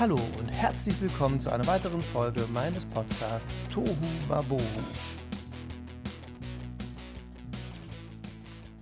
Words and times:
Hallo 0.00 0.20
und 0.38 0.46
herzlich 0.52 1.00
willkommen 1.02 1.40
zu 1.40 1.50
einer 1.50 1.66
weiteren 1.66 2.00
Folge 2.00 2.46
meines 2.52 2.84
Podcasts 2.84 3.52
Tohu 3.68 3.96
Wabohu. 4.28 4.62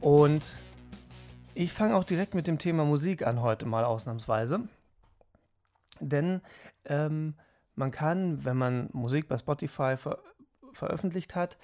Und 0.02 0.58
ich 1.54 1.72
fange 1.72 1.96
auch 1.96 2.04
direkt 2.04 2.34
mit 2.34 2.46
dem 2.46 2.58
Thema 2.58 2.84
Musik 2.84 3.26
an 3.26 3.40
heute 3.40 3.64
mal 3.64 3.82
ausnahmsweise. 3.82 4.68
Denn 6.00 6.42
ähm, 6.84 7.32
man 7.76 7.92
kann, 7.92 8.44
wenn 8.44 8.58
man 8.58 8.90
Musik 8.92 9.26
bei 9.26 9.38
Spotify 9.38 9.96
ver 9.96 10.18
veröffentlicht 10.74 11.34
hat, 11.34 11.56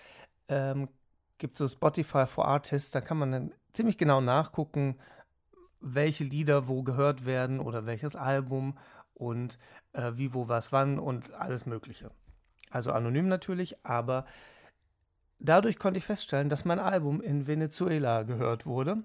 ähm, 0.48 0.88
gibt 1.36 1.56
es 1.56 1.58
so 1.58 1.68
Spotify 1.68 2.26
for 2.26 2.48
Artists, 2.48 2.90
da 2.90 3.02
kann 3.02 3.18
man 3.18 3.32
dann 3.32 3.54
ziemlich 3.74 3.98
genau 3.98 4.22
nachgucken, 4.22 4.96
welche 5.82 6.24
Lieder 6.24 6.68
wo 6.68 6.82
gehört 6.82 7.26
werden 7.26 7.60
oder 7.60 7.84
welches 7.84 8.16
Album 8.16 8.78
und 9.14 9.58
äh, 9.92 10.12
wie, 10.14 10.34
wo, 10.34 10.48
was, 10.48 10.72
wann 10.72 10.98
und 10.98 11.32
alles 11.34 11.66
Mögliche. 11.66 12.10
Also 12.70 12.92
anonym 12.92 13.28
natürlich, 13.28 13.84
aber 13.84 14.24
dadurch 15.38 15.78
konnte 15.78 15.98
ich 15.98 16.04
feststellen, 16.04 16.48
dass 16.48 16.64
mein 16.64 16.78
Album 16.78 17.20
in 17.20 17.46
Venezuela 17.46 18.22
gehört 18.22 18.66
wurde. 18.66 19.02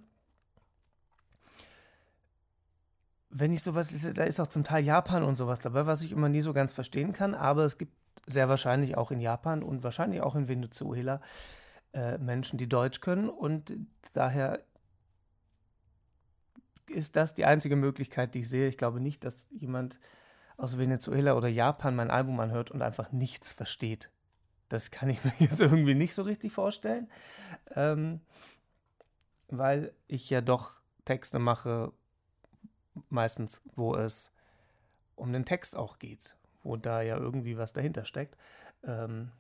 Wenn 3.30 3.52
ich 3.52 3.62
sowas, 3.62 3.94
da 4.14 4.24
ist 4.24 4.40
auch 4.40 4.48
zum 4.48 4.64
Teil 4.64 4.84
Japan 4.84 5.24
und 5.24 5.36
sowas 5.36 5.60
dabei, 5.60 5.86
was 5.86 6.02
ich 6.02 6.12
immer 6.12 6.30
nie 6.30 6.42
so 6.42 6.54
ganz 6.54 6.72
verstehen 6.72 7.12
kann, 7.12 7.36
aber 7.36 7.66
es 7.66 7.78
gibt 7.78 7.94
sehr 8.26 8.50
wahrscheinlich 8.50 8.98
auch 8.98 9.12
in 9.12 9.20
Japan 9.20 9.64
und 9.64 9.84
wahrscheinlich 9.84 10.22
auch 10.22 10.36
in 10.36 10.48
Venezuela 10.48 11.22
äh, 11.94 12.18
Menschen, 12.18 12.58
die 12.58 12.70
Deutsch 12.70 13.02
können 13.02 13.30
und 13.30 13.74
daher 14.14 14.60
ist 16.90 17.16
das 17.16 17.34
die 17.34 17.46
einzige 17.46 17.76
Möglichkeit, 17.76 18.36
die 18.36 18.40
ich 18.40 18.50
sehe. 18.50 18.68
Ich 18.68 18.78
glaube 18.78 19.00
nicht, 19.00 19.24
dass 19.24 19.48
jemand 19.52 20.00
aus 20.58 20.78
Venezuela 20.78 21.36
oder 21.36 21.48
Japan 21.48 21.96
mein 21.96 22.12
Album 22.12 22.40
anhört 22.40 22.72
und 22.72 22.82
einfach 22.82 23.12
nichts 23.12 23.52
versteht. 23.52 24.10
Das 24.70 24.92
kann 24.92 25.10
ich 25.10 25.24
mir 25.24 25.34
jetzt 25.40 25.60
irgendwie 25.62 25.94
nicht 25.94 26.14
so 26.14 26.24
richtig 26.24 26.52
vorstellen, 26.52 27.10
ähm, 27.76 28.22
weil 29.50 29.94
ich 30.08 30.30
ja 30.30 30.42
doch 30.42 30.82
Texte 31.06 31.40
mache, 31.40 31.94
meistens, 33.10 33.62
wo 33.76 33.96
es 33.96 34.32
um 35.16 35.32
den 35.32 35.46
Text 35.46 35.76
auch 35.76 36.00
geht, 36.00 36.36
wo 36.64 36.76
da 36.76 37.02
ja 37.02 37.18
irgendwie 37.18 37.58
was 37.58 37.74
dahinter 37.74 38.06
steckt. 38.06 38.38
Ähm, 38.84 39.32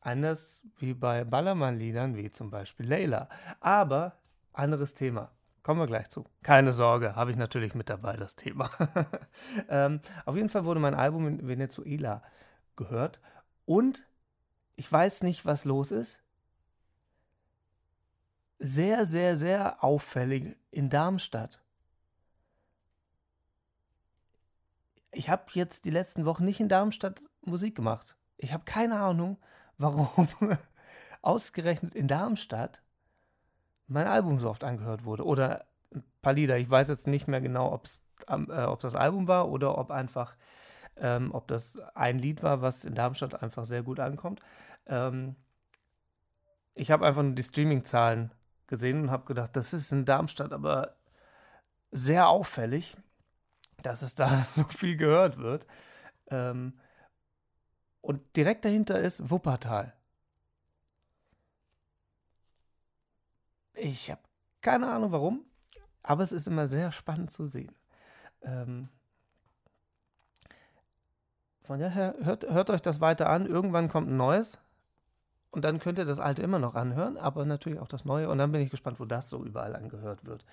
anders 0.00 0.64
wie 0.78 0.94
bei 0.94 1.24
Ballermann-Liedern, 1.24 2.16
wie 2.16 2.30
zum 2.30 2.50
Beispiel 2.50 2.86
Layla. 2.86 3.28
Aber 3.60 4.16
anderes 4.52 4.94
Thema. 4.94 5.30
Kommen 5.70 5.82
wir 5.82 5.86
gleich 5.86 6.08
zu. 6.08 6.24
Keine 6.42 6.72
Sorge, 6.72 7.14
habe 7.14 7.30
ich 7.30 7.36
natürlich 7.36 7.76
mit 7.76 7.88
dabei, 7.88 8.16
das 8.16 8.34
Thema. 8.34 8.68
ähm, 9.68 10.00
auf 10.24 10.34
jeden 10.34 10.48
Fall 10.48 10.64
wurde 10.64 10.80
mein 10.80 10.96
Album 10.96 11.28
in 11.28 11.46
Venezuela 11.46 12.24
gehört 12.74 13.20
und 13.66 14.04
ich 14.74 14.90
weiß 14.90 15.22
nicht, 15.22 15.46
was 15.46 15.64
los 15.64 15.92
ist. 15.92 16.24
Sehr, 18.58 19.06
sehr, 19.06 19.36
sehr 19.36 19.84
auffällig 19.84 20.56
in 20.72 20.90
Darmstadt. 20.90 21.62
Ich 25.12 25.30
habe 25.30 25.44
jetzt 25.52 25.84
die 25.84 25.90
letzten 25.90 26.26
Wochen 26.26 26.44
nicht 26.44 26.58
in 26.58 26.68
Darmstadt 26.68 27.22
Musik 27.42 27.76
gemacht. 27.76 28.16
Ich 28.38 28.52
habe 28.52 28.64
keine 28.64 28.98
Ahnung, 28.98 29.38
warum 29.78 30.26
ausgerechnet 31.22 31.94
in 31.94 32.08
Darmstadt 32.08 32.82
mein 33.90 34.06
Album 34.06 34.38
so 34.38 34.48
oft 34.48 34.64
angehört 34.64 35.04
wurde. 35.04 35.24
Oder 35.24 35.66
ein 35.94 36.04
paar 36.22 36.32
Lieder. 36.32 36.58
Ich 36.58 36.70
weiß 36.70 36.88
jetzt 36.88 37.06
nicht 37.06 37.28
mehr 37.28 37.40
genau, 37.40 37.72
ob's, 37.72 38.02
äh, 38.28 38.34
ob 38.34 38.80
das 38.80 38.94
Album 38.94 39.28
war 39.28 39.48
oder 39.48 39.78
ob 39.78 39.90
einfach, 39.90 40.36
ähm, 40.96 41.32
ob 41.32 41.48
das 41.48 41.78
ein 41.94 42.18
Lied 42.18 42.42
war, 42.42 42.62
was 42.62 42.84
in 42.84 42.94
Darmstadt 42.94 43.42
einfach 43.42 43.64
sehr 43.64 43.82
gut 43.82 44.00
ankommt. 44.00 44.40
Ähm, 44.86 45.36
ich 46.74 46.90
habe 46.90 47.06
einfach 47.06 47.22
nur 47.22 47.34
die 47.34 47.42
Streaming-Zahlen 47.42 48.32
gesehen 48.66 49.02
und 49.02 49.10
habe 49.10 49.24
gedacht, 49.24 49.56
das 49.56 49.72
ist 49.72 49.92
in 49.92 50.04
Darmstadt 50.04 50.52
aber 50.52 50.96
sehr 51.90 52.28
auffällig, 52.28 52.96
dass 53.82 54.02
es 54.02 54.14
da 54.14 54.28
so 54.46 54.64
viel 54.64 54.96
gehört 54.96 55.38
wird. 55.38 55.66
Ähm, 56.28 56.78
und 58.00 58.36
direkt 58.36 58.64
dahinter 58.64 58.98
ist 59.00 59.30
Wuppertal. 59.30 59.92
Ich 63.74 64.10
habe 64.10 64.20
keine 64.60 64.88
Ahnung 64.88 65.12
warum, 65.12 65.44
aber 66.02 66.22
es 66.22 66.32
ist 66.32 66.48
immer 66.48 66.68
sehr 66.68 66.92
spannend 66.92 67.30
zu 67.30 67.46
sehen. 67.46 67.72
Ähm, 68.42 68.88
von 71.62 71.78
daher 71.78 72.16
hört, 72.20 72.50
hört 72.50 72.70
euch 72.70 72.82
das 72.82 73.00
weiter 73.00 73.28
an. 73.28 73.46
Irgendwann 73.46 73.88
kommt 73.88 74.08
ein 74.08 74.16
neues. 74.16 74.58
Und 75.52 75.64
dann 75.64 75.80
könnt 75.80 75.98
ihr 75.98 76.04
das 76.04 76.20
alte 76.20 76.42
immer 76.42 76.58
noch 76.58 76.74
anhören, 76.74 77.16
aber 77.16 77.44
natürlich 77.44 77.80
auch 77.80 77.88
das 77.88 78.04
neue. 78.04 78.28
Und 78.28 78.38
dann 78.38 78.52
bin 78.52 78.60
ich 78.60 78.70
gespannt, 78.70 79.00
wo 79.00 79.04
das 79.04 79.28
so 79.28 79.44
überall 79.44 79.74
angehört 79.74 80.24
wird. 80.24 80.44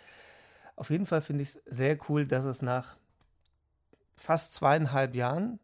Auf 0.76 0.90
jeden 0.90 1.06
Fall 1.06 1.22
finde 1.22 1.44
ich 1.44 1.56
es 1.56 1.62
sehr 1.66 1.98
cool, 2.10 2.28
dass 2.28 2.46
es 2.46 2.62
nach 2.62 2.98
fast 4.16 4.54
zweieinhalb 4.54 5.16
Jahren, 5.16 5.60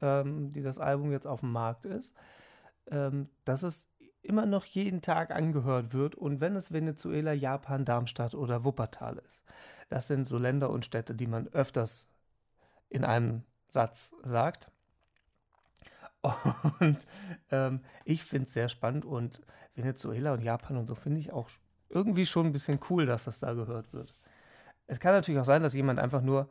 ähm, 0.00 0.52
die 0.52 0.62
das 0.62 0.78
Album 0.78 1.12
jetzt 1.12 1.26
auf 1.26 1.40
dem 1.40 1.52
Markt 1.52 1.84
ist, 1.84 2.14
ähm, 2.90 3.28
dass 3.44 3.62
es 3.62 3.86
immer 4.22 4.46
noch 4.46 4.64
jeden 4.64 5.00
Tag 5.00 5.30
angehört 5.30 5.92
wird 5.92 6.14
und 6.14 6.40
wenn 6.40 6.56
es 6.56 6.72
Venezuela, 6.72 7.32
Japan, 7.32 7.84
Darmstadt 7.84 8.34
oder 8.34 8.64
Wuppertal 8.64 9.18
ist. 9.26 9.44
Das 9.88 10.06
sind 10.06 10.26
so 10.26 10.38
Länder 10.38 10.70
und 10.70 10.84
Städte, 10.84 11.14
die 11.14 11.26
man 11.26 11.48
öfters 11.48 12.08
in 12.88 13.04
einem 13.04 13.42
Satz 13.66 14.12
sagt. 14.22 14.70
Und 16.80 17.06
ähm, 17.50 17.80
ich 18.04 18.24
finde 18.24 18.44
es 18.44 18.52
sehr 18.52 18.68
spannend 18.68 19.06
und 19.06 19.40
Venezuela 19.74 20.34
und 20.34 20.42
Japan 20.42 20.76
und 20.76 20.86
so 20.86 20.94
finde 20.94 21.18
ich 21.18 21.32
auch 21.32 21.48
irgendwie 21.88 22.26
schon 22.26 22.46
ein 22.46 22.52
bisschen 22.52 22.78
cool, 22.90 23.06
dass 23.06 23.24
das 23.24 23.38
da 23.38 23.54
gehört 23.54 23.92
wird. 23.94 24.12
Es 24.86 25.00
kann 25.00 25.14
natürlich 25.14 25.40
auch 25.40 25.46
sein, 25.46 25.62
dass 25.62 25.72
jemand 25.72 25.98
einfach 25.98 26.20
nur 26.20 26.50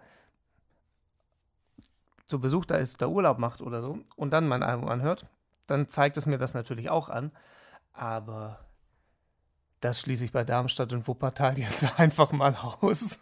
zu 2.26 2.40
Besuch 2.40 2.66
da 2.66 2.78
ist, 2.78 3.02
da 3.02 3.08
Urlaub 3.08 3.38
macht 3.38 3.62
oder 3.62 3.82
so 3.82 4.00
und 4.16 4.32
dann 4.32 4.48
mein 4.48 4.64
Album 4.64 4.90
anhört. 4.90 5.28
Dann 5.70 5.88
zeigt 5.88 6.18
es 6.18 6.26
mir 6.26 6.38
das 6.38 6.54
natürlich 6.54 6.90
auch 6.90 7.10
an. 7.10 7.32
Aber 7.94 8.60
das 9.80 10.02
schließe 10.02 10.26
ich 10.26 10.32
bei 10.32 10.44
Darmstadt 10.44 10.94
und 10.94 11.08
Wuppertal 11.08 11.58
jetzt 11.58 12.00
einfach 12.00 12.32
mal 12.32 12.56
aus. 12.82 13.20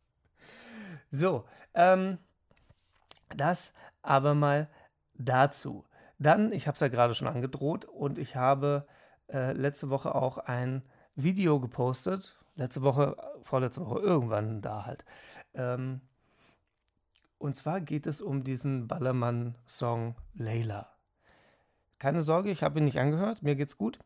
so, 1.10 1.44
ähm, 1.74 2.18
das 3.36 3.72
aber 4.02 4.34
mal 4.34 4.68
dazu. 5.14 5.84
Dann, 6.18 6.52
ich 6.52 6.66
habe 6.66 6.74
es 6.74 6.80
ja 6.80 6.88
gerade 6.88 7.14
schon 7.14 7.28
angedroht 7.28 7.84
und 7.84 8.18
ich 8.18 8.36
habe 8.36 8.86
äh, 9.28 9.52
letzte 9.52 9.90
Woche 9.90 10.14
auch 10.14 10.38
ein 10.38 10.82
Video 11.14 11.60
gepostet. 11.60 12.38
Letzte 12.56 12.82
Woche, 12.82 13.16
vorletzte 13.42 13.86
Woche, 13.86 14.00
irgendwann 14.00 14.60
da 14.60 14.84
halt. 14.84 15.04
Ähm, 15.54 16.02
und 17.38 17.56
zwar 17.56 17.80
geht 17.80 18.06
es 18.06 18.20
um 18.20 18.44
diesen 18.44 18.86
Ballermann-Song 18.86 20.14
Layla. 20.34 20.92
Keine 22.00 22.22
Sorge, 22.22 22.50
ich 22.50 22.62
habe 22.62 22.80
ihn 22.80 22.86
nicht 22.86 22.98
angehört, 22.98 23.42
mir 23.42 23.54
geht's 23.54 23.76
gut. 23.76 23.98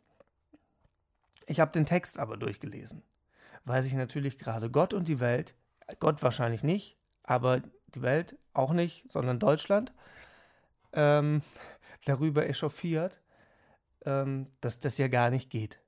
Ich 1.47 1.61
habe 1.61 1.71
den 1.71 1.87
Text 1.87 2.19
aber 2.19 2.37
durchgelesen, 2.37 3.05
weil 3.65 3.83
sich 3.83 3.95
natürlich 3.95 4.37
gerade 4.37 4.69
Gott 4.69 4.93
und 4.93 5.09
die 5.09 5.21
Welt, 5.21 5.55
Gott 6.01 6.21
wahrscheinlich 6.23 6.65
nicht, 6.65 6.99
aber 7.23 7.63
die 7.95 8.03
Welt 8.03 8.37
auch 8.53 8.73
nicht, 8.73 9.11
sondern 9.13 9.39
Deutschland, 9.39 9.93
ähm, 10.93 11.43
darüber 12.05 12.49
echauffiert, 12.49 13.23
ähm, 14.05 14.51
dass 14.61 14.81
das 14.81 14.99
ja 14.99 15.07
gar 15.07 15.31
nicht 15.31 15.49
geht. 15.49 15.81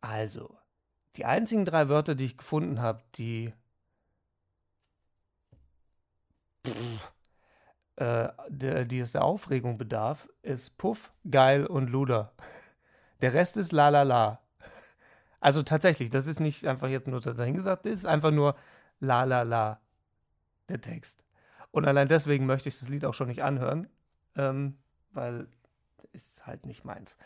Also, 0.00 0.56
die 1.16 1.24
einzigen 1.24 1.64
drei 1.64 1.88
Wörter, 1.88 2.14
die 2.14 2.26
ich 2.26 2.38
gefunden 2.38 2.80
habe, 2.80 3.02
die 3.16 3.52
pff, 6.64 7.12
äh, 8.02 8.32
der, 8.48 8.84
die 8.84 8.98
es 8.98 9.12
der 9.12 9.24
Aufregung 9.24 9.78
bedarf, 9.78 10.28
ist 10.42 10.76
Puff, 10.76 11.12
Geil 11.30 11.66
und 11.66 11.88
Luder. 11.88 12.32
Der 13.20 13.32
Rest 13.32 13.56
ist 13.56 13.70
la 13.70 13.90
la 13.90 14.02
la. 14.02 14.40
Also 15.40 15.62
tatsächlich, 15.62 16.10
das 16.10 16.26
ist 16.26 16.40
nicht 16.40 16.66
einfach 16.66 16.88
jetzt 16.88 17.06
nur 17.06 17.20
dahingesagt, 17.20 17.86
das 17.86 17.92
ist 17.92 18.06
einfach 18.06 18.32
nur 18.32 18.56
la 18.98 19.22
la 19.22 19.42
la, 19.42 19.80
der 20.68 20.80
Text. 20.80 21.24
Und 21.70 21.86
allein 21.86 22.08
deswegen 22.08 22.46
möchte 22.46 22.68
ich 22.68 22.78
das 22.78 22.88
Lied 22.88 23.04
auch 23.04 23.14
schon 23.14 23.28
nicht 23.28 23.44
anhören, 23.44 23.88
ähm, 24.36 24.78
weil 25.12 25.46
ist 26.12 26.46
halt 26.46 26.66
nicht 26.66 26.84
meins. 26.84 27.16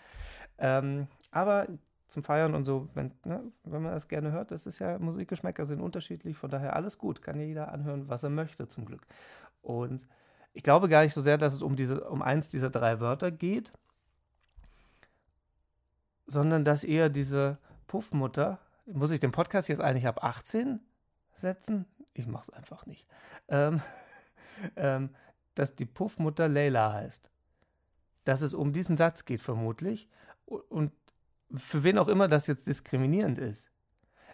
Ähm, 0.59 1.09
aber 1.31 1.67
zum 2.09 2.23
Feiern 2.23 2.55
und 2.55 2.65
so, 2.65 2.89
wenn, 2.95 3.13
ne, 3.25 3.43
wenn 3.65 3.83
man 3.83 3.93
das 3.93 4.09
gerne 4.09 4.31
hört, 4.31 4.51
das 4.51 4.67
ist 4.67 4.79
ja, 4.79 4.99
Musikgeschmäcker 4.99 5.67
sind 5.67 5.81
unterschiedlich, 5.81 6.37
von 6.37 6.51
daher 6.51 6.77
alles 6.77 6.99
gut, 6.99 7.23
kann 7.23 7.41
ja 7.41 7.47
jeder 7.47 7.73
anhören, 7.73 8.09
was 8.09 8.23
er 8.23 8.31
möchte, 8.31 8.69
zum 8.69 8.85
Glück. 8.85 9.07
Und 9.63 10.07
ich 10.57 10.63
glaube 10.63 10.89
gar 10.89 11.03
nicht 11.03 11.13
so 11.13 11.21
sehr, 11.21 11.37
dass 11.37 11.53
es 11.53 11.63
um, 11.63 11.77
diese, 11.77 12.09
um 12.09 12.23
eins 12.23 12.49
dieser 12.49 12.71
drei 12.71 12.99
Wörter 12.99 13.31
geht, 13.31 13.73
sondern 16.27 16.65
dass 16.65 16.83
eher 16.83 17.11
diese 17.11 17.59
Puffmutter, 17.87 18.59
muss 18.87 19.11
ich 19.11 19.21
den 19.21 19.33
Podcast 19.33 19.69
jetzt 19.69 19.81
eigentlich 19.81 20.07
ab 20.07 20.25
18 20.25 20.81
setzen? 21.35 21.87
ich 22.19 22.27
mach's 22.27 22.51
einfach 22.51 22.87
nicht, 22.87 23.07
ähm, 23.49 23.81
ähm, 24.77 25.11
dass 25.55 25.75
die 25.75 25.85
Puffmutter 25.85 26.49
Leila 26.49 26.93
heißt. 26.93 27.31
Dass 28.25 28.43
es 28.43 28.55
um 28.55 28.73
diesen 28.73 28.97
Satz 28.97 29.25
geht, 29.25 29.41
vermutlich. 29.41 30.09
Und 30.47 30.93
für 31.55 31.85
wen 31.85 31.99
auch 31.99 32.09
immer 32.09 32.29
das 32.29 32.47
jetzt 32.47 32.67
diskriminierend 32.67 33.39
ist. 33.39 33.71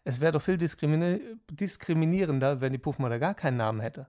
Es 0.05 0.21
wäre 0.21 0.33
doch 0.33 0.43
viel 0.43 0.57
diskrimini 0.57 1.21
diskriminierender, 1.51 2.61
wenn 2.61 2.73
die 2.73 2.79
Puffmutter 2.79 3.19
gar 3.19 3.35
keinen 3.35 3.59
Namen 3.59 3.81
hätte. 3.81 4.07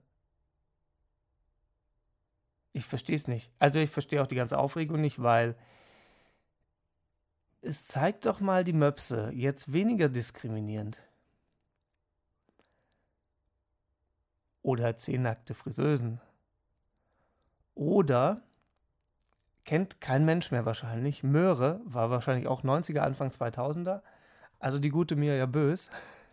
Ich 2.74 2.84
verstehe 2.84 3.14
es 3.14 3.28
nicht. 3.28 3.52
Also 3.60 3.78
ich 3.78 3.88
verstehe 3.88 4.20
auch 4.20 4.26
die 4.26 4.34
ganze 4.34 4.58
Aufregung 4.58 5.00
nicht, 5.00 5.22
weil 5.22 5.54
es 7.62 7.86
zeigt 7.86 8.26
doch 8.26 8.40
mal 8.40 8.64
die 8.64 8.72
Möpse 8.72 9.30
jetzt 9.32 9.72
weniger 9.72 10.08
diskriminierend. 10.08 11.00
Oder 14.60 14.96
zehn 14.96 15.22
nackte 15.22 15.54
Friseusen. 15.54 16.20
Oder 17.76 18.42
kennt 19.64 20.00
kein 20.00 20.24
Mensch 20.24 20.50
mehr 20.50 20.66
wahrscheinlich. 20.66 21.22
Möhre 21.22 21.80
war 21.84 22.10
wahrscheinlich 22.10 22.48
auch 22.48 22.64
90er, 22.64 23.00
Anfang 23.00 23.30
2000er. 23.30 24.02
Also 24.58 24.80
die 24.80 24.88
gute 24.90 25.14
Mirja 25.14 25.46
Bös 25.46 25.90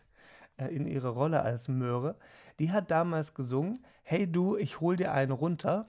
äh, 0.57 0.73
in 0.73 0.87
ihrer 0.87 1.09
Rolle 1.09 1.44
als 1.44 1.67
Möhre. 1.67 2.17
Die 2.57 2.71
hat 2.71 2.89
damals 2.89 3.35
gesungen, 3.35 3.85
hey 4.01 4.31
du, 4.31 4.57
ich 4.57 4.79
hol 4.79 4.95
dir 4.95 5.11
einen 5.11 5.31
runter. 5.31 5.87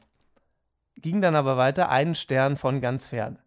Ging 0.96 1.20
dann 1.20 1.34
aber 1.34 1.56
weiter, 1.56 1.88
einen 1.88 2.14
Stern 2.14 2.56
von 2.56 2.80
ganz 2.80 3.06
fern. 3.06 3.38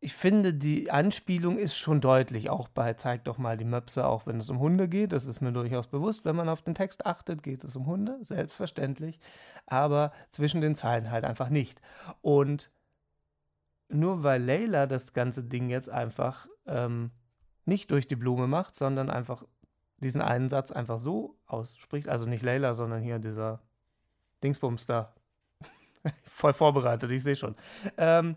ich 0.00 0.14
finde, 0.14 0.54
die 0.54 0.90
Anspielung 0.90 1.58
ist 1.58 1.76
schon 1.76 2.00
deutlich, 2.00 2.50
auch 2.50 2.68
bei 2.68 2.94
Zeig 2.94 3.24
doch 3.24 3.36
mal 3.36 3.56
die 3.56 3.64
Möpse, 3.64 4.06
auch 4.06 4.26
wenn 4.26 4.38
es 4.38 4.48
um 4.48 4.58
Hunde 4.58 4.88
geht. 4.88 5.12
Das 5.12 5.26
ist 5.26 5.40
mir 5.40 5.52
durchaus 5.52 5.88
bewusst. 5.88 6.24
Wenn 6.24 6.34
man 6.36 6.48
auf 6.48 6.62
den 6.62 6.74
Text 6.74 7.04
achtet, 7.04 7.42
geht 7.42 7.64
es 7.64 7.74
um 7.74 7.86
Hunde, 7.86 8.18
selbstverständlich. 8.22 9.20
Aber 9.66 10.12
zwischen 10.30 10.60
den 10.60 10.74
Zeilen 10.74 11.10
halt 11.10 11.24
einfach 11.24 11.50
nicht. 11.50 11.80
Und 12.22 12.70
nur 13.88 14.22
weil 14.22 14.42
Leila 14.42 14.86
das 14.86 15.14
ganze 15.14 15.42
Ding 15.44 15.68
jetzt 15.68 15.90
einfach 15.90 16.46
ähm, 16.66 17.10
nicht 17.64 17.90
durch 17.90 18.06
die 18.06 18.16
Blume 18.16 18.46
macht, 18.46 18.76
sondern 18.76 19.10
einfach 19.10 19.44
diesen 19.98 20.20
einen 20.20 20.48
Satz 20.48 20.70
einfach 20.70 20.98
so 20.98 21.36
ausspricht, 21.46 22.08
also 22.08 22.26
nicht 22.26 22.42
Leila, 22.42 22.74
sondern 22.74 23.02
hier 23.02 23.18
dieser 23.18 23.60
Dingsbums 24.42 24.86
da. 24.86 25.14
Voll 26.24 26.54
vorbereitet, 26.54 27.10
ich 27.10 27.22
sehe 27.22 27.36
schon. 27.36 27.56
Ähm, 27.96 28.36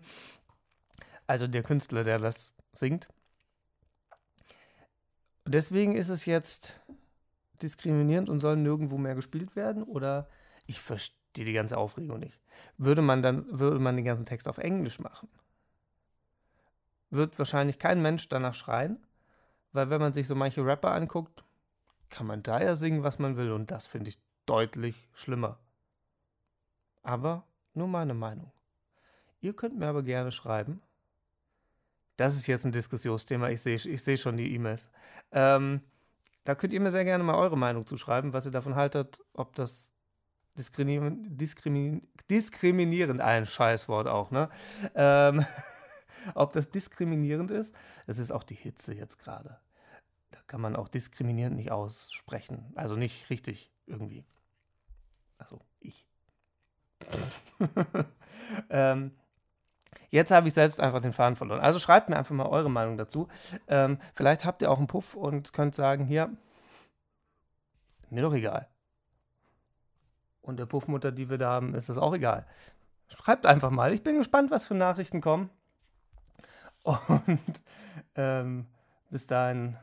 also 1.26 1.46
der 1.46 1.62
Künstler, 1.62 2.04
der 2.04 2.18
das 2.18 2.52
singt. 2.72 3.08
Deswegen 5.46 5.94
ist 5.94 6.08
es 6.08 6.26
jetzt 6.26 6.80
diskriminierend 7.62 8.28
und 8.28 8.40
soll 8.40 8.56
nirgendwo 8.56 8.98
mehr 8.98 9.14
gespielt 9.14 9.56
werden? 9.56 9.82
Oder 9.82 10.28
ich 10.66 10.80
verstehe 10.80 11.44
die 11.44 11.52
ganze 11.52 11.76
Aufregung 11.76 12.18
nicht. 12.18 12.40
Würde 12.76 13.02
man 13.02 13.22
dann, 13.22 13.46
würde 13.48 13.78
man 13.78 13.96
den 13.96 14.04
ganzen 14.04 14.26
Text 14.26 14.48
auf 14.48 14.58
Englisch 14.58 15.00
machen? 15.00 15.28
Wird 17.10 17.38
wahrscheinlich 17.38 17.78
kein 17.78 18.02
Mensch 18.02 18.28
danach 18.28 18.54
schreien, 18.54 19.04
weil 19.72 19.90
wenn 19.90 20.00
man 20.00 20.12
sich 20.12 20.26
so 20.26 20.34
manche 20.34 20.64
Rapper 20.64 20.92
anguckt, 20.92 21.44
kann 22.12 22.26
man 22.26 22.44
da 22.44 22.62
ja 22.62 22.76
singen, 22.76 23.02
was 23.02 23.18
man 23.18 23.36
will 23.36 23.50
und 23.50 23.72
das 23.72 23.88
finde 23.88 24.10
ich 24.10 24.18
deutlich 24.46 25.08
schlimmer. 25.14 25.58
Aber 27.02 27.44
nur 27.74 27.88
meine 27.88 28.14
Meinung. 28.14 28.52
Ihr 29.40 29.54
könnt 29.54 29.76
mir 29.76 29.88
aber 29.88 30.04
gerne 30.04 30.30
schreiben, 30.30 30.80
das 32.16 32.36
ist 32.36 32.46
jetzt 32.46 32.64
ein 32.64 32.72
Diskussionsthema. 32.72 33.48
Ich 33.48 33.62
sehe 33.62 33.74
ich 33.74 34.04
seh 34.04 34.16
schon 34.16 34.36
die 34.36 34.54
E-Mails. 34.54 34.88
Ähm, 35.32 35.80
da 36.44 36.54
könnt 36.54 36.72
ihr 36.72 36.80
mir 36.80 36.90
sehr 36.90 37.04
gerne 37.04 37.24
mal 37.24 37.34
eure 37.34 37.56
Meinung 37.56 37.86
zuschreiben, 37.86 38.32
was 38.32 38.46
ihr 38.46 38.52
davon 38.52 38.76
haltet, 38.76 39.20
ob 39.32 39.54
das 39.56 39.90
diskrimin 40.56 41.36
diskrimin 41.36 42.06
diskriminierend, 42.30 43.20
ein 43.20 43.46
Scheißwort 43.46 44.06
auch, 44.06 44.30
ne? 44.30 44.50
Ähm, 44.94 45.44
ob 46.34 46.52
das 46.52 46.70
diskriminierend 46.70 47.50
ist. 47.50 47.74
Es 48.06 48.18
ist 48.18 48.30
auch 48.30 48.44
die 48.44 48.54
Hitze 48.54 48.94
jetzt 48.94 49.18
gerade. 49.18 49.58
Kann 50.52 50.60
man 50.60 50.76
auch 50.76 50.88
diskriminierend 50.88 51.56
nicht 51.56 51.72
aussprechen. 51.72 52.74
Also 52.74 52.94
nicht 52.94 53.30
richtig 53.30 53.72
irgendwie. 53.86 54.22
Also 55.38 55.62
ich. 55.80 56.06
ähm, 58.68 59.12
Jetzt 60.10 60.30
habe 60.30 60.46
ich 60.46 60.52
selbst 60.52 60.78
einfach 60.78 61.00
den 61.00 61.14
Faden 61.14 61.36
verloren. 61.36 61.60
Also 61.60 61.78
schreibt 61.78 62.10
mir 62.10 62.18
einfach 62.18 62.34
mal 62.34 62.44
eure 62.44 62.70
Meinung 62.70 62.98
dazu. 62.98 63.28
Ähm, 63.66 63.96
vielleicht 64.12 64.44
habt 64.44 64.60
ihr 64.60 64.70
auch 64.70 64.76
einen 64.76 64.88
Puff 64.88 65.14
und 65.14 65.54
könnt 65.54 65.74
sagen, 65.74 66.04
hier, 66.04 66.30
mir 68.10 68.20
doch 68.20 68.34
egal. 68.34 68.68
Und 70.42 70.58
der 70.58 70.66
Puffmutter, 70.66 71.12
die 71.12 71.30
wir 71.30 71.38
da 71.38 71.52
haben, 71.52 71.74
ist 71.74 71.88
das 71.88 71.96
auch 71.96 72.12
egal. 72.12 72.46
Schreibt 73.08 73.46
einfach 73.46 73.70
mal. 73.70 73.94
Ich 73.94 74.02
bin 74.02 74.18
gespannt, 74.18 74.50
was 74.50 74.66
für 74.66 74.74
Nachrichten 74.74 75.22
kommen. 75.22 75.48
Und 76.82 77.62
ähm, 78.14 78.66
bis 79.08 79.26
dahin 79.26 79.78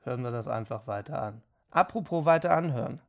hören 0.00 0.22
wir 0.22 0.30
das 0.30 0.48
einfach 0.48 0.86
weiter 0.86 1.20
an. 1.20 1.42
Apropos 1.70 2.24
weiter 2.24 2.56
anhören. 2.56 3.00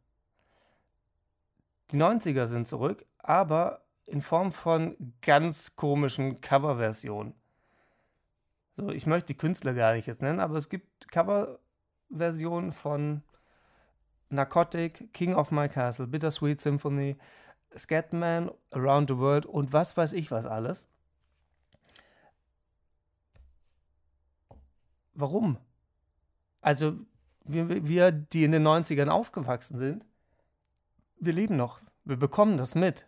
Die 1.92 1.98
90er 1.98 2.48
sind 2.48 2.68
zurück, 2.68 3.06
aber 3.18 3.82
in 4.06 4.22
Form 4.22 4.52
von 4.52 4.96
ganz 5.22 5.76
komischen 5.76 6.42
Coverversionen. 6.42 7.34
So, 8.78 8.90
ich 8.90 9.06
möchte 9.06 9.28
die 9.28 9.38
Künstler 9.38 9.74
gar 9.74 9.94
nicht 9.94 10.08
jetzt 10.08 10.22
nennen, 10.22 10.40
aber 10.40 10.56
es 10.56 10.70
gibt 10.70 11.12
Coverversionen 11.12 12.72
von 12.72 13.24
Narcotic, 14.30 15.14
King 15.14 15.36
of 15.36 15.52
My 15.52 15.68
Castle, 15.68 16.08
Bittersweet 16.08 16.60
Symphony, 16.60 17.18
Scatman, 17.78 18.52
Around 18.72 19.10
the 19.10 19.18
World 19.18 19.46
und 19.46 19.74
was 19.74 19.98
weiß 19.98 20.14
ich 20.14 20.32
was 20.32 20.46
alles. 20.46 20.88
Warum? 25.14 25.58
Also, 26.62 26.98
wir, 27.44 27.88
wir, 27.88 28.12
die 28.12 28.44
in 28.44 28.52
den 28.52 28.66
90ern 28.66 29.10
aufgewachsen 29.10 29.78
sind, 29.78 30.06
wir 31.20 31.34
leben 31.34 31.56
noch. 31.56 31.82
Wir 32.04 32.18
bekommen 32.18 32.58
das 32.58 32.76
mit. 32.76 33.06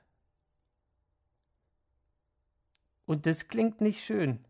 Und 3.05 3.25
das 3.25 3.48
klingt 3.48 3.81
nicht 3.81 4.03
schön. 4.03 4.43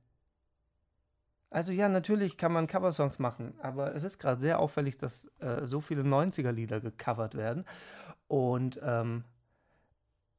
Also 1.49 1.71
ja, 1.71 1.87
natürlich 1.87 2.37
kann 2.37 2.51
man 2.51 2.65
Coversongs 2.65 3.19
machen, 3.19 3.53
aber 3.61 3.95
es 3.95 4.03
ist 4.03 4.17
gerade 4.17 4.41
sehr 4.41 4.57
auffällig, 4.57 4.97
dass 4.97 5.31
äh, 5.39 5.65
so 5.65 5.81
viele 5.81 6.01
90er-Lieder 6.01 6.79
gecovert 6.81 7.35
werden. 7.35 7.65
Und 8.27 8.79
ähm, 8.83 9.23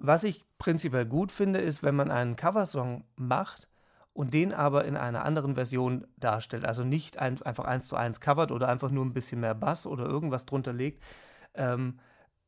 was 0.01 0.25
ich 0.25 0.45
prinzipiell 0.59 1.07
gut 1.07 1.31
finde, 1.31 1.61
ist, 1.61 1.85
wenn 1.85 1.95
man 1.95 2.11
einen 2.11 2.35
Coversong 2.35 3.05
macht 3.15 3.69
und 4.15 4.33
den 4.33 4.55
aber 4.55 4.85
in 4.85 4.97
einer 4.97 5.25
anderen 5.25 5.57
Version 5.57 6.07
darstellt. 6.17 6.65
Also 6.65 6.85
nicht 6.85 7.19
ein, 7.19 7.43
einfach 7.43 7.65
eins 7.65 7.89
zu 7.89 7.97
eins 7.97 8.21
covert 8.21 8.53
oder 8.53 8.69
einfach 8.69 8.91
nur 8.91 9.05
ein 9.05 9.13
bisschen 9.13 9.41
mehr 9.41 9.55
Bass 9.55 9.87
oder 9.87 10.07
irgendwas 10.07 10.47
drunter 10.47 10.73
legt, 10.73 11.03
ähm, 11.55 11.99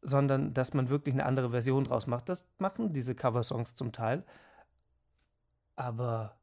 sondern 0.01 0.55
dass 0.55 0.75
man 0.75 0.89
wirklich 0.89 1.15
eine 1.15 1.27
andere 1.27 1.51
Version 1.51 1.85
draus 1.85 2.07
macht. 2.07 2.29
Das 2.29 2.47
machen 2.59 2.93
diese 2.93 3.17
Coversongs 3.17 3.75
zum 3.75 3.91
Teil. 3.93 4.25
Aber 5.75 6.39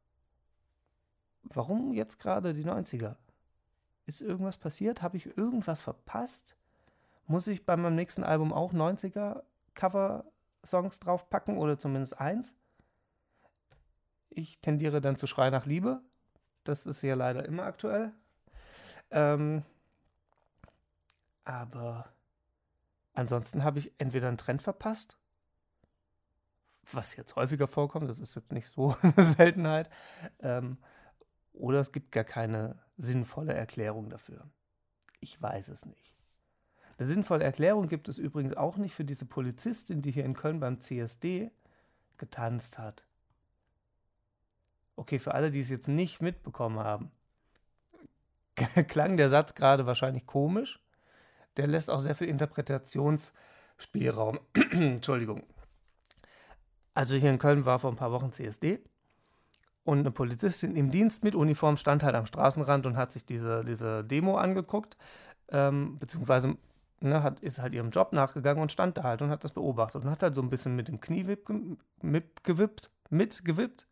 warum 1.42 1.94
jetzt 1.94 2.18
gerade 2.18 2.52
die 2.52 2.64
90er? 2.64 3.16
Ist 4.04 4.20
irgendwas 4.20 4.58
passiert? 4.58 5.00
Habe 5.00 5.16
ich 5.16 5.38
irgendwas 5.38 5.80
verpasst? 5.80 6.54
Muss 7.26 7.46
ich 7.46 7.64
bei 7.64 7.78
meinem 7.78 7.96
nächsten 7.96 8.24
Album 8.24 8.52
auch 8.52 8.74
90er 8.74 9.42
Cover-Songs 9.72 11.00
draufpacken 11.00 11.56
oder 11.56 11.78
zumindest 11.78 12.20
eins? 12.20 12.52
Ich 14.34 14.60
tendiere 14.60 15.00
dann 15.00 15.16
zu 15.16 15.26
Schrei 15.26 15.50
nach 15.50 15.66
Liebe. 15.66 16.00
Das 16.64 16.86
ist 16.86 17.02
ja 17.02 17.14
leider 17.14 17.44
immer 17.44 17.64
aktuell. 17.64 18.12
Ähm, 19.10 19.62
aber 21.44 22.12
ansonsten 23.12 23.64
habe 23.64 23.78
ich 23.78 23.92
entweder 23.98 24.28
einen 24.28 24.38
Trend 24.38 24.62
verpasst 24.62 25.18
was 26.92 27.16
jetzt 27.16 27.36
häufiger 27.36 27.68
vorkommt, 27.68 28.10
das 28.10 28.18
ist 28.18 28.34
jetzt 28.34 28.52
nicht 28.52 28.68
so 28.68 28.96
eine 29.02 29.24
Seltenheit, 29.24 29.88
ähm, 30.40 30.78
oder 31.52 31.80
es 31.80 31.92
gibt 31.92 32.12
gar 32.12 32.24
keine 32.24 32.78
sinnvolle 32.96 33.54
Erklärung 33.54 34.10
dafür. 34.10 34.48
Ich 35.20 35.40
weiß 35.40 35.68
es 35.68 35.86
nicht. 35.86 36.16
Eine 36.98 37.08
sinnvolle 37.08 37.44
Erklärung 37.44 37.88
gibt 37.88 38.08
es 38.08 38.18
übrigens 38.18 38.56
auch 38.56 38.76
nicht 38.76 38.94
für 38.94 39.04
diese 39.04 39.24
Polizistin, 39.24 40.02
die 40.02 40.10
hier 40.10 40.24
in 40.24 40.34
Köln 40.34 40.60
beim 40.60 40.80
CSD 40.80 41.50
getanzt 42.18 42.78
hat. 42.78 43.04
Okay, 44.96 45.18
für 45.18 45.34
alle, 45.34 45.50
die 45.50 45.60
es 45.60 45.68
jetzt 45.68 45.88
nicht 45.88 46.22
mitbekommen 46.22 46.78
haben, 46.78 47.10
klang 48.88 49.16
der 49.16 49.28
Satz 49.28 49.54
gerade 49.54 49.86
wahrscheinlich 49.86 50.26
komisch. 50.26 50.80
Der 51.56 51.66
lässt 51.66 51.90
auch 51.90 52.00
sehr 52.00 52.14
viel 52.14 52.28
Interpretationsspielraum. 52.28 54.38
Entschuldigung. 54.70 55.42
Also 56.94 57.16
hier 57.16 57.30
in 57.30 57.38
Köln 57.38 57.64
war 57.64 57.78
vor 57.78 57.90
ein 57.90 57.96
paar 57.96 58.12
Wochen 58.12 58.32
CSD 58.32 58.78
Und 59.82 60.00
eine 60.00 60.12
Polizistin 60.12 60.76
im 60.76 60.90
Dienst 60.90 61.24
mit 61.24 61.34
Uniform 61.34 61.76
stand 61.76 62.04
halt 62.04 62.14
am 62.14 62.26
Straßenrand 62.26 62.86
und 62.86 62.96
hat 62.96 63.12
sich 63.12 63.26
diese, 63.26 63.64
diese 63.64 64.04
Demo 64.04 64.36
angeguckt, 64.36 64.96
ähm, 65.48 65.98
beziehungsweise 65.98 66.56
ne, 67.00 67.22
hat, 67.22 67.40
ist 67.40 67.60
halt 67.60 67.74
ihrem 67.74 67.90
Job 67.90 68.12
nachgegangen 68.12 68.62
und 68.62 68.72
stand 68.72 68.96
da 68.96 69.02
halt 69.02 69.22
und 69.22 69.30
hat 69.30 69.44
das 69.44 69.52
beobachtet 69.52 70.04
und 70.04 70.10
hat 70.10 70.22
halt 70.22 70.34
so 70.34 70.42
ein 70.42 70.50
bisschen 70.50 70.76
mit 70.76 70.88
dem 70.88 71.00
Knie 71.00 71.26
wipp, 71.26 71.48
mitgewippt, 72.00 72.90
mitgewippt. 73.10 73.86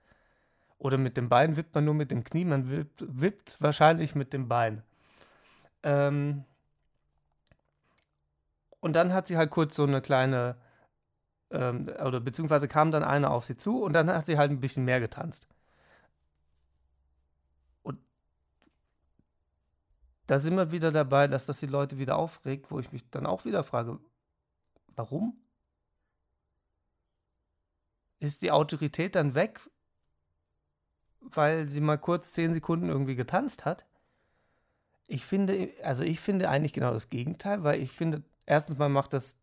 Oder 0.83 0.99
mit 0.99 1.17
dem 1.17 1.29
Bein 1.29 1.57
wippt 1.57 1.77
man 1.77 1.85
nur 1.85 1.95
mit 1.95 2.11
dem 2.11 2.25
Knie, 2.25 2.45
man 2.45 2.69
wippt, 2.69 3.05
wippt 3.07 3.57
wahrscheinlich 3.61 4.17
mit 4.17 4.33
dem 4.33 4.49
Bein. 4.49 4.83
Ähm, 5.85 6.45
und 8.81 8.95
dann 8.95 9.13
hat 9.13 9.29
sie 9.29 9.37
halt 9.37 9.51
kurz 9.51 9.77
so 9.77 9.85
eine 9.85 10.03
kleine, 10.03 10.57
ähm, 11.51 11.89
oder 12.05 12.19
beziehungsweise 12.19 12.67
kam 12.67 12.91
dann 12.91 13.05
eine 13.05 13.31
auf 13.31 13.45
sie 13.45 13.57
zu 13.57 13.81
und 13.81 13.93
dann 13.93 14.11
hat 14.11 14.27
sie 14.27 14.39
halt 14.39 14.51
ein 14.51 14.59
bisschen 14.59 14.85
mehr 14.85 14.99
getanzt. 14.99 15.47
Und 17.85 18.01
da 20.27 20.41
sind 20.41 20.57
wir 20.57 20.73
wieder 20.73 20.91
dabei, 20.91 21.29
dass 21.29 21.47
das 21.47 21.61
die 21.61 21.67
Leute 21.67 21.99
wieder 21.99 22.17
aufregt, 22.17 22.73
wo 22.73 22.81
ich 22.81 22.91
mich 22.91 23.09
dann 23.09 23.27
auch 23.27 23.45
wieder 23.45 23.63
frage, 23.63 24.01
warum? 24.97 25.39
Ist 28.19 28.43
die 28.43 28.51
Autorität 28.51 29.15
dann 29.15 29.37
weg, 29.37 29.61
weil 31.31 31.69
sie 31.69 31.81
mal 31.81 31.99
kurz 31.99 32.33
zehn 32.33 32.55
Sekunden 32.55 32.89
irgendwie 32.89 33.17
getanzt 33.17 33.65
hat? 33.65 33.85
Ich 35.09 35.25
finde, 35.25 35.71
also 35.83 36.05
ich 36.05 36.21
finde 36.21 36.49
eigentlich 36.49 36.73
genau 36.73 36.93
das 36.93 37.11
Gegenteil, 37.11 37.65
weil 37.65 37.81
ich 37.81 37.93
finde, 37.93 38.23
erstens 38.47 38.79
mal 38.79 38.89
macht 38.89 39.13
das 39.13 39.37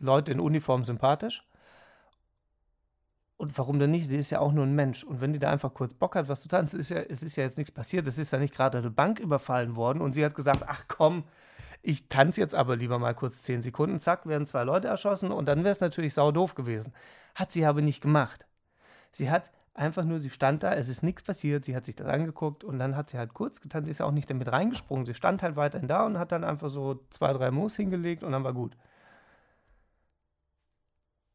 Leute 0.00 0.32
in 0.32 0.40
Uniform 0.40 0.84
sympathisch. 0.84 1.46
Und 3.36 3.58
warum 3.58 3.78
denn 3.78 3.90
nicht? 3.90 4.10
Die 4.10 4.16
ist 4.16 4.30
ja 4.30 4.38
auch 4.38 4.52
nur 4.52 4.64
ein 4.64 4.74
Mensch. 4.74 5.02
Und 5.02 5.20
wenn 5.20 5.32
die 5.32 5.38
da 5.38 5.50
einfach 5.50 5.74
kurz 5.74 5.92
Bock 5.92 6.14
hat, 6.14 6.28
was 6.28 6.40
zu 6.40 6.48
tanzen, 6.48 6.78
ist 6.78 6.90
ja, 6.90 6.98
es 6.98 7.22
ist 7.22 7.36
ja 7.36 7.42
jetzt 7.42 7.58
nichts 7.58 7.72
passiert. 7.72 8.06
Es 8.06 8.16
ist 8.16 8.32
ja 8.32 8.38
nicht 8.38 8.54
gerade 8.54 8.78
eine 8.78 8.90
Bank 8.90 9.18
überfallen 9.18 9.76
worden. 9.76 10.00
Und 10.00 10.12
sie 10.12 10.24
hat 10.24 10.34
gesagt, 10.34 10.62
ach 10.66 10.84
komm, 10.86 11.24
ich 11.82 12.08
tanze 12.08 12.40
jetzt 12.40 12.54
aber 12.54 12.76
lieber 12.76 12.98
mal 12.98 13.14
kurz 13.14 13.42
zehn 13.42 13.60
Sekunden. 13.60 13.98
Zack, 13.98 14.26
werden 14.26 14.46
zwei 14.46 14.62
Leute 14.62 14.88
erschossen. 14.88 15.32
Und 15.32 15.46
dann 15.46 15.64
wäre 15.64 15.72
es 15.72 15.80
natürlich 15.80 16.14
sau 16.14 16.30
doof 16.30 16.54
gewesen. 16.54 16.94
Hat 17.34 17.50
sie 17.50 17.66
aber 17.66 17.82
nicht 17.82 18.00
gemacht. 18.00 18.46
Sie 19.10 19.30
hat 19.30 19.50
einfach 19.74 20.04
nur, 20.04 20.20
sie 20.20 20.30
stand 20.30 20.62
da, 20.62 20.72
es 20.74 20.88
ist 20.88 21.02
nichts 21.02 21.22
passiert, 21.22 21.64
sie 21.64 21.76
hat 21.76 21.84
sich 21.84 21.96
das 21.96 22.06
angeguckt 22.06 22.64
und 22.64 22.78
dann 22.78 22.96
hat 22.96 23.10
sie 23.10 23.18
halt 23.18 23.34
kurz 23.34 23.60
getan, 23.60 23.84
sie 23.84 23.90
ist 23.90 23.98
ja 23.98 24.06
auch 24.06 24.12
nicht 24.12 24.30
damit 24.30 24.50
reingesprungen, 24.50 25.04
sie 25.04 25.14
stand 25.14 25.42
halt 25.42 25.56
weiterhin 25.56 25.88
da 25.88 26.06
und 26.06 26.18
hat 26.18 26.32
dann 26.32 26.44
einfach 26.44 26.70
so 26.70 27.04
zwei, 27.10 27.32
drei 27.32 27.50
Moos 27.50 27.76
hingelegt 27.76 28.22
und 28.22 28.32
dann 28.32 28.44
war 28.44 28.54
gut. 28.54 28.76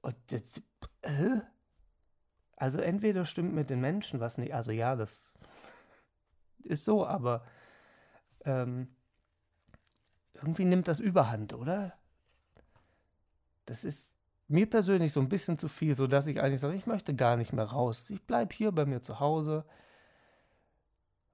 Und 0.01 0.15
das, 0.27 0.61
äh? 1.01 1.41
Also 2.55 2.79
entweder 2.79 3.25
stimmt 3.25 3.53
mit 3.53 3.69
den 3.69 3.81
Menschen 3.81 4.19
was 4.19 4.37
nicht, 4.37 4.53
also 4.53 4.71
ja, 4.71 4.95
das 4.95 5.31
ist 6.63 6.85
so, 6.85 7.05
aber 7.05 7.45
ähm, 8.45 8.95
irgendwie 10.33 10.65
nimmt 10.65 10.87
das 10.87 10.99
überhand, 10.99 11.53
oder? 11.53 11.93
Das 13.65 13.83
ist, 13.83 14.13
mir 14.49 14.69
persönlich 14.69 15.13
so 15.13 15.19
ein 15.19 15.29
bisschen 15.29 15.57
zu 15.57 15.67
viel, 15.67 15.95
sodass 15.95 16.27
ich 16.27 16.41
eigentlich 16.41 16.59
sage, 16.59 16.75
ich 16.75 16.87
möchte 16.87 17.15
gar 17.15 17.37
nicht 17.37 17.53
mehr 17.53 17.65
raus. 17.65 18.09
Ich 18.09 18.21
bleibe 18.23 18.53
hier 18.53 18.71
bei 18.71 18.85
mir 18.85 19.01
zu 19.01 19.19
Hause 19.19 19.63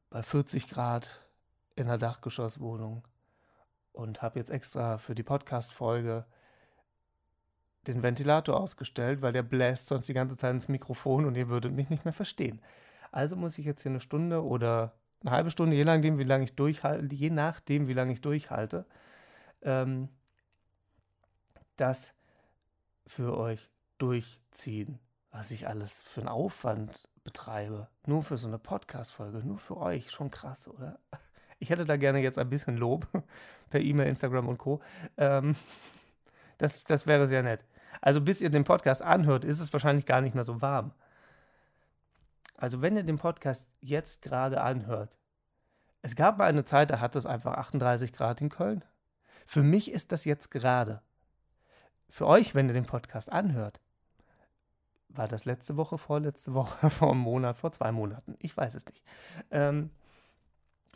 bei 0.09 0.21
40 0.21 0.69
Grad 0.69 1.19
in 1.75 1.87
der 1.87 1.97
Dachgeschosswohnung 1.97 3.03
und 3.93 4.21
habe 4.21 4.39
jetzt 4.39 4.51
extra 4.51 4.97
für 4.97 5.15
die 5.15 5.23
Podcast-Folge 5.23 6.25
den 7.87 8.03
Ventilator 8.03 8.59
ausgestellt, 8.59 9.21
weil 9.21 9.33
der 9.33 9.43
bläst 9.43 9.87
sonst 9.87 10.07
die 10.07 10.13
ganze 10.13 10.35
Zeit 10.35 10.53
ins 10.53 10.67
Mikrofon 10.67 11.25
und 11.25 11.37
ihr 11.37 11.49
würdet 11.49 11.73
mich 11.73 11.89
nicht 11.89 12.03
mehr 12.03 12.13
verstehen. 12.13 12.61
Also 13.11 13.35
muss 13.35 13.57
ich 13.57 13.65
jetzt 13.65 13.83
hier 13.83 13.91
eine 13.91 14.01
Stunde 14.01 14.43
oder 14.43 14.93
eine 15.21 15.31
halbe 15.31 15.51
Stunde, 15.51 15.75
je 15.75 15.85
nachdem, 15.85 16.17
wie 16.17 16.23
lange 16.23 16.43
ich 16.43 16.55
durchhalte, 16.55 17.15
je 17.15 17.29
nachdem, 17.29 17.87
wie 17.87 17.93
lange 17.93 18.11
ich 18.11 18.21
durchhalte, 18.21 18.85
ähm, 19.61 20.09
das 21.77 22.14
für 23.07 23.37
euch 23.37 23.71
durchziehen, 23.97 24.99
was 25.31 25.51
ich 25.51 25.67
alles 25.67 26.01
für 26.01 26.21
einen 26.21 26.29
Aufwand 26.29 27.09
betreibe. 27.23 27.87
Nur 28.05 28.23
für 28.23 28.37
so 28.37 28.47
eine 28.47 28.59
Podcast-Folge, 28.59 29.39
nur 29.39 29.57
für 29.57 29.77
euch. 29.77 30.11
Schon 30.11 30.31
krass, 30.31 30.67
oder? 30.67 30.99
Ich 31.57 31.69
hätte 31.69 31.85
da 31.85 31.95
gerne 31.95 32.19
jetzt 32.19 32.37
ein 32.37 32.49
bisschen 32.49 32.75
Lob 32.75 33.07
per 33.69 33.79
E-Mail, 33.79 34.09
Instagram 34.09 34.49
und 34.49 34.57
Co. 34.57 34.81
Ähm, 35.15 35.55
das, 36.57 36.83
das 36.83 37.07
wäre 37.07 37.29
sehr 37.29 37.43
nett. 37.43 37.63
Also 38.01 38.19
bis 38.19 38.41
ihr 38.41 38.49
den 38.49 38.65
Podcast 38.65 39.01
anhört, 39.01 39.45
ist 39.45 39.61
es 39.61 39.71
wahrscheinlich 39.71 40.05
gar 40.05 40.19
nicht 40.19 40.35
mehr 40.35 40.43
so 40.43 40.61
warm. 40.61 40.91
Also 42.57 42.81
wenn 42.81 42.97
ihr 42.97 43.03
den 43.03 43.17
Podcast 43.17 43.69
jetzt 43.79 44.21
gerade 44.21 44.59
anhört, 44.59 45.17
es 46.01 46.17
gab 46.17 46.37
mal 46.37 46.45
eine 46.45 46.65
Zeit, 46.65 46.91
da 46.91 46.99
hat 46.99 47.15
es 47.15 47.25
einfach 47.25 47.53
38 47.53 48.11
Grad 48.11 48.41
in 48.41 48.49
Köln. 48.49 48.83
Für 49.45 49.63
mich 49.63 49.89
ist 49.89 50.11
das 50.11 50.25
jetzt 50.25 50.51
gerade 50.51 51.01
für 52.09 52.27
euch, 52.27 52.55
wenn 52.55 52.67
ihr 52.67 52.73
den 52.73 52.85
Podcast 52.85 53.31
anhört, 53.31 53.81
war 55.09 55.27
das 55.27 55.45
letzte 55.45 55.77
Woche, 55.77 55.97
vorletzte 55.97 56.53
Woche, 56.53 56.89
vor 56.89 57.11
einem 57.11 57.21
Monat, 57.21 57.57
vor 57.57 57.71
zwei 57.71 57.91
Monaten. 57.91 58.35
Ich 58.39 58.55
weiß 58.55 58.75
es 58.75 58.85
nicht. 58.85 59.03
Ähm, 59.51 59.89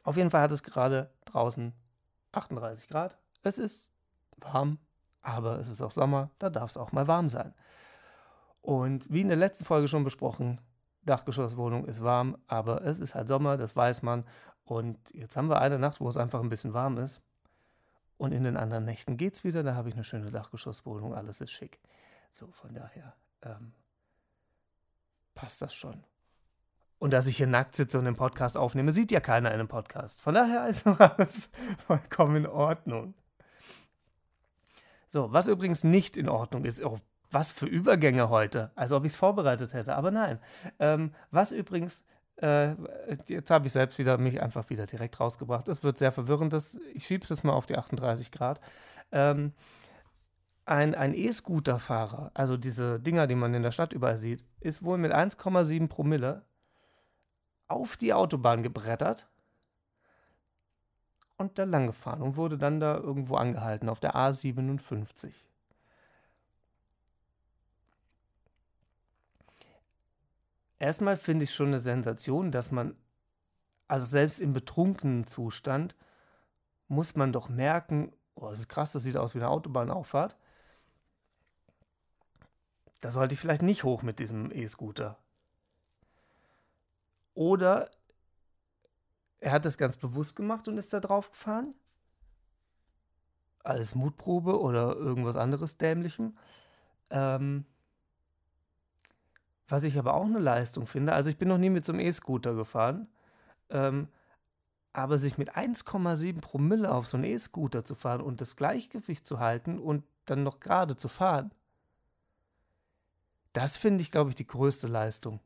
auf 0.04 0.18
jeden 0.18 0.30
Fall 0.30 0.42
hat 0.42 0.52
es 0.52 0.64
gerade 0.64 1.12
draußen 1.26 1.74
38 2.32 2.88
Grad. 2.88 3.18
Es 3.44 3.58
ist 3.58 3.92
warm, 4.38 4.80
aber 5.22 5.60
es 5.60 5.68
ist 5.68 5.82
auch 5.82 5.92
Sommer, 5.92 6.32
da 6.40 6.50
darf 6.50 6.70
es 6.70 6.78
auch 6.78 6.92
mal 6.92 7.08
warm 7.08 7.30
sein. 7.30 7.54
Und 8.62 9.12
wie 9.12 9.22
in 9.22 9.30
der 9.30 9.38
letzten 9.38 9.66
Folge 9.66 9.88
schon 9.88 10.04
besprochen, 10.04 10.60
Dachgeschosswohnung 11.04 11.86
ist 11.86 12.04
warm, 12.04 12.38
aber 12.48 12.84
es 12.84 13.00
ist 13.00 13.16
halt 13.16 13.28
Sommer, 13.28 13.58
das 13.58 13.76
weiß 13.76 14.02
man. 14.02 14.26
Und 14.64 14.98
jetzt 15.14 15.38
haben 15.38 15.50
wir 15.50 15.62
eine 15.62 15.80
Nacht, 15.80 16.02
wo 16.02 16.10
es 16.10 16.18
einfach 16.18 16.42
ein 16.42 16.50
bisschen 16.50 16.74
warm 16.74 16.98
ist. 16.98 17.22
Und 18.20 18.34
in 18.34 18.44
den 18.44 18.58
anderen 18.58 18.84
Nächten 18.84 19.16
geht's 19.16 19.46
wieder, 19.46 19.64
da 19.64 19.76
habe 19.76 19.88
ich 19.88 19.96
eine 19.96 20.04
schöne 20.04 20.30
Dachgeschosswohnung, 20.30 21.16
alles 21.16 21.40
ist 21.40 21.52
schick. 21.52 21.80
So, 22.34 22.52
von 22.52 22.74
daher 22.74 23.16
ähm, 23.44 23.72
passt 25.36 25.62
das 25.62 25.74
schon. 25.74 26.04
Und 26.98 27.12
dass 27.12 27.28
ich 27.28 27.38
hier 27.38 27.48
nackt 27.48 27.78
sitze 27.78 27.98
und 27.98 28.04
den 28.04 28.18
Podcast 28.18 28.58
aufnehme, 28.58 28.92
sieht 28.92 29.14
ja 29.14 29.22
keiner 29.22 29.48
in 29.52 29.54
einem 29.54 29.70
Podcast. 29.70 30.20
Von 30.20 30.34
daher 30.34 30.68
ist 30.68 30.86
alles 31.00 31.52
vollkommen 31.88 32.36
in 32.36 32.46
Ordnung. 32.46 33.14
So, 35.08 35.32
was 35.32 35.48
übrigens 35.48 35.86
nicht 35.86 36.18
in 36.18 36.28
Ordnung 36.28 36.66
ist, 36.66 36.84
oh, 36.84 37.00
was 37.32 37.54
für 37.54 37.68
Übergänge 37.68 38.28
heute, 38.28 38.74
als 38.76 38.92
ob 38.92 39.06
ich 39.06 39.14
es 39.14 39.18
vorbereitet 39.18 39.74
hätte, 39.74 39.96
aber 39.96 40.12
nein. 40.12 40.40
Ähm, 40.78 41.14
was 41.32 41.54
übrigens 41.54 42.04
äh, 42.42 42.76
jetzt 43.28 43.52
habe 43.52 43.68
ich 43.68 43.74
selbst 43.74 44.00
wieder 44.00 44.18
mich 44.18 44.42
einfach 44.42 44.70
wieder 44.70 44.86
direkt 44.86 45.20
rausgebracht. 45.20 45.68
Es 45.68 45.84
wird 45.84 45.98
sehr 45.98 46.12
verwirrend. 46.12 46.54
Das, 46.54 46.80
ich 46.94 47.06
schiebe 47.06 47.24
es 47.24 47.30
jetzt 47.30 47.44
mal 47.44 47.54
auf 47.54 47.66
die 47.66 47.78
38 47.78 48.32
Grad. 48.32 48.62
Ähm, 49.12 49.54
ein, 50.66 50.94
ein 50.94 51.16
E-Scooter-Fahrer, 51.16 52.32
also 52.36 52.56
diese 52.56 53.00
Dinger, 53.00 53.26
die 53.26 53.36
man 53.36 53.54
in 53.56 53.64
der 53.64 53.72
Stadt 53.72 53.92
überall 53.92 54.18
sieht, 54.18 54.46
ist 54.60 54.84
wohl 54.84 55.00
mit 55.00 55.12
1,7 55.12 55.88
Promille 55.88 56.46
auf 57.68 57.98
die 57.98 58.14
Autobahn 58.14 58.62
gebrettert 58.62 59.28
und 61.38 61.58
da 61.58 61.64
lang 61.64 61.88
gefahren 61.88 62.22
und 62.22 62.36
wurde 62.36 62.58
dann 62.58 62.80
da 62.80 62.98
irgendwo 62.98 63.36
angehalten 63.36 63.90
auf 63.90 64.00
der 64.00 64.16
A57. 64.16 65.32
Erstmal 70.80 71.18
finde 71.18 71.44
ich 71.44 71.54
schon 71.54 71.68
eine 71.68 71.80
Sensation, 71.80 72.52
dass 72.52 72.72
man, 72.72 72.96
also 73.88 74.06
selbst 74.06 74.40
im 74.40 74.54
betrunkenen 74.54 75.28
Zustand, 75.28 75.96
muss 76.88 77.16
man 77.16 77.32
doch 77.32 77.50
merken, 77.50 78.12
oh, 78.36 78.50
das 78.50 78.60
ist 78.60 78.70
krass, 78.70 78.94
das 78.94 79.04
sieht 79.04 79.18
aus 79.18 79.36
wie 79.36 79.40
eine 79.40 79.50
Autobahnauffahrt. 79.50 80.38
Da 83.02 83.12
sollte 83.12 83.34
ich 83.34 83.40
vielleicht 83.40 83.62
nicht 83.62 83.84
hoch 83.84 84.02
mit 84.02 84.20
diesem 84.20 84.52
E-Scooter. 84.52 85.18
Oder 87.34 87.90
er 89.40 89.52
hat 89.52 89.66
das 89.66 89.78
ganz 89.78 89.96
bewusst 89.96 90.36
gemacht 90.36 90.68
und 90.68 90.78
ist 90.78 90.92
da 90.92 91.00
drauf 91.00 91.32
gefahren. 91.32 91.74
Als 93.64 93.96
Mutprobe 93.96 94.60
oder 94.60 94.96
irgendwas 94.96 95.38
anderes 95.38 95.78
Dämlichem. 95.78 96.38
Ähm, 97.10 97.66
was 99.70 99.84
ich 99.84 99.98
aber 99.98 100.16
auch 100.16 100.26
eine 100.26 100.40
Leistung 100.40 100.88
finde, 100.88 101.14
also 101.14 101.30
ich 101.30 101.38
bin 101.38 101.48
noch 101.48 101.58
nie 101.58 101.70
mit 101.70 101.86
so 101.86 101.94
einem 101.94 102.02
E-Scooter 102.02 102.56
gefahren, 102.56 103.08
ähm, 103.70 104.08
aber 104.92 105.18
sich 105.18 105.38
mit 105.38 105.56
1,7 105.56 106.42
Promille 106.42 106.92
auf 106.92 107.08
so 107.08 107.18
einen 107.18 107.26
E-Scooter 107.26 107.86
zu 107.86 107.96
fahren 107.96 108.22
und 108.22 108.42
das 108.42 108.56
Gleichgewicht 108.56 109.26
zu 109.26 109.40
halten 109.40 109.80
und 109.80 110.04
dann 110.26 110.44
noch 110.44 110.60
gerade 110.60 110.98
zu 110.98 111.08
fahren, 111.08 111.52
das 113.54 113.78
finde 113.78 114.02
ich, 114.02 114.12
glaube 114.12 114.30
ich, 114.30 114.36
die 114.36 114.48
größte 114.48 114.88
Leistung. 114.88 115.40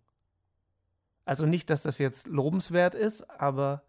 Also 1.25 1.45
nicht, 1.45 1.69
dass 1.69 1.83
das 1.83 1.99
jetzt 1.99 2.27
lobenswert 2.27 2.95
ist, 2.95 3.29
aber 3.29 3.83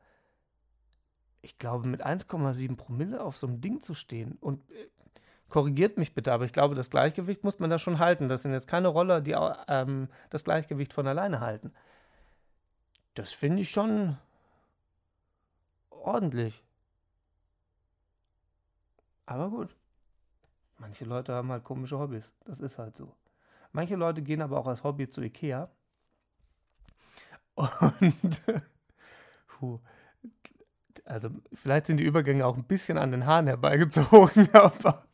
ich 1.43 1.59
glaube, 1.59 1.87
mit 1.87 2.05
1,7 2.05 2.77
Promille 2.77 3.23
auf 3.23 3.37
so 3.37 3.47
einem 3.47 3.61
Ding 3.61 3.83
zu 3.83 3.95
stehen 3.95 4.39
und 4.41 4.69
äh, 4.71 4.89
Korrigiert 5.55 5.99
mich 5.99 6.15
bitte, 6.15 6.33
aber 6.33 6.45
ich 6.47 6.53
glaube, 6.53 6.75
das 6.75 6.91
Gleichgewicht 6.91 7.45
muss 7.45 7.61
man 7.61 7.71
da 7.71 7.79
schon 7.79 8.01
halten. 8.01 8.27
Das 8.27 8.43
sind 8.43 8.51
jetzt 8.51 8.67
keine 8.67 8.89
Roller, 8.89 9.21
die 9.21 9.37
ähm, 9.69 10.09
das 10.29 10.43
Gleichgewicht 10.43 10.93
von 10.93 11.07
alleine 11.07 11.39
halten. 11.39 11.73
das 13.15 13.33
finde 13.33 13.63
ich 13.63 13.71
schon 13.71 14.19
ordentlich. 15.91 16.61
Aber 19.27 19.49
gut. 19.49 19.77
Manche 20.79 21.05
Leute 21.05 21.33
haben 21.35 21.53
halt 21.53 21.63
komische 21.63 22.01
Hobbys. 22.01 22.25
Das 22.45 22.59
ist 22.59 22.79
halt 22.79 22.97
so. 22.97 23.15
Manche 23.71 23.95
Leute 23.95 24.23
gehen 24.23 24.43
aber 24.43 24.59
auch 24.59 24.67
als 24.67 24.83
Hobby 24.83 25.09
zu 25.09 25.23
Ikea. 25.23 25.71
Und 27.55 28.43
puh, 29.47 29.79
also 31.05 31.31
vielleicht 31.53 31.87
sind 31.87 31.99
die 31.99 32.05
Übergänge 32.05 32.45
auch 32.45 32.57
ein 32.57 32.65
bisschen 32.65 32.99
an 32.99 33.13
den 33.13 33.25
Haaren 33.25 33.47
herbeigezogen, 33.47 34.49
aber, 34.53 35.07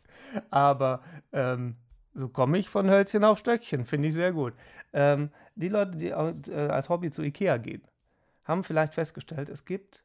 aber 0.50 1.02
ähm, 1.32 1.76
so 2.14 2.28
komme 2.28 2.58
ich 2.58 2.68
von 2.68 2.90
Hölzchen 2.90 3.24
auf 3.24 3.38
Stöckchen, 3.38 3.84
finde 3.84 4.08
ich 4.08 4.14
sehr 4.14 4.32
gut. 4.32 4.54
Ähm, 4.92 5.30
die 5.54 5.68
Leute, 5.68 5.96
die 5.96 6.08
äh, 6.08 6.68
als 6.68 6.88
Hobby 6.88 7.10
zu 7.10 7.22
Ikea 7.22 7.56
gehen, 7.58 7.82
haben 8.44 8.64
vielleicht 8.64 8.94
festgestellt, 8.94 9.48
es 9.48 9.64
gibt 9.64 10.04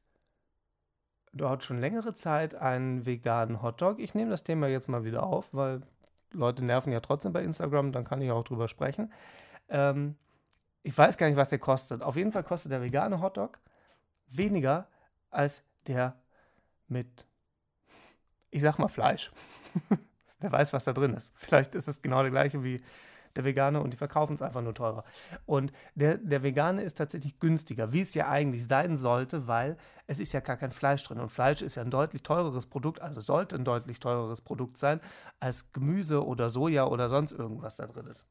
dort 1.33 1.63
schon 1.63 1.79
längere 1.79 2.13
Zeit 2.13 2.55
einen 2.55 3.05
veganen 3.05 3.61
Hotdog. 3.61 3.99
Ich 3.99 4.13
nehme 4.13 4.31
das 4.31 4.43
Thema 4.43 4.67
jetzt 4.67 4.87
mal 4.87 5.03
wieder 5.03 5.23
auf, 5.23 5.53
weil 5.53 5.81
Leute 6.31 6.63
nerven 6.63 6.93
ja 6.93 6.99
trotzdem 6.99 7.33
bei 7.33 7.43
Instagram, 7.43 7.91
dann 7.91 8.05
kann 8.05 8.21
ich 8.21 8.31
auch 8.31 8.43
drüber 8.43 8.67
sprechen. 8.67 9.11
Ähm, 9.69 10.15
ich 10.83 10.97
weiß 10.97 11.17
gar 11.17 11.27
nicht, 11.27 11.37
was 11.37 11.49
der 11.49 11.59
kostet. 11.59 12.03
Auf 12.03 12.15
jeden 12.15 12.31
Fall 12.31 12.43
kostet 12.43 12.71
der 12.71 12.81
vegane 12.81 13.21
Hotdog 13.21 13.59
weniger 14.27 14.87
als 15.29 15.63
der 15.87 16.15
mit, 16.87 17.25
ich 18.51 18.61
sag 18.61 18.77
mal, 18.77 18.87
Fleisch. 18.87 19.31
Wer 20.45 20.51
weiß, 20.51 20.73
was 20.73 20.83
da 20.83 20.93
drin 20.93 21.15
ist. 21.15 21.31
Vielleicht 21.33 21.73
ist 21.73 21.87
es 21.87 22.03
genau 22.03 22.21
der 22.21 22.29
gleiche 22.29 22.63
wie 22.63 22.79
der 23.35 23.43
Vegane 23.43 23.81
und 23.81 23.91
die 23.91 23.97
verkaufen 23.97 24.35
es 24.35 24.43
einfach 24.43 24.61
nur 24.61 24.75
teurer. 24.75 25.03
Und 25.47 25.71
der, 25.95 26.19
der 26.19 26.43
Vegane 26.43 26.83
ist 26.83 26.99
tatsächlich 26.99 27.39
günstiger, 27.39 27.91
wie 27.91 28.01
es 28.01 28.13
ja 28.13 28.29
eigentlich 28.29 28.67
sein 28.67 28.95
sollte, 28.95 29.47
weil 29.47 29.75
es 30.05 30.19
ist 30.19 30.33
ja 30.33 30.39
gar 30.41 30.55
kein 30.55 30.69
Fleisch 30.69 31.03
drin. 31.03 31.19
Und 31.19 31.31
Fleisch 31.31 31.63
ist 31.63 31.73
ja 31.73 31.81
ein 31.81 31.89
deutlich 31.89 32.21
teureres 32.21 32.67
Produkt, 32.67 33.01
also 33.01 33.21
sollte 33.21 33.55
ein 33.55 33.65
deutlich 33.65 33.99
teureres 33.99 34.41
Produkt 34.41 34.77
sein, 34.77 35.01
als 35.39 35.71
Gemüse 35.73 36.23
oder 36.23 36.51
Soja 36.51 36.85
oder 36.85 37.09
sonst 37.09 37.31
irgendwas 37.31 37.75
da 37.75 37.87
drin 37.87 38.05
ist. 38.05 38.27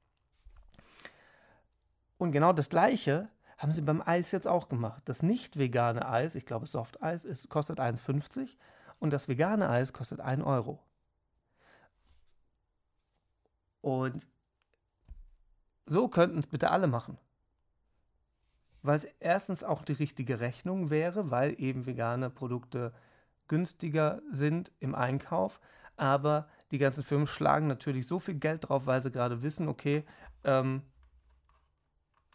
Und 2.16 2.30
genau 2.30 2.52
das 2.52 2.70
Gleiche 2.70 3.28
haben 3.58 3.72
sie 3.72 3.82
beim 3.82 4.02
Eis 4.06 4.30
jetzt 4.30 4.46
auch 4.46 4.68
gemacht. 4.68 5.02
Das 5.06 5.24
nicht 5.24 5.58
vegane 5.58 6.08
Eis, 6.08 6.36
ich 6.36 6.46
glaube 6.46 6.68
Soft-Eis, 6.68 7.48
kostet 7.48 7.80
1,50 7.80 8.56
und 9.00 9.12
das 9.12 9.26
vegane 9.26 9.68
Eis 9.68 9.92
kostet 9.92 10.20
1 10.20 10.44
Euro. 10.44 10.78
Und 13.84 14.26
so 15.84 16.08
könnten 16.08 16.38
es 16.38 16.46
bitte 16.46 16.70
alle 16.70 16.86
machen. 16.86 17.18
Es 18.82 19.06
erstens 19.20 19.62
auch 19.62 19.82
die 19.82 19.92
richtige 19.92 20.40
Rechnung 20.40 20.88
wäre, 20.88 21.30
weil 21.30 21.54
eben 21.60 21.84
vegane 21.84 22.30
Produkte 22.30 22.94
günstiger 23.46 24.22
sind 24.32 24.72
im 24.80 24.94
Einkauf. 24.94 25.60
Aber 25.98 26.48
die 26.70 26.78
ganzen 26.78 27.04
Firmen 27.04 27.26
schlagen 27.26 27.66
natürlich 27.66 28.06
so 28.06 28.18
viel 28.18 28.36
Geld 28.36 28.70
drauf, 28.70 28.86
weil 28.86 29.02
sie 29.02 29.10
gerade 29.10 29.42
wissen, 29.42 29.68
okay, 29.68 30.06
ähm, 30.44 30.80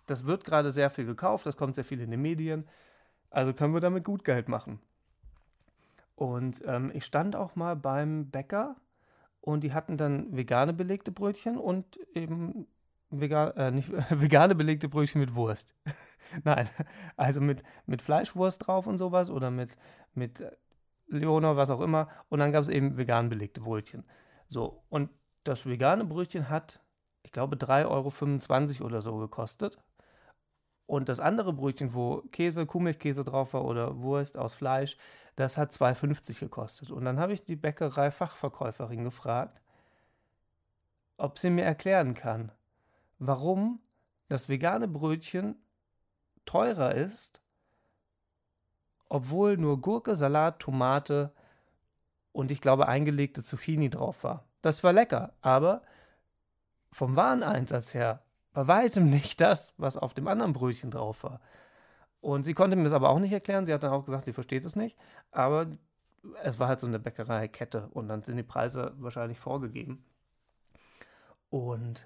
das 0.06 0.25
wird 0.25 0.44
gerade 0.44 0.70
sehr 0.70 0.91
viel 0.91 1.08
gekauft, 1.08 1.48
das 1.48 1.58
kommt 1.58 1.74
sehr 1.74 1.84
viel 1.84 2.00
in 2.00 2.12
den 2.12 2.22
Medien. 2.22 2.70
Also 3.32 3.56
können 3.56 3.74
wir 3.74 3.82
damit 3.82 4.03
gut 4.03 4.24
Geld 4.24 4.50
machen. 4.50 4.79
Und 6.13 6.62
ähm, 6.68 6.91
ich 6.94 7.06
stand 7.06 7.36
auch 7.36 7.56
mal 7.56 7.75
beim 7.75 8.29
Bäcker 8.29 8.75
und 9.41 9.63
die 9.63 9.74
hatten 9.74 9.98
dann 9.98 10.35
vegane 10.35 10.74
belegte 10.74 11.11
Brötchen 11.11 11.57
und 11.57 11.98
eben 12.13 12.68
vegan, 13.09 13.51
äh, 13.55 13.72
nicht, 13.72 13.92
vegane 14.09 14.55
belegte 14.55 14.90
Brötchen 14.90 15.22
mit 15.22 15.35
Wurst. 15.35 15.75
Nein, 16.44 16.70
also 17.16 17.42
mit, 17.42 17.63
mit 17.85 18.01
Fleischwurst 18.01 18.68
drauf 18.68 18.87
und 18.87 18.98
sowas 18.98 19.29
oder 19.29 19.51
mit, 19.51 19.75
mit 20.13 20.44
Leonor, 21.07 21.57
was 21.57 21.72
auch 21.72 21.81
immer. 21.81 22.09
Und 22.29 22.40
dann 22.40 22.51
gab 22.51 22.63
es 22.63 22.70
eben 22.70 22.98
vegan 22.98 23.29
belegte 23.29 23.61
Brötchen. 23.61 24.03
So, 24.48 24.83
und 24.90 25.09
das 25.44 25.66
vegane 25.66 26.05
Brötchen 26.05 26.50
hat, 26.50 26.81
ich 27.24 27.31
glaube, 27.31 27.55
3,25 27.55 28.79
Euro 28.79 28.85
oder 28.85 29.01
so 29.01 29.18
gekostet. 29.18 29.77
Und 30.89 31.07
das 31.07 31.19
andere 31.19 31.53
Brötchen, 31.53 31.93
wo 31.93 32.23
Käse, 32.31 32.65
Kuhmilchkäse 32.65 33.23
drauf 33.23 33.53
war 33.53 33.63
oder 33.63 33.99
Wurst 33.99 34.39
aus 34.39 34.55
Fleisch, 34.55 34.97
das 35.35 35.55
hat 35.55 35.71
2,50 35.71 36.39
gekostet. 36.39 36.89
Und 36.89 37.05
dann 37.05 37.19
habe 37.19 37.31
ich 37.31 37.43
die 37.43 37.55
Bäckerei-Fachverkäuferin 37.55 39.03
gefragt, 39.03 39.61
ob 41.17 41.37
sie 41.37 41.51
mir 41.51 41.63
erklären 41.63 42.15
kann, 42.15 42.51
warum 43.19 43.79
das 44.29 44.49
vegane 44.49 44.87
Brötchen 44.87 45.61
teurer 46.45 46.95
ist, 46.95 47.39
obwohl 49.09 49.57
nur 49.57 49.81
Gurke, 49.81 50.15
Salat, 50.15 50.57
Tomate 50.57 51.31
und 52.31 52.49
ich 52.49 52.61
glaube 52.61 52.87
eingelegte 52.87 53.43
Zucchini 53.43 53.91
drauf 53.91 54.23
war. 54.23 54.43
Das 54.63 54.83
war 54.83 54.91
lecker, 54.91 55.33
aber 55.41 55.83
vom 56.91 57.15
Wareneinsatz 57.15 57.93
her 57.93 58.23
bei 58.59 58.67
weitem 58.67 59.09
nicht 59.09 59.39
das, 59.39 59.74
was 59.77 59.95
auf 59.95 60.13
dem 60.13 60.27
anderen 60.27 60.51
Brötchen 60.51 60.91
drauf 60.91 61.24
war. 61.24 61.39
Und 62.19 62.43
sie 62.43 62.53
konnte 62.53 62.75
mir 62.75 62.83
das 62.83 62.91
aber 62.91 63.07
auch 63.07 63.19
nicht 63.19 63.31
erklären. 63.31 63.65
Sie 63.65 63.74
hat 63.74 63.83
dann 63.83 63.93
auch 63.93 64.03
gesagt, 64.03 64.25
sie 64.25 64.33
versteht 64.33 64.65
es 64.65 64.75
nicht. 64.75 64.98
Aber 65.31 65.67
es 66.43 66.59
war 66.59 66.67
halt 66.67 66.81
so 66.81 66.87
eine 66.87 67.00
Bäckereikette 67.00 67.87
und 67.91 68.09
dann 68.09 68.22
sind 68.22 68.35
die 68.35 68.43
Preise 68.43 68.93
wahrscheinlich 68.98 69.39
vorgegeben. 69.39 70.03
Und 71.50 72.05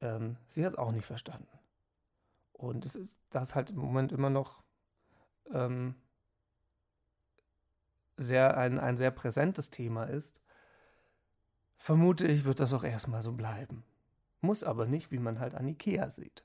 ähm, 0.00 0.38
sie 0.48 0.66
hat 0.66 0.72
es 0.72 0.78
auch 0.80 0.90
nicht 0.90 1.06
verstanden. 1.06 1.56
Und 2.52 2.84
es 2.84 2.96
ist, 2.96 3.16
das 3.30 3.54
halt 3.54 3.70
im 3.70 3.76
Moment 3.76 4.10
immer 4.10 4.30
noch 4.30 4.64
ähm, 5.52 5.94
sehr, 8.16 8.56
ein, 8.56 8.80
ein 8.80 8.96
sehr 8.96 9.12
präsentes 9.12 9.70
Thema 9.70 10.06
ist, 10.06 10.40
vermute 11.76 12.26
ich, 12.26 12.44
wird 12.44 12.58
das 12.58 12.72
auch 12.72 12.82
erstmal 12.82 13.22
so 13.22 13.34
bleiben. 13.34 13.84
Muss 14.42 14.62
aber 14.62 14.86
nicht, 14.86 15.10
wie 15.10 15.18
man 15.18 15.40
halt 15.40 15.54
an 15.54 15.66
Ikea 15.66 16.10
sieht. 16.10 16.44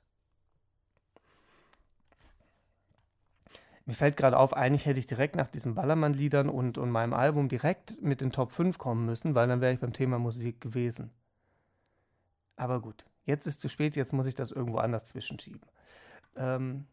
Mir 3.85 3.93
fällt 3.93 4.15
gerade 4.15 4.37
auf, 4.37 4.55
eigentlich 4.55 4.85
hätte 4.85 4.99
ich 4.99 5.05
direkt 5.05 5.35
nach 5.35 5.49
diesen 5.49 5.75
Ballermann-Liedern 5.75 6.49
und, 6.49 6.77
und 6.77 6.91
meinem 6.91 7.13
Album 7.13 7.49
direkt 7.49 8.01
mit 8.01 8.21
den 8.21 8.31
Top 8.31 8.53
5 8.53 8.77
kommen 8.77 9.05
müssen, 9.05 9.35
weil 9.35 9.47
dann 9.49 9.59
wäre 9.59 9.73
ich 9.73 9.79
beim 9.79 9.93
Thema 9.93 10.19
Musik 10.19 10.61
gewesen. 10.61 11.11
Aber 12.55 12.81
gut, 12.81 13.05
Jetzt 13.27 13.45
ist 13.45 13.59
zu 13.59 13.67
spät, 13.67 13.97
jetzt 13.97 14.13
muss 14.13 14.25
ich 14.25 14.35
das 14.35 14.51
irgendwo 14.51 14.77
anders 14.77 15.03
zwischenschieben. 15.03 15.59
Ähm, 16.37 16.87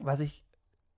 was 0.00 0.18
ich 0.18 0.44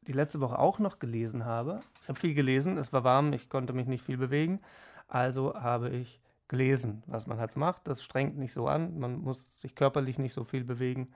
die 0.00 0.12
letzte 0.12 0.40
Woche 0.40 0.58
auch 0.58 0.78
noch 0.78 0.98
gelesen 0.98 1.44
habe, 1.44 1.80
ich 2.00 2.08
habe 2.08 2.18
viel 2.18 2.32
gelesen, 2.32 2.78
es 2.78 2.94
war 2.94 3.04
warm, 3.04 3.34
ich 3.34 3.50
konnte 3.50 3.74
mich 3.74 3.86
nicht 3.86 4.02
viel 4.02 4.16
bewegen, 4.16 4.62
also 5.08 5.54
habe 5.54 5.90
ich 5.90 6.22
gelesen, 6.48 7.02
was 7.06 7.26
man 7.26 7.38
halt 7.38 7.56
macht. 7.56 7.88
Das 7.88 8.02
strengt 8.02 8.36
nicht 8.36 8.52
so 8.52 8.68
an, 8.68 8.98
man 8.98 9.18
muss 9.18 9.46
sich 9.56 9.74
körperlich 9.74 10.18
nicht 10.18 10.32
so 10.32 10.44
viel 10.44 10.64
bewegen 10.64 11.12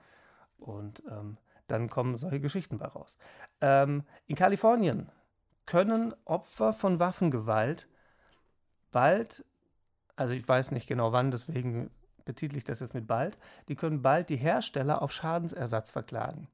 und 0.57 1.03
ähm, 1.09 1.37
dann 1.67 1.89
kommen 1.89 2.17
solche 2.17 2.41
Geschichten 2.41 2.77
bei 2.77 2.87
raus. 2.87 3.17
Ähm, 3.61 4.03
in 4.27 4.35
Kalifornien 4.35 5.09
können 5.65 6.13
Opfer 6.25 6.73
von 6.73 6.99
Waffengewalt 6.99 7.87
bald, 8.91 9.45
also 10.15 10.33
ich 10.33 10.47
weiß 10.47 10.71
nicht 10.71 10.87
genau 10.87 11.13
wann, 11.13 11.31
deswegen 11.31 11.89
betitel 12.25 12.57
ich 12.57 12.63
das 12.63 12.81
jetzt 12.81 12.93
mit 12.93 13.07
bald, 13.07 13.37
die 13.67 13.75
können 13.75 14.01
bald 14.01 14.29
die 14.29 14.37
Hersteller 14.37 15.01
auf 15.01 15.11
Schadensersatz 15.11 15.91
verklagen. 15.91 16.47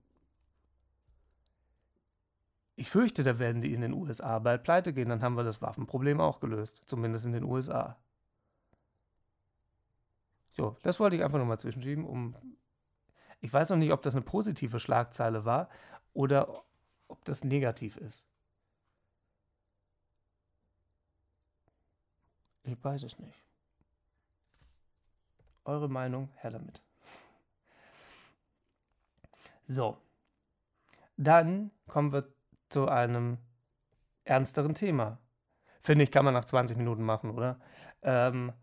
Ich 2.75 2.91
fürchte, 2.91 3.23
da 3.23 3.39
werden 3.39 3.63
die 3.63 3.73
in 3.73 3.81
den 3.81 3.93
USA 3.93 4.37
bald 4.37 4.63
pleite 4.63 4.93
gehen, 4.93 5.09
dann 5.09 5.23
haben 5.23 5.35
wir 5.35 5.43
das 5.43 5.63
Waffenproblem 5.63 6.21
auch 6.21 6.39
gelöst, 6.39 6.83
zumindest 6.85 7.25
in 7.25 7.33
den 7.33 7.43
USA. 7.43 7.97
So, 10.57 10.75
das 10.81 10.99
wollte 10.99 11.15
ich 11.15 11.23
einfach 11.23 11.37
nochmal 11.37 11.59
zwischenschieben, 11.59 12.03
um. 12.05 12.35
Ich 13.39 13.53
weiß 13.53 13.69
noch 13.69 13.77
nicht, 13.77 13.91
ob 13.91 14.01
das 14.01 14.15
eine 14.15 14.23
positive 14.23 14.79
Schlagzeile 14.79 15.45
war 15.45 15.69
oder 16.13 16.63
ob 17.07 17.23
das 17.25 17.43
negativ 17.43 17.95
ist. 17.97 18.25
Ich 22.63 22.83
weiß 22.83 23.03
es 23.03 23.19
nicht. 23.19 23.45
Eure 25.63 25.87
Meinung, 25.87 26.29
her 26.37 26.49
damit. 26.49 26.81
So, 29.63 29.97
dann 31.17 31.71
kommen 31.87 32.11
wir 32.11 32.33
zu 32.69 32.87
einem 32.87 33.37
ernsteren 34.23 34.73
Thema. 34.73 35.19
Finde 35.81 36.03
ich, 36.03 36.11
kann 36.11 36.25
man 36.25 36.33
nach 36.33 36.45
20 36.45 36.77
Minuten 36.77 37.03
machen, 37.03 37.29
oder? 37.29 37.59
Ähm, 38.01 38.53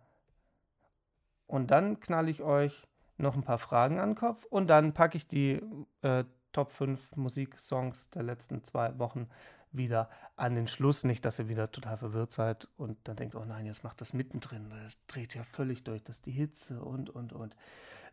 und 1.46 1.70
dann 1.70 2.00
knall 2.00 2.28
ich 2.28 2.42
euch 2.42 2.87
noch 3.16 3.35
ein 3.35 3.42
paar 3.42 3.59
Fragen 3.59 3.98
an 3.98 4.11
den 4.11 4.16
Kopf 4.16 4.44
und 4.44 4.68
dann 4.68 4.92
packe 4.92 5.16
ich 5.16 5.28
die 5.28 5.61
äh, 6.02 6.24
Top 6.52 6.70
5 6.70 7.16
Musiksongs 7.16 8.11
der 8.11 8.22
letzten 8.22 8.62
zwei 8.64 8.98
Wochen 8.98 9.28
wieder 9.72 10.09
an 10.37 10.54
den 10.54 10.68
Schluss. 10.68 11.04
Nicht, 11.04 11.24
dass 11.24 11.38
ihr 11.38 11.48
wieder 11.48 11.70
total 11.70 11.96
verwirrt 11.96 12.30
seid 12.30 12.68
und 12.76 12.96
dann 13.04 13.16
denkt, 13.16 13.35
oh 13.35 13.44
nein, 13.44 13.66
jetzt 13.66 13.85
macht 13.85 14.00
das 14.00 14.12
mittendrin. 14.12 14.70
Das 14.70 14.96
dreht 15.07 15.35
ja 15.35 15.42
völlig 15.42 15.85
durch, 15.85 16.02
das 16.02 16.16
ist 16.16 16.26
die 16.26 16.33
Hitze 16.33 16.80
und, 16.80 17.11
und, 17.11 17.33
und. 17.33 17.57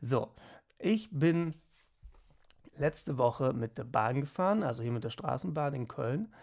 So, 0.02 0.34
ich 0.80 1.10
bin 1.12 1.56
letzte 2.76 3.18
Woche 3.18 3.54
mit 3.54 3.78
der 3.78 3.84
Bahn 3.84 4.22
gefahren, 4.22 4.64
also 4.64 4.82
hier 4.82 4.92
mit 4.92 5.04
der 5.04 5.10
Straßenbahn 5.10 5.74
in 5.76 5.88
Köln 5.88 6.34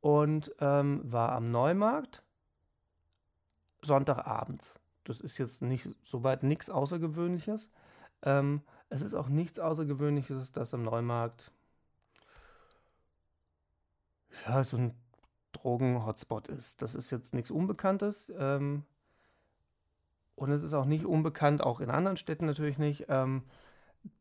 und 0.00 0.54
ähm, 0.60 1.00
war 1.04 1.32
am 1.32 1.50
Neumarkt 1.50 2.22
Sonntagabends. 3.82 4.78
Das 5.04 5.20
ist 5.20 5.38
jetzt 5.38 5.62
nicht 5.62 5.88
soweit 6.02 6.42
nichts 6.42 6.70
Außergewöhnliches. 6.70 7.68
Ähm, 8.22 8.62
es 8.88 9.02
ist 9.02 9.14
auch 9.14 9.28
nichts 9.28 9.58
Außergewöhnliches, 9.58 10.52
dass 10.52 10.74
am 10.74 10.84
Neumarkt 10.84 11.50
ja 14.46 14.62
so 14.62 14.76
ein 14.76 14.94
Drogen-Hotspot 15.52 16.48
ist. 16.48 16.82
Das 16.82 16.94
ist 16.94 17.10
jetzt 17.10 17.34
nichts 17.34 17.50
Unbekanntes. 17.50 18.32
Ähm, 18.36 18.84
und 20.34 20.50
es 20.50 20.62
ist 20.62 20.74
auch 20.74 20.86
nicht 20.86 21.04
unbekannt, 21.04 21.62
auch 21.62 21.80
in 21.80 21.90
anderen 21.90 22.16
Städten 22.16 22.46
natürlich 22.46 22.78
nicht, 22.78 23.06
ähm, 23.08 23.42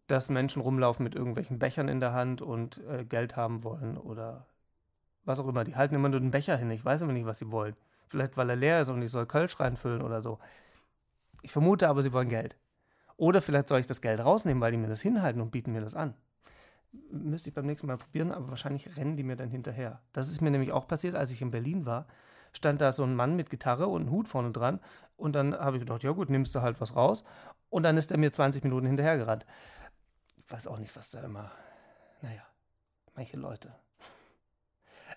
dass 0.07 0.29
Menschen 0.29 0.61
rumlaufen 0.61 1.03
mit 1.03 1.15
irgendwelchen 1.15 1.57
Bechern 1.57 1.87
in 1.87 1.99
der 1.99 2.13
Hand 2.13 2.41
und 2.41 2.77
äh, 2.85 3.05
Geld 3.05 3.35
haben 3.35 3.63
wollen 3.63 3.97
oder 3.97 4.45
was 5.23 5.39
auch 5.39 5.47
immer. 5.47 5.63
Die 5.63 5.75
halten 5.75 5.95
immer 5.95 6.09
nur 6.09 6.19
den 6.19 6.31
Becher 6.31 6.57
hin. 6.57 6.69
Ich 6.71 6.83
weiß 6.83 7.01
immer 7.01 7.13
nicht, 7.13 7.25
was 7.25 7.39
sie 7.39 7.51
wollen. 7.51 7.75
Vielleicht, 8.07 8.35
weil 8.35 8.49
er 8.49 8.55
leer 8.55 8.81
ist 8.81 8.89
und 8.89 9.01
ich 9.01 9.09
soll 9.09 9.25
Kölsch 9.25 9.59
reinfüllen 9.59 10.01
oder 10.01 10.21
so. 10.21 10.37
Ich 11.41 11.51
vermute 11.51 11.89
aber, 11.89 12.03
sie 12.03 12.13
wollen 12.13 12.29
Geld. 12.29 12.57
Oder 13.17 13.41
vielleicht 13.41 13.69
soll 13.69 13.79
ich 13.79 13.87
das 13.87 14.01
Geld 14.01 14.19
rausnehmen, 14.19 14.61
weil 14.61 14.71
die 14.71 14.77
mir 14.77 14.87
das 14.87 15.01
hinhalten 15.01 15.41
und 15.41 15.51
bieten 15.51 15.71
mir 15.71 15.81
das 15.81 15.95
an. 15.95 16.15
Müsste 17.11 17.49
ich 17.49 17.55
beim 17.55 17.65
nächsten 17.65 17.87
Mal 17.87 17.97
probieren, 17.97 18.31
aber 18.31 18.49
wahrscheinlich 18.49 18.97
rennen 18.97 19.15
die 19.15 19.23
mir 19.23 19.35
dann 19.35 19.49
hinterher. 19.49 20.01
Das 20.11 20.27
ist 20.27 20.41
mir 20.41 20.51
nämlich 20.51 20.71
auch 20.71 20.87
passiert, 20.87 21.15
als 21.15 21.31
ich 21.31 21.41
in 21.41 21.51
Berlin 21.51 21.85
war. 21.85 22.07
Stand 22.53 22.81
da 22.81 22.91
so 22.91 23.03
ein 23.03 23.15
Mann 23.15 23.35
mit 23.35 23.49
Gitarre 23.49 23.87
und 23.87 24.01
einem 24.01 24.11
Hut 24.11 24.27
vorne 24.27 24.51
dran. 24.51 24.79
Und 25.15 25.35
dann 25.35 25.53
habe 25.53 25.77
ich 25.77 25.81
gedacht, 25.81 26.03
ja 26.03 26.11
gut, 26.11 26.29
nimmst 26.29 26.53
du 26.55 26.61
halt 26.61 26.81
was 26.81 26.95
raus. 26.95 27.23
Und 27.69 27.83
dann 27.83 27.95
ist 27.95 28.11
er 28.11 28.17
mir 28.17 28.31
20 28.31 28.63
Minuten 28.63 28.87
hinterhergerannt. 28.87 29.45
Ich 30.37 30.51
weiß 30.51 30.67
auch 30.67 30.79
nicht, 30.79 30.95
was 30.95 31.09
da 31.09 31.21
immer. 31.21 31.51
Naja, 32.21 32.41
manche 33.15 33.37
Leute. 33.37 33.73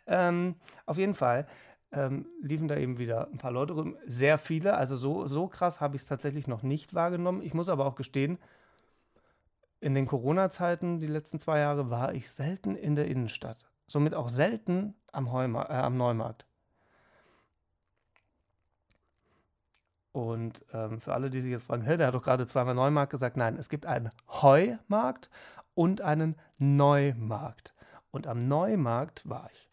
Ähm, 0.06 0.56
auf 0.84 0.98
jeden 0.98 1.14
Fall 1.14 1.46
ähm, 1.94 2.26
liefen 2.42 2.68
da 2.68 2.76
eben 2.76 2.98
wieder 2.98 3.28
ein 3.28 3.38
paar 3.38 3.52
Leute 3.52 3.74
rum. 3.74 3.96
Sehr 4.06 4.38
viele, 4.38 4.76
also 4.76 4.96
so, 4.96 5.26
so 5.26 5.46
krass 5.46 5.80
habe 5.80 5.96
ich 5.96 6.02
es 6.02 6.08
tatsächlich 6.08 6.46
noch 6.46 6.62
nicht 6.62 6.94
wahrgenommen. 6.94 7.42
Ich 7.42 7.54
muss 7.54 7.68
aber 7.68 7.86
auch 7.86 7.94
gestehen, 7.94 8.38
in 9.80 9.94
den 9.94 10.06
Corona-Zeiten, 10.06 10.98
die 10.98 11.06
letzten 11.06 11.38
zwei 11.38 11.58
Jahre, 11.58 11.90
war 11.90 12.14
ich 12.14 12.30
selten 12.30 12.74
in 12.74 12.94
der 12.94 13.06
Innenstadt. 13.06 13.58
Somit 13.86 14.14
auch 14.14 14.30
selten 14.30 14.94
am, 15.12 15.30
Heuma, 15.30 15.64
äh, 15.64 15.74
am 15.74 15.96
Neumarkt. 15.96 16.46
Und 20.12 20.64
ähm, 20.72 21.00
für 21.00 21.12
alle, 21.12 21.28
die 21.28 21.40
sich 21.40 21.50
jetzt 21.50 21.64
fragen, 21.64 21.82
hey, 21.82 21.96
der 21.96 22.06
hat 22.06 22.14
doch 22.14 22.22
gerade 22.22 22.46
zweimal 22.46 22.74
Neumarkt 22.74 23.10
gesagt, 23.10 23.36
nein, 23.36 23.56
es 23.58 23.68
gibt 23.68 23.84
einen 23.84 24.10
Heumarkt 24.28 25.28
und 25.74 26.00
einen 26.00 26.36
Neumarkt. 26.56 27.74
Und 28.10 28.26
am 28.26 28.38
Neumarkt 28.38 29.28
war 29.28 29.50
ich. 29.52 29.70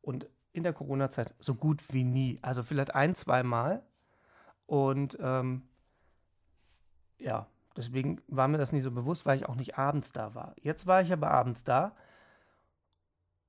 Und 0.00 0.28
in 0.52 0.62
der 0.62 0.72
Corona-Zeit 0.72 1.34
so 1.38 1.54
gut 1.54 1.92
wie 1.92 2.04
nie. 2.04 2.38
Also 2.42 2.62
vielleicht 2.62 2.94
ein, 2.94 3.14
zwei 3.14 3.42
Mal. 3.42 3.82
Und 4.66 5.18
ähm, 5.20 5.62
ja, 7.18 7.46
deswegen 7.76 8.20
war 8.28 8.48
mir 8.48 8.58
das 8.58 8.72
nicht 8.72 8.82
so 8.82 8.90
bewusst, 8.90 9.26
weil 9.26 9.36
ich 9.36 9.48
auch 9.48 9.54
nicht 9.54 9.78
abends 9.78 10.12
da 10.12 10.34
war. 10.34 10.54
Jetzt 10.60 10.86
war 10.86 11.02
ich 11.02 11.12
aber 11.12 11.30
abends 11.30 11.64
da 11.64 11.94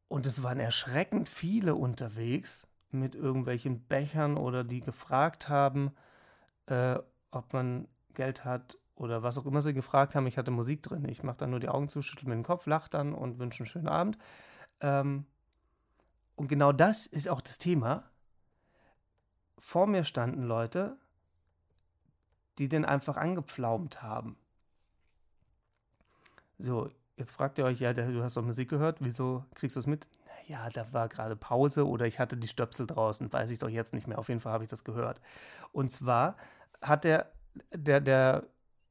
und 0.07 0.25
es 0.25 0.43
waren 0.43 0.59
erschreckend 0.59 1.27
viele 1.27 1.75
unterwegs 1.75 2.67
mit 2.91 3.15
irgendwelchen 3.15 3.81
Bechern 3.85 4.37
oder 4.37 4.63
die 4.63 4.81
gefragt 4.81 5.49
haben, 5.49 5.91
äh, 6.67 6.99
ob 7.31 7.51
man 7.53 7.87
Geld 8.13 8.45
hat 8.45 8.77
oder 8.95 9.23
was 9.23 9.37
auch 9.37 9.45
immer 9.45 9.61
sie 9.61 9.73
gefragt 9.73 10.13
haben. 10.13 10.27
Ich 10.27 10.37
hatte 10.37 10.51
Musik 10.51 10.83
drin. 10.83 11.07
Ich 11.09 11.23
mache 11.23 11.37
dann 11.37 11.49
nur 11.49 11.59
die 11.59 11.69
Augen 11.69 11.89
zu, 11.89 12.01
schüttel 12.01 12.29
mir 12.29 12.35
den 12.35 12.43
Kopf, 12.43 12.67
lache 12.67 12.89
dann 12.89 13.13
und 13.13 13.39
wünsche 13.39 13.63
einen 13.63 13.67
schönen 13.67 13.87
Abend. 13.87 14.17
Ähm, 14.81 15.25
und 16.35 16.47
genau 16.47 16.71
das 16.71 17.05
ist 17.05 17.29
auch 17.29 17.41
das 17.41 17.57
Thema. 17.57 18.09
Vor 19.59 19.87
mir 19.87 20.03
standen 20.03 20.43
Leute, 20.43 20.97
die 22.57 22.69
den 22.69 22.85
einfach 22.85 23.17
angepflaumt 23.17 24.01
haben. 24.01 24.37
So, 26.57 26.89
jetzt 27.17 27.31
fragt 27.31 27.57
ihr 27.57 27.65
euch, 27.65 27.79
ja, 27.79 27.93
du 27.93 28.23
hast 28.23 28.37
doch 28.37 28.43
Musik 28.43 28.69
gehört, 28.69 28.97
wieso 28.99 29.45
kriegst 29.53 29.75
du 29.75 29.79
es 29.79 29.87
mit? 29.87 30.07
Ja, 30.47 30.69
da 30.69 30.91
war 30.91 31.07
gerade 31.07 31.35
Pause 31.35 31.87
oder 31.87 32.05
ich 32.05 32.19
hatte 32.19 32.35
die 32.35 32.47
Stöpsel 32.47 32.85
draußen, 32.85 33.31
weiß 33.31 33.49
ich 33.49 33.59
doch 33.59 33.69
jetzt 33.69 33.93
nicht 33.93 34.07
mehr. 34.07 34.19
Auf 34.19 34.27
jeden 34.27 34.41
Fall 34.41 34.51
habe 34.51 34.63
ich 34.63 34.69
das 34.69 34.83
gehört. 34.83 35.21
Und 35.71 35.91
zwar 35.91 36.35
hat 36.81 37.05
der, 37.05 37.31
der, 37.73 38.01
der, 38.01 38.45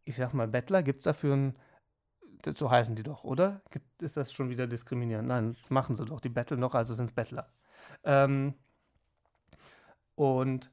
ich 0.05 0.17
sag 0.17 0.33
mal, 0.33 0.49
Bettler, 0.49 0.83
gibt 0.83 1.01
es 1.01 1.05
dafür 1.05 1.37
ein 1.37 1.57
so 2.47 2.71
heißen 2.71 2.97
die 2.97 3.03
doch, 3.03 3.25
oder? 3.25 3.61
Gibt, 3.71 4.03
ist 4.03 4.17
das 4.17 4.33
schon 4.33 4.51
wieder 4.51 4.67
diskriminierend? 4.67 5.29
Nein, 5.29 5.57
machen 5.69 5.95
sie 5.95 6.05
doch. 6.05 6.21
Die 6.21 6.29
betteln 6.29 6.61
noch, 6.61 6.75
also 6.75 6.95
sind 6.95 7.07
es 7.07 7.13
Bettler. 7.13 7.49
Ähm, 8.05 8.55
und 10.15 10.71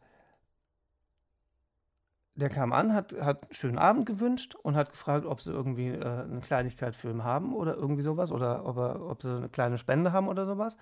der 2.36 2.50
kam 2.50 2.72
an, 2.72 2.94
hat, 2.94 3.14
hat 3.20 3.44
einen 3.44 3.54
schönen 3.54 3.78
Abend 3.78 4.06
gewünscht 4.06 4.56
und 4.56 4.76
hat 4.76 4.92
gefragt, 4.92 5.26
ob 5.26 5.42
sie 5.42 5.52
irgendwie 5.52 5.90
äh, 5.90 6.24
eine 6.24 6.40
Kleinigkeit 6.40 6.96
für 6.96 7.10
ihn 7.10 7.24
haben 7.24 7.54
oder 7.54 7.76
irgendwie 7.76 8.02
sowas 8.02 8.32
oder 8.32 8.66
ob, 8.66 8.78
er, 8.78 9.02
ob 9.02 9.22
sie 9.22 9.36
eine 9.36 9.50
kleine 9.50 9.78
Spende 9.78 10.14
haben 10.14 10.28
oder 10.28 10.46
sowas. 10.46 10.78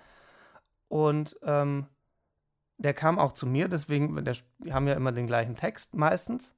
Und 0.88 1.38
ähm, 1.42 1.86
der 2.78 2.94
kam 2.94 3.18
auch 3.18 3.32
zu 3.32 3.46
mir, 3.46 3.68
deswegen, 3.68 4.16
wir 4.24 4.74
haben 4.74 4.86
ja 4.86 4.94
immer 4.94 5.12
den 5.12 5.26
gleichen 5.26 5.56
Text 5.56 5.94
meistens. 5.96 6.54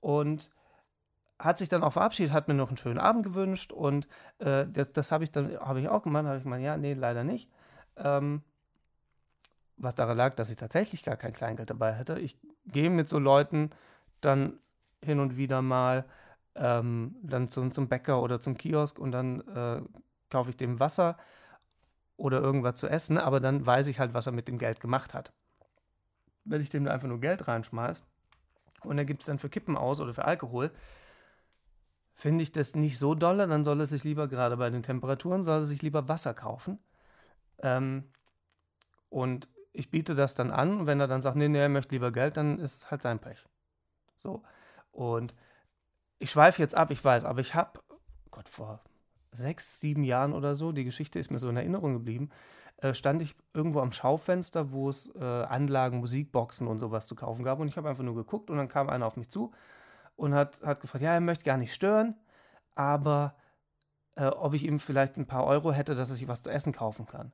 Und 0.00 0.52
hat 1.42 1.58
sich 1.58 1.68
dann 1.68 1.82
auch 1.82 1.92
verabschiedet, 1.92 2.32
hat 2.32 2.46
mir 2.46 2.54
noch 2.54 2.68
einen 2.68 2.76
schönen 2.76 2.98
Abend 2.98 3.24
gewünscht 3.24 3.72
und 3.72 4.06
äh, 4.38 4.66
das, 4.66 4.92
das 4.92 5.12
habe 5.12 5.24
ich 5.24 5.32
dann 5.32 5.58
habe 5.58 5.80
ich 5.80 5.88
auch 5.88 6.02
gemacht, 6.02 6.24
habe 6.24 6.38
ich 6.38 6.44
gemeint, 6.44 6.64
ja, 6.64 6.76
nee, 6.76 6.94
leider 6.94 7.24
nicht. 7.24 7.50
Ähm, 7.96 8.42
was 9.76 9.96
daran 9.96 10.16
lag, 10.16 10.34
dass 10.34 10.50
ich 10.50 10.56
tatsächlich 10.56 11.02
gar 11.02 11.16
kein 11.16 11.32
Kleingeld 11.32 11.68
dabei 11.68 11.96
hatte. 11.96 12.18
Ich 12.20 12.38
gehe 12.66 12.90
mit 12.90 13.08
so 13.08 13.18
Leuten 13.18 13.70
dann 14.20 14.60
hin 15.04 15.18
und 15.18 15.36
wieder 15.36 15.62
mal 15.62 16.04
ähm, 16.54 17.16
dann 17.22 17.48
zum, 17.48 17.72
zum 17.72 17.88
Bäcker 17.88 18.22
oder 18.22 18.40
zum 18.40 18.56
Kiosk 18.56 19.00
und 19.00 19.10
dann 19.10 19.40
äh, 19.48 19.82
kaufe 20.30 20.50
ich 20.50 20.56
dem 20.56 20.78
Wasser 20.78 21.16
oder 22.16 22.40
irgendwas 22.40 22.76
zu 22.76 22.86
essen, 22.86 23.18
aber 23.18 23.40
dann 23.40 23.66
weiß 23.66 23.88
ich 23.88 23.98
halt, 23.98 24.14
was 24.14 24.26
er 24.26 24.32
mit 24.32 24.46
dem 24.46 24.58
Geld 24.58 24.78
gemacht 24.78 25.12
hat. 25.12 25.32
Wenn 26.44 26.60
ich 26.60 26.68
dem 26.68 26.86
einfach 26.86 27.08
nur 27.08 27.20
Geld 27.20 27.48
reinschmeiß 27.48 28.04
und 28.84 28.98
er 28.98 29.04
gibt 29.04 29.22
es 29.22 29.26
dann 29.26 29.40
für 29.40 29.48
Kippen 29.48 29.76
aus 29.76 30.00
oder 30.00 30.14
für 30.14 30.24
Alkohol, 30.24 30.70
Finde 32.14 32.42
ich 32.42 32.52
das 32.52 32.74
nicht 32.74 32.98
so 32.98 33.14
dolle, 33.14 33.48
dann 33.48 33.64
soll 33.64 33.80
er 33.80 33.86
sich 33.86 34.04
lieber, 34.04 34.28
gerade 34.28 34.56
bei 34.56 34.70
den 34.70 34.82
Temperaturen, 34.82 35.44
soll 35.44 35.62
er 35.62 35.64
sich 35.64 35.82
lieber 35.82 36.08
Wasser 36.08 36.34
kaufen. 36.34 36.78
Ähm, 37.58 38.10
und 39.08 39.48
ich 39.72 39.90
biete 39.90 40.14
das 40.14 40.34
dann 40.34 40.50
an 40.50 40.80
und 40.80 40.86
wenn 40.86 41.00
er 41.00 41.08
dann 41.08 41.22
sagt, 41.22 41.36
nee, 41.36 41.48
nee, 41.48 41.58
er 41.58 41.68
möchte 41.68 41.94
lieber 41.94 42.12
Geld, 42.12 42.36
dann 42.36 42.58
ist 42.58 42.90
halt 42.90 43.02
sein 43.02 43.18
Pech. 43.18 43.46
So. 44.16 44.42
Und 44.90 45.34
ich 46.18 46.30
schweife 46.30 46.60
jetzt 46.60 46.74
ab, 46.74 46.90
ich 46.90 47.02
weiß, 47.02 47.24
aber 47.24 47.40
ich 47.40 47.54
habe, 47.54 47.80
Gott, 48.30 48.48
vor 48.48 48.82
sechs, 49.32 49.80
sieben 49.80 50.04
Jahren 50.04 50.34
oder 50.34 50.56
so, 50.56 50.72
die 50.72 50.84
Geschichte 50.84 51.18
ist 51.18 51.30
mir 51.30 51.38
so 51.38 51.48
in 51.48 51.56
Erinnerung 51.56 51.94
geblieben, 51.94 52.30
äh, 52.76 52.94
stand 52.94 53.22
ich 53.22 53.34
irgendwo 53.54 53.80
am 53.80 53.92
Schaufenster, 53.92 54.70
wo 54.70 54.90
es 54.90 55.10
äh, 55.14 55.24
Anlagen, 55.24 55.98
Musikboxen 55.98 56.66
und 56.66 56.78
sowas 56.78 57.06
zu 57.06 57.14
kaufen 57.14 57.42
gab. 57.44 57.58
Und 57.60 57.68
ich 57.68 57.76
habe 57.76 57.88
einfach 57.88 58.04
nur 58.04 58.14
geguckt 58.14 58.50
und 58.50 58.58
dann 58.58 58.68
kam 58.68 58.90
einer 58.90 59.06
auf 59.06 59.16
mich 59.16 59.30
zu 59.30 59.52
und 60.16 60.34
hat, 60.34 60.60
hat 60.62 60.80
gefragt, 60.80 61.02
ja, 61.02 61.14
er 61.14 61.20
möchte 61.20 61.44
gar 61.44 61.56
nicht 61.56 61.72
stören, 61.74 62.16
aber 62.74 63.34
äh, 64.16 64.26
ob 64.26 64.54
ich 64.54 64.64
ihm 64.64 64.78
vielleicht 64.78 65.16
ein 65.16 65.26
paar 65.26 65.44
Euro 65.44 65.72
hätte, 65.72 65.94
dass 65.94 66.10
er 66.10 66.16
sich 66.16 66.28
was 66.28 66.42
zu 66.42 66.50
essen 66.50 66.72
kaufen 66.72 67.06
kann. 67.06 67.32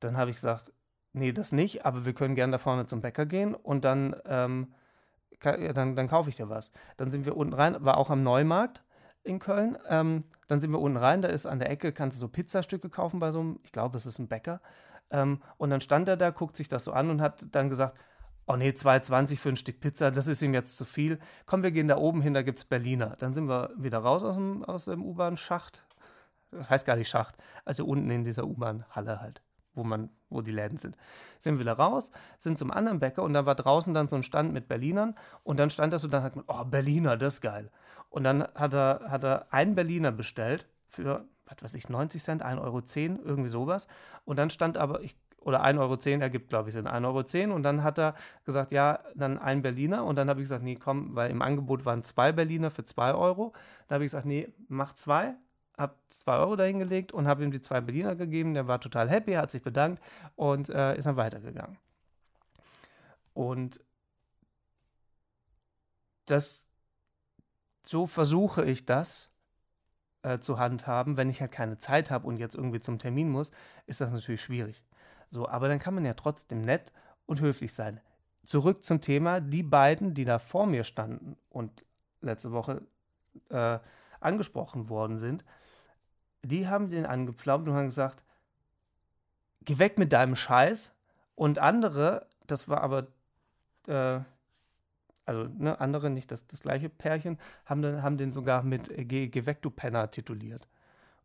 Dann 0.00 0.16
habe 0.16 0.30
ich 0.30 0.36
gesagt, 0.36 0.72
nee, 1.12 1.32
das 1.32 1.52
nicht, 1.52 1.84
aber 1.84 2.04
wir 2.04 2.14
können 2.14 2.34
gerne 2.34 2.52
da 2.52 2.58
vorne 2.58 2.86
zum 2.86 3.00
Bäcker 3.00 3.26
gehen 3.26 3.54
und 3.54 3.84
dann, 3.84 4.16
ähm, 4.26 4.74
kann, 5.38 5.74
dann, 5.74 5.96
dann 5.96 6.08
kaufe 6.08 6.28
ich 6.28 6.36
dir 6.36 6.48
was. 6.48 6.70
Dann 6.96 7.10
sind 7.10 7.24
wir 7.24 7.36
unten 7.36 7.54
rein, 7.54 7.76
war 7.84 7.98
auch 7.98 8.10
am 8.10 8.22
Neumarkt 8.22 8.82
in 9.22 9.38
Köln. 9.38 9.78
Ähm, 9.88 10.24
dann 10.48 10.60
sind 10.60 10.70
wir 10.72 10.80
unten 10.80 10.98
rein, 10.98 11.22
da 11.22 11.28
ist 11.28 11.46
an 11.46 11.58
der 11.58 11.70
Ecke, 11.70 11.92
kannst 11.92 12.16
du 12.16 12.20
so 12.20 12.28
Pizzastücke 12.28 12.88
kaufen 12.90 13.20
bei 13.20 13.30
so 13.30 13.40
einem, 13.40 13.60
ich 13.62 13.72
glaube, 13.72 13.96
es 13.96 14.06
ist 14.06 14.18
ein 14.18 14.28
Bäcker. 14.28 14.60
Ähm, 15.10 15.42
und 15.58 15.70
dann 15.70 15.80
stand 15.80 16.08
er 16.08 16.16
da, 16.16 16.30
guckt 16.30 16.56
sich 16.56 16.68
das 16.68 16.84
so 16.84 16.92
an 16.92 17.10
und 17.10 17.20
hat 17.20 17.46
dann 17.52 17.68
gesagt, 17.68 17.96
oh 18.46 18.56
nee, 18.56 18.70
2,20 18.70 19.38
für 19.38 19.48
ein 19.50 19.56
Stück 19.56 19.80
Pizza, 19.80 20.10
das 20.10 20.26
ist 20.26 20.42
ihm 20.42 20.54
jetzt 20.54 20.76
zu 20.76 20.84
viel. 20.84 21.18
Komm, 21.46 21.62
wir 21.62 21.70
gehen 21.70 21.88
da 21.88 21.96
oben 21.96 22.22
hin, 22.22 22.34
da 22.34 22.42
gibt 22.42 22.58
es 22.58 22.64
Berliner. 22.64 23.16
Dann 23.18 23.32
sind 23.34 23.48
wir 23.48 23.70
wieder 23.76 23.98
raus 23.98 24.22
aus 24.22 24.36
dem, 24.36 24.64
aus 24.64 24.86
dem 24.86 25.04
U-Bahn-Schacht. 25.04 25.84
Das 26.50 26.68
heißt 26.68 26.86
gar 26.86 26.96
nicht 26.96 27.08
Schacht, 27.08 27.36
also 27.64 27.86
unten 27.86 28.10
in 28.10 28.24
dieser 28.24 28.44
U-Bahn-Halle 28.44 29.20
halt, 29.20 29.42
wo 29.74 29.84
man, 29.84 30.10
wo 30.28 30.42
die 30.42 30.52
Läden 30.52 30.76
sind. 30.76 30.96
Sind 31.38 31.54
wir 31.54 31.60
wieder 31.60 31.72
raus, 31.72 32.10
sind 32.38 32.58
zum 32.58 32.70
anderen 32.70 33.00
Bäcker 33.00 33.22
und 33.22 33.32
da 33.32 33.46
war 33.46 33.54
draußen 33.54 33.94
dann 33.94 34.08
so 34.08 34.16
ein 34.16 34.22
Stand 34.22 34.52
mit 34.52 34.68
Berlinern 34.68 35.14
und 35.44 35.58
dann 35.58 35.70
stand 35.70 35.94
das 35.94 36.04
und 36.04 36.12
dann 36.12 36.22
hat 36.22 36.36
man, 36.36 36.44
oh, 36.48 36.64
Berliner, 36.64 37.16
das 37.16 37.34
ist 37.34 37.40
geil. 37.40 37.70
Und 38.10 38.24
dann 38.24 38.42
hat 38.54 38.74
er, 38.74 39.06
hat 39.08 39.24
er 39.24 39.46
einen 39.52 39.74
Berliner 39.74 40.12
bestellt 40.12 40.66
für, 40.88 41.24
was 41.46 41.56
weiß 41.62 41.74
ich, 41.74 41.88
90 41.88 42.22
Cent, 42.22 42.44
1,10 42.44 42.60
Euro, 42.60 42.82
irgendwie 43.26 43.48
sowas. 43.48 43.86
Und 44.26 44.38
dann 44.38 44.50
stand 44.50 44.76
aber, 44.76 45.00
ich 45.00 45.16
oder 45.44 45.64
1,10 45.64 45.78
Euro 45.78 46.22
ergibt, 46.22 46.48
glaube 46.48 46.68
ich, 46.68 46.74
sind 46.74 46.88
1,10 46.88 47.44
Euro. 47.44 47.54
Und 47.54 47.62
dann 47.62 47.82
hat 47.82 47.98
er 47.98 48.14
gesagt, 48.44 48.72
ja, 48.72 49.00
dann 49.14 49.38
ein 49.38 49.62
Berliner. 49.62 50.04
Und 50.04 50.16
dann 50.16 50.28
habe 50.28 50.40
ich 50.40 50.44
gesagt, 50.44 50.64
nee, 50.64 50.76
komm, 50.76 51.14
weil 51.14 51.30
im 51.30 51.42
Angebot 51.42 51.84
waren 51.84 52.02
zwei 52.04 52.32
Berliner 52.32 52.70
für 52.70 52.84
2 52.84 53.14
Euro. 53.14 53.52
Da 53.88 53.96
habe 53.96 54.04
ich 54.04 54.10
gesagt, 54.10 54.26
nee, 54.26 54.48
mach 54.68 54.94
zwei. 54.94 55.34
habe 55.76 55.94
zwei 56.08 56.36
Euro 56.38 56.56
dahingelegt 56.56 57.12
und 57.12 57.26
habe 57.26 57.42
ihm 57.44 57.50
die 57.50 57.60
zwei 57.60 57.80
Berliner 57.80 58.14
gegeben. 58.14 58.54
Der 58.54 58.68
war 58.68 58.80
total 58.80 59.08
happy, 59.10 59.32
hat 59.34 59.50
sich 59.50 59.62
bedankt 59.62 60.02
und 60.36 60.68
äh, 60.68 60.96
ist 60.96 61.06
dann 61.06 61.16
weitergegangen. 61.16 61.78
Und 63.34 63.80
das, 66.26 66.66
so 67.84 68.06
versuche 68.06 68.64
ich 68.64 68.86
das 68.86 69.28
äh, 70.22 70.38
zu 70.38 70.58
handhaben. 70.58 71.16
Wenn 71.16 71.30
ich 71.30 71.40
halt 71.40 71.52
keine 71.52 71.78
Zeit 71.78 72.10
habe 72.10 72.26
und 72.26 72.36
jetzt 72.36 72.54
irgendwie 72.54 72.80
zum 72.80 72.98
Termin 72.98 73.28
muss, 73.28 73.50
ist 73.86 74.00
das 74.00 74.12
natürlich 74.12 74.42
schwierig. 74.42 74.84
So, 75.32 75.48
aber 75.48 75.66
dann 75.66 75.78
kann 75.78 75.94
man 75.94 76.04
ja 76.04 76.12
trotzdem 76.12 76.60
nett 76.60 76.92
und 77.26 77.40
höflich 77.40 77.72
sein. 77.72 78.00
Zurück 78.44 78.84
zum 78.84 79.00
Thema, 79.00 79.40
die 79.40 79.62
beiden, 79.62 80.14
die 80.14 80.26
da 80.26 80.38
vor 80.38 80.66
mir 80.66 80.84
standen 80.84 81.36
und 81.48 81.86
letzte 82.20 82.52
Woche 82.52 82.82
äh, 83.48 83.78
angesprochen 84.20 84.90
worden 84.90 85.18
sind, 85.18 85.44
die 86.42 86.68
haben 86.68 86.90
den 86.90 87.06
angepflaumt 87.06 87.66
und 87.66 87.74
haben 87.74 87.86
gesagt, 87.86 88.22
geh 89.64 89.78
weg 89.78 89.98
mit 89.98 90.12
deinem 90.12 90.36
Scheiß. 90.36 90.94
Und 91.34 91.58
andere, 91.58 92.26
das 92.46 92.68
war 92.68 92.82
aber, 92.82 93.06
äh, 93.86 94.20
also 95.24 95.44
ne, 95.56 95.80
andere, 95.80 96.10
nicht 96.10 96.30
das, 96.30 96.46
das 96.46 96.60
gleiche 96.60 96.90
Pärchen, 96.90 97.38
haben, 97.64 97.80
dann, 97.80 98.02
haben 98.02 98.18
den 98.18 98.32
sogar 98.32 98.62
mit 98.62 98.90
äh, 98.90 99.06
geh, 99.06 99.28
geh 99.28 99.46
weg, 99.46 99.62
du 99.62 99.70
Penner 99.70 100.10
tituliert 100.10 100.68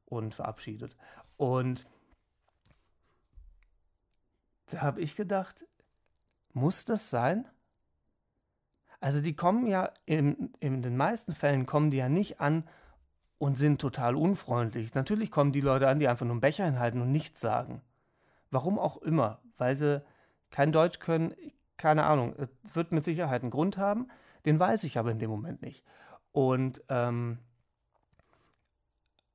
und 0.05 0.33
verabschiedet. 0.33 0.95
Und 1.35 1.87
da 4.67 4.81
habe 4.81 5.01
ich 5.01 5.15
gedacht, 5.15 5.65
muss 6.53 6.85
das 6.85 7.09
sein? 7.09 7.47
Also 8.99 9.21
die 9.21 9.35
kommen 9.35 9.67
ja, 9.67 9.91
in, 10.05 10.51
in 10.59 10.81
den 10.81 10.97
meisten 10.97 11.33
Fällen 11.33 11.65
kommen 11.65 11.91
die 11.91 11.97
ja 11.97 12.09
nicht 12.09 12.39
an 12.39 12.63
und 13.37 13.57
sind 13.57 13.79
total 13.79 14.15
unfreundlich. 14.15 14.93
Natürlich 14.93 15.29
kommen 15.29 15.51
die 15.51 15.61
Leute 15.61 15.87
an, 15.87 15.99
die 15.99 16.07
einfach 16.07 16.25
nur 16.25 16.33
einen 16.33 16.41
Becher 16.41 16.65
hinhalten 16.65 17.01
und 17.01 17.11
nichts 17.11 17.39
sagen. 17.39 17.81
Warum 18.49 18.79
auch 18.79 18.97
immer, 18.97 19.39
weil 19.57 19.75
sie 19.75 20.03
kein 20.49 20.71
Deutsch 20.71 20.99
können, 20.99 21.35
keine 21.75 22.05
Ahnung. 22.05 22.33
Es 22.37 22.75
wird 22.75 22.91
mit 22.91 23.03
Sicherheit 23.03 23.41
einen 23.43 23.51
Grund 23.51 23.77
haben, 23.77 24.07
den 24.45 24.59
weiß 24.59 24.83
ich 24.85 24.97
aber 24.97 25.11
in 25.11 25.19
dem 25.19 25.29
Moment 25.29 25.61
nicht. 25.61 25.83
Und 26.31 26.81
ähm, 26.89 27.39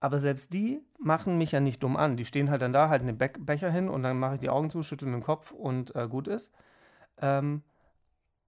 aber 0.03 0.19
selbst 0.19 0.53
die 0.53 0.85
machen 0.99 1.39
mich 1.39 1.53
ja 1.53 1.61
nicht 1.61 1.81
dumm 1.81 1.97
an. 1.97 2.17
Die 2.17 2.25
stehen 2.25 2.51
halt 2.51 2.61
dann 2.61 2.73
da, 2.73 2.89
halten 2.89 3.07
den 3.07 3.19
Be 3.19 3.31
Becher 3.39 3.71
hin 3.71 3.89
und 3.89 4.03
dann 4.03 4.19
mache 4.19 4.35
ich 4.35 4.41
die 4.41 4.49
Augen 4.51 4.69
zu, 4.69 4.83
schüttel 4.83 5.07
mit 5.07 5.15
dem 5.15 5.23
Kopf 5.23 5.53
und 5.53 5.95
äh, 5.95 6.09
gut 6.09 6.27
ist. 6.27 6.53
Ähm, 7.19 7.63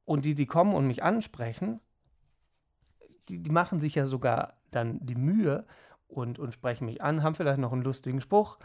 und 0.05 0.25
die, 0.25 0.35
die 0.35 0.47
kommen 0.47 0.75
und 0.75 0.89
mich 0.89 1.05
ansprechen, 1.05 1.79
die, 3.29 3.41
die 3.41 3.51
machen 3.51 3.79
sich 3.79 3.95
ja 3.95 4.05
sogar 4.05 4.55
dann 4.73 4.99
die 5.07 5.15
Mühe 5.15 5.65
und, 6.09 6.41
und 6.41 6.53
sprechen 6.53 6.87
mich 6.87 7.03
an, 7.03 7.23
haben 7.23 7.37
vielleicht 7.37 7.61
noch 7.61 7.73
einen 7.73 7.85
lustigen 7.85 8.21
Spruch. 8.21 8.59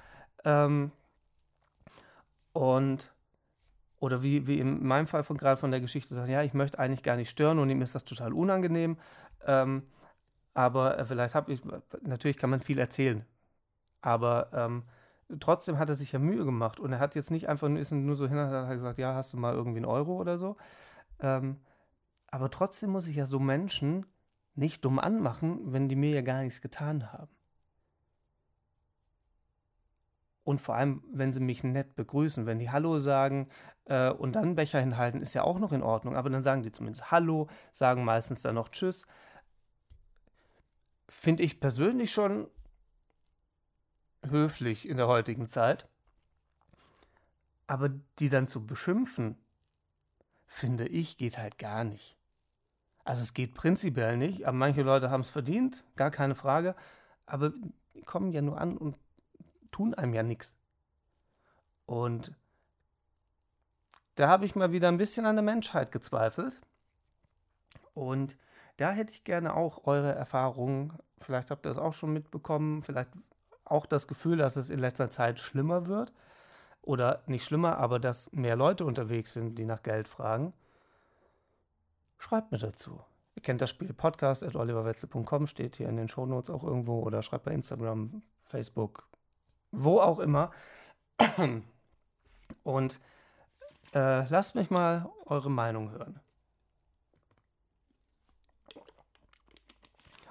Ähm, 0.43 0.91
und 2.53 3.13
oder 3.99 4.23
wie, 4.23 4.47
wie 4.47 4.59
in 4.59 4.83
meinem 4.83 5.05
Fall 5.05 5.23
von 5.23 5.37
gerade 5.37 5.57
von 5.57 5.69
der 5.69 5.79
Geschichte 5.81 6.15
sagen, 6.15 6.31
ja, 6.31 6.41
ich 6.41 6.55
möchte 6.55 6.79
eigentlich 6.79 7.03
gar 7.03 7.17
nicht 7.17 7.29
stören 7.29 7.59
und 7.59 7.69
ihm 7.69 7.83
ist 7.83 7.93
das 7.93 8.03
total 8.03 8.33
unangenehm. 8.33 8.97
Ähm, 9.45 9.83
aber 10.59 10.99
äh, 10.99 11.05
vielleicht 11.05 11.35
habe 11.35 11.53
ich, 11.53 11.61
natürlich 12.01 12.35
kann 12.35 12.49
man 12.49 12.59
viel 12.59 12.79
erzählen. 12.79 13.25
Aber 14.01 14.49
ähm, 14.51 14.83
trotzdem 15.39 15.79
hat 15.79 15.87
er 15.87 15.95
sich 15.95 16.11
ja 16.11 16.19
Mühe 16.19 16.43
gemacht 16.43 16.81
und 16.81 16.91
er 16.91 16.99
hat 16.99 17.15
jetzt 17.15 17.31
nicht 17.31 17.47
einfach 17.47 17.69
nur, 17.69 17.79
ist 17.79 17.93
nur 17.93 18.17
so 18.17 18.27
hin 18.27 18.37
und 18.37 18.49
hat 18.49 18.69
gesagt, 18.69 18.97
ja, 18.97 19.15
hast 19.15 19.31
du 19.31 19.37
mal 19.37 19.53
irgendwie 19.53 19.77
einen 19.77 19.85
Euro 19.85 20.17
oder 20.17 20.37
so. 20.37 20.57
Ähm, 21.21 21.61
aber 22.27 22.51
trotzdem 22.51 22.89
muss 22.89 23.07
ich 23.07 23.15
ja 23.15 23.25
so 23.25 23.39
Menschen 23.39 24.05
nicht 24.53 24.83
dumm 24.83 24.99
anmachen, 24.99 25.71
wenn 25.71 25.87
die 25.87 25.95
mir 25.95 26.13
ja 26.13 26.21
gar 26.21 26.41
nichts 26.41 26.59
getan 26.59 27.13
haben. 27.13 27.31
Und 30.43 30.59
vor 30.59 30.75
allem, 30.75 31.01
wenn 31.09 31.31
sie 31.31 31.39
mich 31.39 31.63
nett 31.63 31.95
begrüßen, 31.95 32.45
wenn 32.45 32.59
die 32.59 32.69
Hallo 32.69 32.99
sagen 32.99 33.47
äh, 33.85 34.09
und 34.09 34.35
dann 34.35 34.55
Becher 34.55 34.81
hinhalten, 34.81 35.21
ist 35.21 35.35
ja 35.35 35.43
auch 35.43 35.59
noch 35.59 35.71
in 35.71 35.83
Ordnung. 35.83 36.17
Aber 36.17 36.29
dann 36.29 36.43
sagen 36.43 36.63
die 36.63 36.71
zumindest 36.71 37.11
Hallo, 37.11 37.47
sagen 37.71 38.03
meistens 38.03 38.41
dann 38.41 38.55
noch 38.55 38.67
Tschüss. 38.67 39.07
Finde 41.09 41.43
ich 41.43 41.59
persönlich 41.59 42.11
schon 42.11 42.49
höflich 44.23 44.87
in 44.87 44.97
der 44.97 45.07
heutigen 45.07 45.49
Zeit. 45.49 45.87
Aber 47.67 47.89
die 48.19 48.29
dann 48.29 48.47
zu 48.47 48.65
beschimpfen, 48.65 49.37
finde 50.47 50.87
ich, 50.87 51.17
geht 51.17 51.37
halt 51.37 51.57
gar 51.57 51.83
nicht. 51.83 52.17
Also 53.03 53.23
es 53.23 53.33
geht 53.33 53.53
prinzipiell 53.53 54.17
nicht, 54.17 54.45
aber 54.45 54.57
manche 54.57 54.83
Leute 54.83 55.09
haben 55.09 55.21
es 55.21 55.29
verdient, 55.29 55.83
gar 55.95 56.11
keine 56.11 56.35
Frage, 56.35 56.75
aber 57.25 57.51
die 57.95 58.01
kommen 58.01 58.31
ja 58.31 58.41
nur 58.41 58.59
an 58.59 58.77
und 58.77 58.97
tun 59.71 59.93
einem 59.93 60.13
ja 60.13 60.23
nichts. 60.23 60.55
Und 61.85 62.35
da 64.15 64.27
habe 64.27 64.45
ich 64.45 64.55
mal 64.55 64.71
wieder 64.71 64.89
ein 64.89 64.97
bisschen 64.97 65.25
an 65.25 65.35
der 65.35 65.43
Menschheit 65.43 65.91
gezweifelt. 65.91 66.61
Und 67.93 68.37
da 68.79 68.91
hätte 68.91 69.11
ich 69.11 69.23
gerne 69.23 69.55
auch 69.55 69.85
eure 69.85 70.13
Erfahrungen, 70.13 70.93
vielleicht 71.19 71.51
habt 71.51 71.65
ihr 71.65 71.69
das 71.69 71.77
auch 71.77 71.93
schon 71.93 72.13
mitbekommen, 72.13 72.81
vielleicht 72.81 73.09
auch 73.65 73.85
das 73.85 74.07
Gefühl, 74.07 74.37
dass 74.37 74.55
es 74.55 74.69
in 74.69 74.79
letzter 74.79 75.09
Zeit 75.09 75.39
schlimmer 75.39 75.85
wird. 75.87 76.13
Oder 76.81 77.23
nicht 77.27 77.43
schlimmer, 77.43 77.77
aber 77.77 77.99
dass 77.99 78.31
mehr 78.31 78.55
Leute 78.55 78.85
unterwegs 78.85 79.33
sind, 79.33 79.55
die 79.55 79.65
nach 79.65 79.83
Geld 79.83 80.07
fragen. 80.07 80.53
Schreibt 82.17 82.51
mir 82.51 82.57
dazu. 82.57 83.01
Ihr 83.35 83.41
kennt 83.41 83.61
das 83.61 83.69
Spiel 83.69 83.93
Podcast 83.93 84.43
at 84.43 84.55
oliverwetzel.com, 84.55 85.47
steht 85.47 85.75
hier 85.75 85.89
in 85.89 85.97
den 85.97 86.07
Shownotes 86.07 86.49
auch 86.49 86.63
irgendwo 86.63 87.01
oder 87.01 87.21
schreibt 87.21 87.45
bei 87.45 87.51
Instagram, 87.51 88.23
Facebook, 88.43 89.07
wo 89.71 89.99
auch 89.99 90.19
immer. 90.19 90.51
Und 92.63 92.99
äh, 93.93 94.27
lasst 94.29 94.55
mich 94.55 94.69
mal 94.69 95.09
eure 95.25 95.51
Meinung 95.51 95.91
hören. 95.91 96.19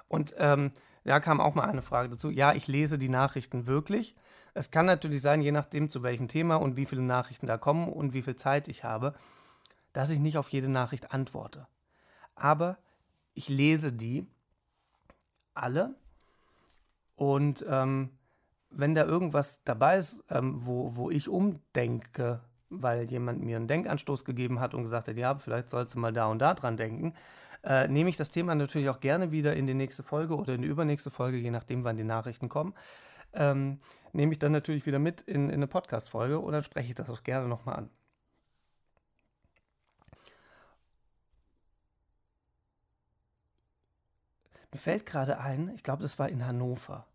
Und 0.09 0.35
ähm, 0.37 0.71
da 1.05 1.19
kam 1.19 1.39
auch 1.39 1.55
mal 1.55 1.69
eine 1.69 1.81
Frage 1.81 2.09
dazu. 2.09 2.29
Ja, 2.29 2.53
ich 2.53 2.67
lese 2.67 2.97
die 2.97 3.09
Nachrichten 3.09 3.65
wirklich. 3.65 4.15
Es 4.53 4.69
kann 4.69 4.85
natürlich 4.85 5.21
sein, 5.21 5.41
je 5.41 5.51
nachdem 5.51 5.89
zu 5.89 6.03
welchem 6.03 6.27
Thema 6.27 6.57
und 6.57 6.75
wie 6.75 6.85
viele 6.85 7.01
Nachrichten 7.01 7.47
da 7.47 7.57
kommen 7.57 7.87
und 7.87 8.13
wie 8.13 8.21
viel 8.21 8.35
Zeit 8.35 8.67
ich 8.67 8.83
habe, 8.83 9.13
dass 9.93 10.09
ich 10.09 10.19
nicht 10.19 10.37
auf 10.37 10.49
jede 10.49 10.69
Nachricht 10.69 11.13
antworte. 11.13 11.67
Aber 12.35 12.77
ich 13.33 13.49
lese 13.49 13.93
die 13.93 14.27
alle 15.53 15.95
und 17.15 17.65
ähm, 17.67 18.11
wenn 18.69 18.93
da 18.93 19.03
irgendwas 19.03 19.63
dabei 19.63 19.97
ist, 19.97 20.23
ähm, 20.29 20.65
wo, 20.65 20.95
wo 20.95 21.09
ich 21.09 21.27
umdenke, 21.27 22.41
weil 22.69 23.09
jemand 23.09 23.43
mir 23.43 23.57
einen 23.57 23.67
Denkanstoß 23.67 24.25
gegeben 24.25 24.59
hat 24.59 24.73
und 24.73 24.83
gesagt 24.83 25.07
hat, 25.07 25.17
ja, 25.17 25.37
vielleicht 25.37 25.69
sollst 25.69 25.95
du 25.95 25.99
mal 25.99 26.13
da 26.13 26.27
und 26.27 26.39
da 26.39 26.53
dran 26.53 26.77
denken, 26.77 27.13
äh, 27.63 27.87
nehme 27.87 28.09
ich 28.09 28.17
das 28.17 28.29
Thema 28.29 28.55
natürlich 28.55 28.89
auch 28.89 28.99
gerne 28.99 29.31
wieder 29.31 29.55
in 29.55 29.67
die 29.67 29.73
nächste 29.73 30.03
Folge 30.03 30.35
oder 30.35 30.53
in 30.55 30.61
die 30.61 30.67
übernächste 30.67 31.11
Folge, 31.11 31.37
je 31.37 31.51
nachdem, 31.51 31.83
wann 31.83 31.97
die 31.97 32.03
Nachrichten 32.03 32.49
kommen. 32.49 32.73
Ähm, 33.33 33.77
nehme 34.13 34.31
ich 34.31 34.39
dann 34.39 34.51
natürlich 34.51 34.85
wieder 34.85 34.99
mit 34.99 35.21
in, 35.21 35.49
in 35.49 35.55
eine 35.55 35.67
Podcast-Folge 35.67 36.39
und 36.39 36.53
dann 36.53 36.63
spreche 36.63 36.89
ich 36.89 36.95
das 36.95 37.09
auch 37.09 37.23
gerne 37.23 37.47
nochmal 37.47 37.75
an. 37.75 37.89
Mir 44.71 44.79
fällt 44.79 45.05
gerade 45.05 45.39
ein, 45.39 45.69
ich 45.75 45.83
glaube, 45.83 46.03
das 46.03 46.19
war 46.19 46.29
in 46.29 46.45
Hannover. 46.45 47.07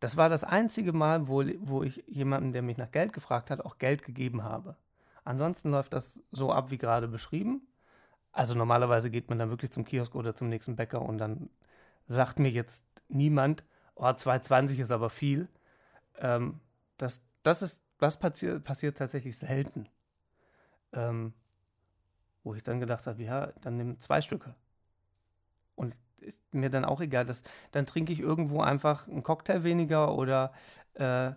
Das 0.00 0.16
war 0.16 0.28
das 0.28 0.44
einzige 0.44 0.92
Mal, 0.92 1.28
wo, 1.28 1.42
wo 1.60 1.82
ich 1.82 2.04
jemandem, 2.06 2.52
der 2.52 2.62
mich 2.62 2.78
nach 2.78 2.90
Geld 2.90 3.12
gefragt 3.12 3.50
hat, 3.50 3.64
auch 3.64 3.78
Geld 3.78 4.02
gegeben 4.02 4.44
habe. 4.44 4.76
Ansonsten 5.24 5.70
läuft 5.70 5.92
das 5.92 6.22
so 6.30 6.52
ab, 6.52 6.70
wie 6.70 6.78
gerade 6.78 7.08
beschrieben. 7.08 7.67
Also 8.38 8.54
normalerweise 8.54 9.10
geht 9.10 9.28
man 9.30 9.40
dann 9.40 9.50
wirklich 9.50 9.72
zum 9.72 9.84
Kiosk 9.84 10.14
oder 10.14 10.32
zum 10.32 10.48
nächsten 10.48 10.76
Bäcker 10.76 11.02
und 11.02 11.18
dann 11.18 11.50
sagt 12.06 12.38
mir 12.38 12.52
jetzt 12.52 12.84
niemand, 13.08 13.64
oh, 13.96 14.04
2,20 14.04 14.78
ist 14.78 14.92
aber 14.92 15.10
viel. 15.10 15.48
Ähm, 16.18 16.60
das, 16.98 17.20
das 17.42 17.62
ist, 17.62 17.82
was 17.98 18.20
passiert, 18.20 18.62
passiert 18.62 18.96
tatsächlich 18.96 19.36
selten. 19.36 19.88
Ähm, 20.92 21.34
wo 22.44 22.54
ich 22.54 22.62
dann 22.62 22.78
gedacht 22.78 23.08
habe, 23.08 23.20
ja, 23.24 23.48
dann 23.60 23.76
nimm 23.76 23.98
zwei 23.98 24.20
Stücke. 24.20 24.54
Und 25.74 25.96
ist 26.20 26.40
mir 26.54 26.70
dann 26.70 26.84
auch 26.84 27.00
egal. 27.00 27.26
Das, 27.26 27.42
dann 27.72 27.86
trinke 27.86 28.12
ich 28.12 28.20
irgendwo 28.20 28.60
einfach 28.60 29.08
einen 29.08 29.24
Cocktail 29.24 29.64
weniger 29.64 30.14
oder 30.14 30.52
äh, 30.94 31.32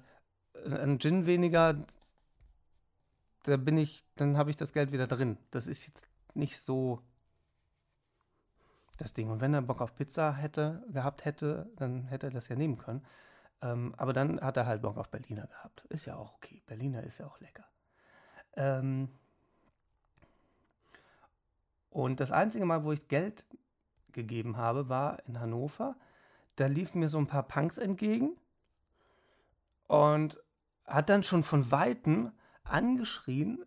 einen 0.65 0.99
Gin 0.99 1.25
weniger. 1.25 1.81
Da 3.41 3.57
bin 3.57 3.79
ich, 3.79 4.03
dann 4.17 4.37
habe 4.37 4.51
ich 4.51 4.55
das 4.55 4.71
Geld 4.71 4.91
wieder 4.91 5.07
drin. 5.07 5.39
Das 5.49 5.65
ist 5.65 5.87
jetzt 5.87 6.10
nicht 6.35 6.59
so 6.59 7.01
das 8.97 9.13
Ding. 9.13 9.29
Und 9.29 9.41
wenn 9.41 9.53
er 9.53 9.61
Bock 9.61 9.81
auf 9.81 9.95
Pizza 9.95 10.33
hätte, 10.33 10.83
gehabt 10.89 11.25
hätte, 11.25 11.71
dann 11.75 12.05
hätte 12.05 12.27
er 12.27 12.31
das 12.31 12.47
ja 12.47 12.55
nehmen 12.55 12.77
können. 12.77 13.05
Ähm, 13.61 13.93
aber 13.97 14.13
dann 14.13 14.39
hat 14.41 14.57
er 14.57 14.65
halt 14.65 14.81
Bock 14.81 14.97
auf 14.97 15.09
Berliner 15.09 15.47
gehabt. 15.47 15.85
Ist 15.89 16.05
ja 16.05 16.15
auch 16.15 16.33
okay. 16.35 16.61
Berliner 16.65 17.03
ist 17.03 17.19
ja 17.19 17.27
auch 17.27 17.39
lecker. 17.39 17.65
Ähm, 18.53 19.09
und 21.89 22.19
das 22.19 22.31
einzige 22.31 22.65
Mal, 22.65 22.83
wo 22.83 22.91
ich 22.91 23.07
Geld 23.07 23.45
gegeben 24.11 24.57
habe, 24.57 24.89
war 24.89 25.25
in 25.25 25.39
Hannover. 25.39 25.95
da 26.55 26.67
liefen 26.67 26.99
mir 26.99 27.09
so 27.09 27.17
ein 27.17 27.27
paar 27.27 27.47
Punks 27.47 27.77
entgegen 27.77 28.37
und 29.87 30.37
hat 30.85 31.09
dann 31.09 31.23
schon 31.23 31.43
von 31.43 31.71
Weitem 31.71 32.31
angeschrien, 32.63 33.65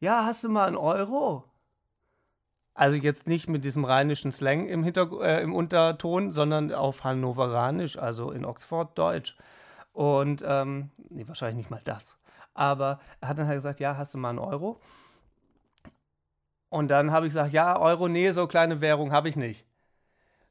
ja, 0.00 0.24
hast 0.24 0.42
du 0.44 0.48
mal 0.48 0.66
einen 0.66 0.76
Euro? 0.76 1.44
Also 2.74 2.96
jetzt 2.96 3.26
nicht 3.26 3.48
mit 3.48 3.64
diesem 3.64 3.84
rheinischen 3.84 4.32
Slang 4.32 4.66
im, 4.66 4.82
Hinter 4.82 5.10
äh, 5.20 5.42
im 5.42 5.54
Unterton, 5.54 6.32
sondern 6.32 6.72
auf 6.72 7.04
Hannoveranisch, 7.04 7.98
also 7.98 8.30
in 8.30 8.44
Oxford 8.44 8.96
Deutsch. 8.98 9.36
Und, 9.92 10.42
ähm, 10.46 10.90
nee, 11.10 11.28
wahrscheinlich 11.28 11.56
nicht 11.56 11.70
mal 11.70 11.82
das. 11.84 12.16
Aber 12.54 13.00
er 13.20 13.28
hat 13.28 13.38
dann 13.38 13.46
halt 13.46 13.58
gesagt, 13.58 13.80
ja, 13.80 13.96
hast 13.96 14.14
du 14.14 14.18
mal 14.18 14.30
einen 14.30 14.38
Euro? 14.38 14.80
Und 16.70 16.88
dann 16.88 17.10
habe 17.10 17.26
ich 17.26 17.32
gesagt, 17.32 17.52
ja, 17.52 17.78
Euro, 17.78 18.08
nee, 18.08 18.30
so 18.30 18.46
kleine 18.46 18.80
Währung 18.80 19.12
habe 19.12 19.28
ich 19.28 19.36
nicht. 19.36 19.66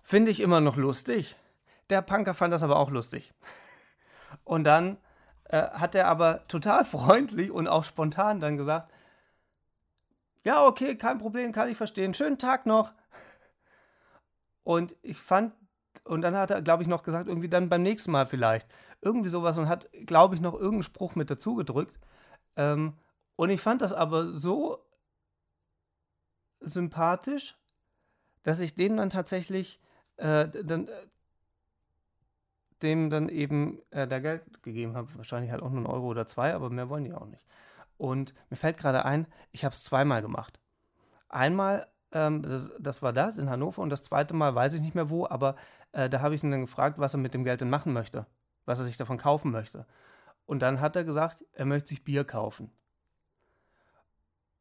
Finde 0.03 0.31
ich 0.31 0.41
immer 0.41 0.61
noch 0.61 0.75
lustig. 0.75 1.35
Der 1.89 2.01
Punker 2.01 2.33
fand 2.33 2.53
das 2.53 2.61
aber 2.61 2.77
auch 2.77 2.91
lustig. 2.91 3.33
Und 4.43 4.65
dann 4.65 4.97
äh, 5.45 5.63
hat 5.71 5.95
er 5.95 6.07
aber 6.07 6.47
total 6.47 6.85
freundlich 6.85 7.49
und 7.49 7.67
auch 7.67 7.83
spontan 7.83 8.39
dann 8.39 8.57
gesagt, 8.57 8.91
ja, 10.45 10.65
okay, 10.65 10.95
kein 10.95 11.17
Problem, 11.17 11.51
kann 11.51 11.69
ich 11.69 11.77
verstehen. 11.77 12.13
Schönen 12.13 12.37
Tag 12.37 12.65
noch. 12.65 12.93
Und 14.63 14.95
ich 15.01 15.17
fand, 15.17 15.53
und 16.03 16.21
dann 16.21 16.35
hat 16.35 16.51
er, 16.51 16.61
glaube 16.61 16.83
ich, 16.83 16.89
noch 16.89 17.03
gesagt, 17.03 17.27
irgendwie 17.27 17.49
dann 17.49 17.69
beim 17.69 17.81
nächsten 17.81 18.11
Mal 18.11 18.25
vielleicht. 18.25 18.67
Irgendwie 19.01 19.29
sowas 19.29 19.57
und 19.57 19.67
hat, 19.67 19.89
glaube 20.05 20.35
ich, 20.35 20.41
noch 20.41 20.53
irgendeinen 20.53 20.83
Spruch 20.83 21.15
mit 21.15 21.29
dazu 21.29 21.55
gedrückt. 21.55 21.97
Ähm, 22.55 22.93
und 23.35 23.49
ich 23.49 23.61
fand 23.61 23.81
das 23.81 23.93
aber 23.93 24.31
so 24.31 24.85
sympathisch, 26.59 27.57
dass 28.43 28.59
ich 28.59 28.75
dem 28.75 28.97
dann 28.97 29.09
tatsächlich 29.09 29.79
äh, 30.17 30.47
dann, 30.47 30.87
äh, 30.87 30.91
dem 32.81 33.09
dann 33.09 33.29
eben 33.29 33.81
äh, 33.91 34.07
da 34.07 34.19
Geld 34.19 34.61
gegeben 34.63 34.95
habe. 34.95 35.07
Wahrscheinlich 35.15 35.51
halt 35.51 35.61
auch 35.61 35.69
nur 35.69 35.79
einen 35.79 35.87
Euro 35.87 36.07
oder 36.07 36.27
zwei, 36.27 36.53
aber 36.53 36.69
mehr 36.69 36.89
wollen 36.89 37.05
die 37.05 37.13
auch 37.13 37.25
nicht. 37.25 37.45
Und 37.99 38.33
mir 38.49 38.55
fällt 38.55 38.77
gerade 38.77 39.03
ein, 39.03 39.27
ich 39.51 39.65
habe 39.65 39.73
es 39.73 39.83
zweimal 39.83 40.21
gemacht. 40.21 40.57
Einmal, 41.27 41.85
ähm, 42.13 42.41
das, 42.41 42.71
das, 42.79 43.01
war 43.01 43.11
das 43.11 43.37
in 43.37 43.49
Hannover 43.49 43.81
und 43.81 43.89
das 43.89 44.03
zweite 44.03 44.33
Mal 44.33 44.55
weiß 44.55 44.71
ich 44.71 44.81
nicht 44.81 44.95
mehr 44.95 45.09
wo, 45.09 45.27
aber 45.27 45.57
äh, 45.91 46.09
da 46.09 46.21
habe 46.21 46.33
ich 46.33 46.41
ihn 46.41 46.49
dann 46.49 46.61
gefragt, 46.61 46.97
was 46.97 47.13
er 47.13 47.19
mit 47.19 47.33
dem 47.33 47.43
Geld 47.43 47.59
denn 47.59 47.69
machen 47.69 47.91
möchte, 47.91 48.25
was 48.65 48.79
er 48.79 48.85
sich 48.85 48.95
davon 48.95 49.17
kaufen 49.17 49.51
möchte. 49.51 49.85
Und 50.45 50.61
dann 50.61 50.79
hat 50.79 50.95
er 50.95 51.03
gesagt, 51.03 51.43
er 51.51 51.65
möchte 51.65 51.89
sich 51.89 52.05
Bier 52.05 52.23
kaufen. 52.23 52.71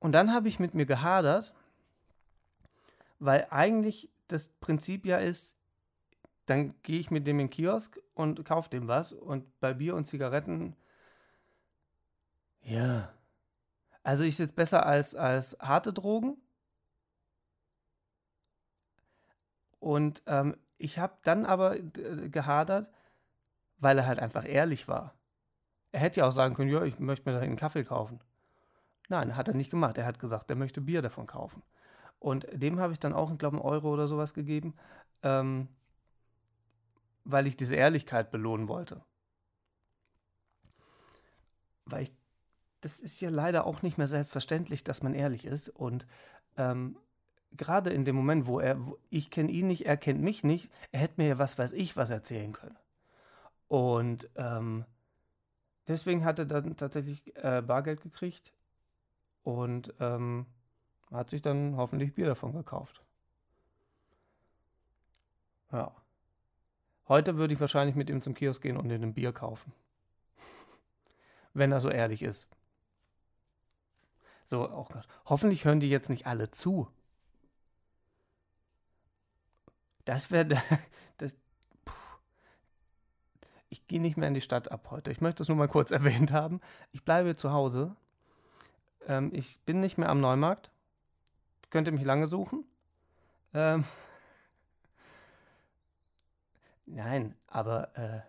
Und 0.00 0.12
dann 0.12 0.34
habe 0.34 0.48
ich 0.48 0.58
mit 0.58 0.74
mir 0.74 0.84
gehadert, 0.84 1.54
weil 3.20 3.46
eigentlich 3.50 4.10
das 4.26 4.48
Prinzip 4.48 5.06
ja 5.06 5.18
ist, 5.18 5.56
dann 6.46 6.74
gehe 6.82 6.98
ich 6.98 7.12
mit 7.12 7.28
dem 7.28 7.38
in 7.38 7.46
den 7.46 7.50
Kiosk 7.50 8.00
und 8.14 8.44
kaufe 8.44 8.68
dem 8.68 8.88
was 8.88 9.12
und 9.12 9.60
bei 9.60 9.74
Bier 9.74 9.94
und 9.94 10.06
Zigaretten, 10.06 10.74
ja, 12.62 13.12
also 14.08 14.24
ist 14.24 14.38
jetzt 14.38 14.56
besser 14.56 14.86
als, 14.86 15.14
als 15.14 15.54
harte 15.60 15.92
Drogen. 15.92 16.38
Und 19.80 20.22
ähm, 20.24 20.56
ich 20.78 20.98
habe 20.98 21.18
dann 21.24 21.44
aber 21.44 21.76
äh, 21.76 22.30
gehadert, 22.30 22.90
weil 23.76 23.98
er 23.98 24.06
halt 24.06 24.18
einfach 24.18 24.48
ehrlich 24.48 24.88
war. 24.88 25.12
Er 25.92 26.00
hätte 26.00 26.20
ja 26.20 26.26
auch 26.26 26.32
sagen 26.32 26.54
können, 26.54 26.70
ja, 26.70 26.84
ich 26.84 26.98
möchte 26.98 27.28
mir 27.28 27.36
da 27.36 27.42
einen 27.42 27.56
Kaffee 27.56 27.84
kaufen. 27.84 28.18
Nein, 29.10 29.36
hat 29.36 29.48
er 29.48 29.54
nicht 29.54 29.70
gemacht. 29.70 29.98
Er 29.98 30.06
hat 30.06 30.18
gesagt, 30.18 30.48
er 30.48 30.56
möchte 30.56 30.80
Bier 30.80 31.02
davon 31.02 31.26
kaufen. 31.26 31.62
Und 32.18 32.46
dem 32.50 32.80
habe 32.80 32.94
ich 32.94 32.98
dann 32.98 33.12
auch, 33.12 33.30
ich 33.30 33.38
glaube, 33.38 33.58
einen 33.58 33.66
Euro 33.66 33.92
oder 33.92 34.08
sowas 34.08 34.32
gegeben, 34.32 34.74
ähm, 35.22 35.68
weil 37.24 37.46
ich 37.46 37.58
diese 37.58 37.74
Ehrlichkeit 37.74 38.30
belohnen 38.30 38.68
wollte. 38.68 39.04
Weil 41.84 42.04
ich 42.04 42.12
das 42.80 43.00
ist 43.00 43.20
ja 43.20 43.30
leider 43.30 43.66
auch 43.66 43.82
nicht 43.82 43.98
mehr 43.98 44.06
selbstverständlich, 44.06 44.84
dass 44.84 45.02
man 45.02 45.14
ehrlich 45.14 45.44
ist. 45.44 45.68
Und 45.68 46.06
ähm, 46.56 46.96
gerade 47.56 47.90
in 47.90 48.04
dem 48.04 48.16
Moment, 48.16 48.46
wo 48.46 48.60
er, 48.60 48.84
wo 48.84 48.98
ich 49.10 49.30
kenne 49.30 49.50
ihn 49.50 49.66
nicht, 49.66 49.86
er 49.86 49.96
kennt 49.96 50.20
mich 50.20 50.44
nicht, 50.44 50.70
er 50.92 51.00
hätte 51.00 51.14
mir 51.16 51.28
ja 51.28 51.38
was 51.38 51.58
weiß 51.58 51.72
ich 51.72 51.96
was 51.96 52.10
erzählen 52.10 52.52
können. 52.52 52.76
Und 53.68 54.30
ähm, 54.36 54.84
deswegen 55.86 56.24
hat 56.24 56.38
er 56.38 56.46
dann 56.46 56.76
tatsächlich 56.76 57.34
äh, 57.36 57.62
Bargeld 57.62 58.00
gekriegt 58.00 58.52
und 59.42 59.94
ähm, 60.00 60.46
hat 61.10 61.30
sich 61.30 61.42
dann 61.42 61.76
hoffentlich 61.76 62.14
Bier 62.14 62.26
davon 62.26 62.52
gekauft. 62.52 63.02
Ja. 65.72 65.94
Heute 67.08 67.36
würde 67.36 67.54
ich 67.54 67.60
wahrscheinlich 67.60 67.96
mit 67.96 68.10
ihm 68.10 68.20
zum 68.20 68.34
Kiosk 68.34 68.62
gehen 68.62 68.76
und 68.76 68.90
ihn 68.90 69.02
ein 69.02 69.14
Bier 69.14 69.32
kaufen. 69.32 69.72
Wenn 71.54 71.72
er 71.72 71.80
so 71.80 71.90
ehrlich 71.90 72.22
ist. 72.22 72.48
So, 74.48 74.66
oh 74.66 74.86
Gott. 74.90 75.06
Hoffentlich 75.26 75.66
hören 75.66 75.78
die 75.78 75.90
jetzt 75.90 76.08
nicht 76.08 76.26
alle 76.26 76.50
zu. 76.50 76.88
Das 80.04 80.30
wäre. 80.30 80.48
Das, 81.18 81.34
ich 83.70 83.88
gehe 83.88 84.00
nicht 84.00 84.16
mehr 84.16 84.28
in 84.28 84.34
die 84.34 84.40
Stadt 84.40 84.70
ab 84.70 84.86
heute. 84.90 85.10
Ich 85.10 85.20
möchte 85.20 85.38
das 85.38 85.48
nur 85.48 85.56
mal 85.56 85.66
kurz 85.66 85.90
erwähnt 85.98 86.32
haben. 86.32 86.60
Ich 86.92 87.04
bleibe 87.04 87.34
zu 87.34 87.52
Hause. 87.52 87.96
Ähm, 89.06 89.30
ich 89.34 89.58
bin 89.66 89.80
nicht 89.80 89.98
mehr 89.98 90.08
am 90.08 90.20
Neumarkt. 90.20 90.70
Könnt 91.70 91.88
ihr 91.88 91.92
mich 91.92 92.04
lange 92.04 92.28
suchen? 92.28 92.64
Ähm, 93.52 93.84
nein, 96.86 97.34
aber 97.48 97.98
äh, 97.98 98.20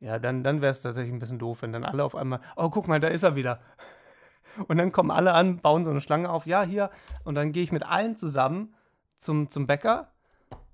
ja, 0.00 0.18
dann, 0.18 0.42
dann 0.42 0.62
wäre 0.62 0.70
es 0.70 0.80
tatsächlich 0.80 1.12
ein 1.12 1.18
bisschen 1.18 1.38
doof, 1.38 1.60
wenn 1.60 1.72
dann 1.72 1.84
alle 1.84 2.02
auf 2.02 2.16
einmal, 2.16 2.40
oh, 2.56 2.70
guck 2.70 2.88
mal, 2.88 2.98
da 2.98 3.08
ist 3.08 3.24
er 3.24 3.36
wieder. 3.36 3.60
Und 4.68 4.78
dann 4.78 4.92
kommen 4.92 5.10
alle 5.10 5.34
an, 5.34 5.58
bauen 5.58 5.84
so 5.84 5.90
eine 5.90 6.00
Schlange 6.00 6.30
auf. 6.30 6.46
Ja, 6.46 6.62
hier. 6.62 6.90
Und 7.24 7.34
dann 7.34 7.52
gehe 7.52 7.62
ich 7.62 7.72
mit 7.72 7.84
allen 7.84 8.16
zusammen 8.16 8.74
zum, 9.18 9.50
zum 9.50 9.66
Bäcker 9.66 10.12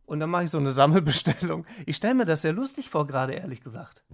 und 0.07 0.21
dann 0.21 0.31
mache 0.31 0.45
ich 0.45 0.51
so 0.51 0.59
eine 0.59 0.73
Sammelbestellung. 0.73 1.67
Ich 1.87 1.97
stelle 1.97 2.15
mir 2.15 2.25
das 2.25 2.43
sehr 2.43 2.53
lustig 2.53 2.91
vor, 2.91 3.07
gerade 3.07 3.35
ehrlich 3.35 3.63
gesagt. 3.63 4.05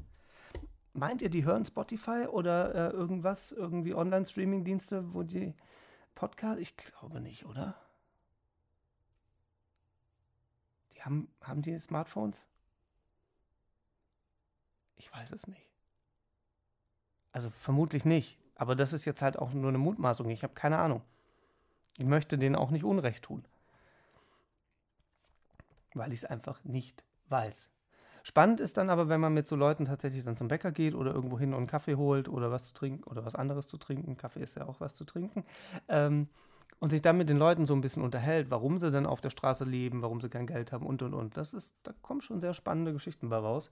Meint 0.92 1.22
ihr, 1.22 1.30
die 1.30 1.44
hören 1.44 1.64
Spotify 1.64 2.26
oder 2.28 2.74
äh, 2.74 2.90
irgendwas, 2.90 3.52
irgendwie 3.52 3.94
Online-Streaming-Dienste, 3.94 5.12
wo 5.14 5.22
die 5.22 5.54
Podcast? 6.14 6.58
Ich 6.60 6.76
glaube 6.76 7.20
nicht, 7.20 7.46
oder? 7.46 7.76
Die 10.94 11.02
haben, 11.02 11.28
haben 11.40 11.62
die 11.62 11.78
Smartphones? 11.78 12.46
Ich 14.96 15.12
weiß 15.12 15.30
es 15.30 15.46
nicht. 15.46 15.68
Also 17.30 17.50
vermutlich 17.50 18.04
nicht. 18.04 18.38
Aber 18.58 18.74
das 18.74 18.92
ist 18.92 19.06
jetzt 19.06 19.22
halt 19.22 19.38
auch 19.38 19.54
nur 19.54 19.68
eine 19.68 19.78
Mutmaßung. 19.78 20.28
Ich 20.28 20.42
habe 20.42 20.52
keine 20.52 20.78
Ahnung. 20.78 21.00
Ich 21.96 22.04
möchte 22.04 22.36
denen 22.36 22.56
auch 22.56 22.70
nicht 22.70 22.84
Unrecht 22.84 23.24
tun. 23.24 23.44
Weil 25.94 26.12
ich 26.12 26.18
es 26.18 26.24
einfach 26.26 26.62
nicht 26.64 27.02
weiß. 27.28 27.70
Spannend 28.24 28.60
ist 28.60 28.76
dann 28.76 28.90
aber, 28.90 29.08
wenn 29.08 29.20
man 29.20 29.32
mit 29.32 29.48
so 29.48 29.56
Leuten 29.56 29.86
tatsächlich 29.86 30.24
dann 30.24 30.36
zum 30.36 30.48
Bäcker 30.48 30.72
geht 30.72 30.94
oder 30.94 31.14
irgendwo 31.14 31.38
hin 31.38 31.54
und 31.54 31.58
einen 31.58 31.66
Kaffee 31.66 31.94
holt 31.94 32.28
oder 32.28 32.50
was 32.50 32.64
zu 32.64 32.74
trinken 32.74 33.04
oder 33.04 33.24
was 33.24 33.36
anderes 33.36 33.68
zu 33.68 33.78
trinken. 33.78 34.16
Kaffee 34.16 34.42
ist 34.42 34.56
ja 34.56 34.66
auch 34.66 34.80
was 34.80 34.92
zu 34.92 35.04
trinken. 35.04 35.44
Ähm, 35.88 36.28
und 36.80 36.90
sich 36.90 37.00
dann 37.00 37.16
mit 37.16 37.28
den 37.28 37.38
Leuten 37.38 37.64
so 37.64 37.74
ein 37.74 37.80
bisschen 37.80 38.02
unterhält, 38.02 38.50
warum 38.50 38.78
sie 38.78 38.90
denn 38.90 39.06
auf 39.06 39.20
der 39.20 39.30
Straße 39.30 39.64
leben, 39.64 40.02
warum 40.02 40.20
sie 40.20 40.28
kein 40.28 40.46
Geld 40.46 40.72
haben 40.72 40.86
und 40.86 41.02
und 41.02 41.14
und. 41.14 41.36
Das 41.36 41.54
ist, 41.54 41.74
da 41.84 41.92
kommen 42.02 42.20
schon 42.20 42.40
sehr 42.40 42.54
spannende 42.54 42.92
Geschichten 42.92 43.28
bei 43.28 43.36
raus. 43.36 43.70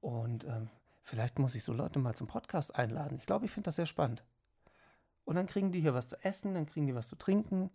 Und 0.00 0.44
ähm, 0.44 0.68
Vielleicht 1.06 1.38
muss 1.38 1.54
ich 1.54 1.62
so 1.62 1.72
Leute 1.72 2.00
mal 2.00 2.16
zum 2.16 2.26
Podcast 2.26 2.74
einladen. 2.74 3.16
Ich 3.16 3.26
glaube, 3.26 3.44
ich 3.44 3.52
finde 3.52 3.66
das 3.66 3.76
sehr 3.76 3.86
spannend. 3.86 4.24
Und 5.24 5.36
dann 5.36 5.46
kriegen 5.46 5.70
die 5.70 5.80
hier 5.80 5.94
was 5.94 6.08
zu 6.08 6.16
essen, 6.24 6.52
dann 6.52 6.66
kriegen 6.66 6.88
die 6.88 6.96
was 6.96 7.06
zu 7.06 7.14
trinken 7.14 7.70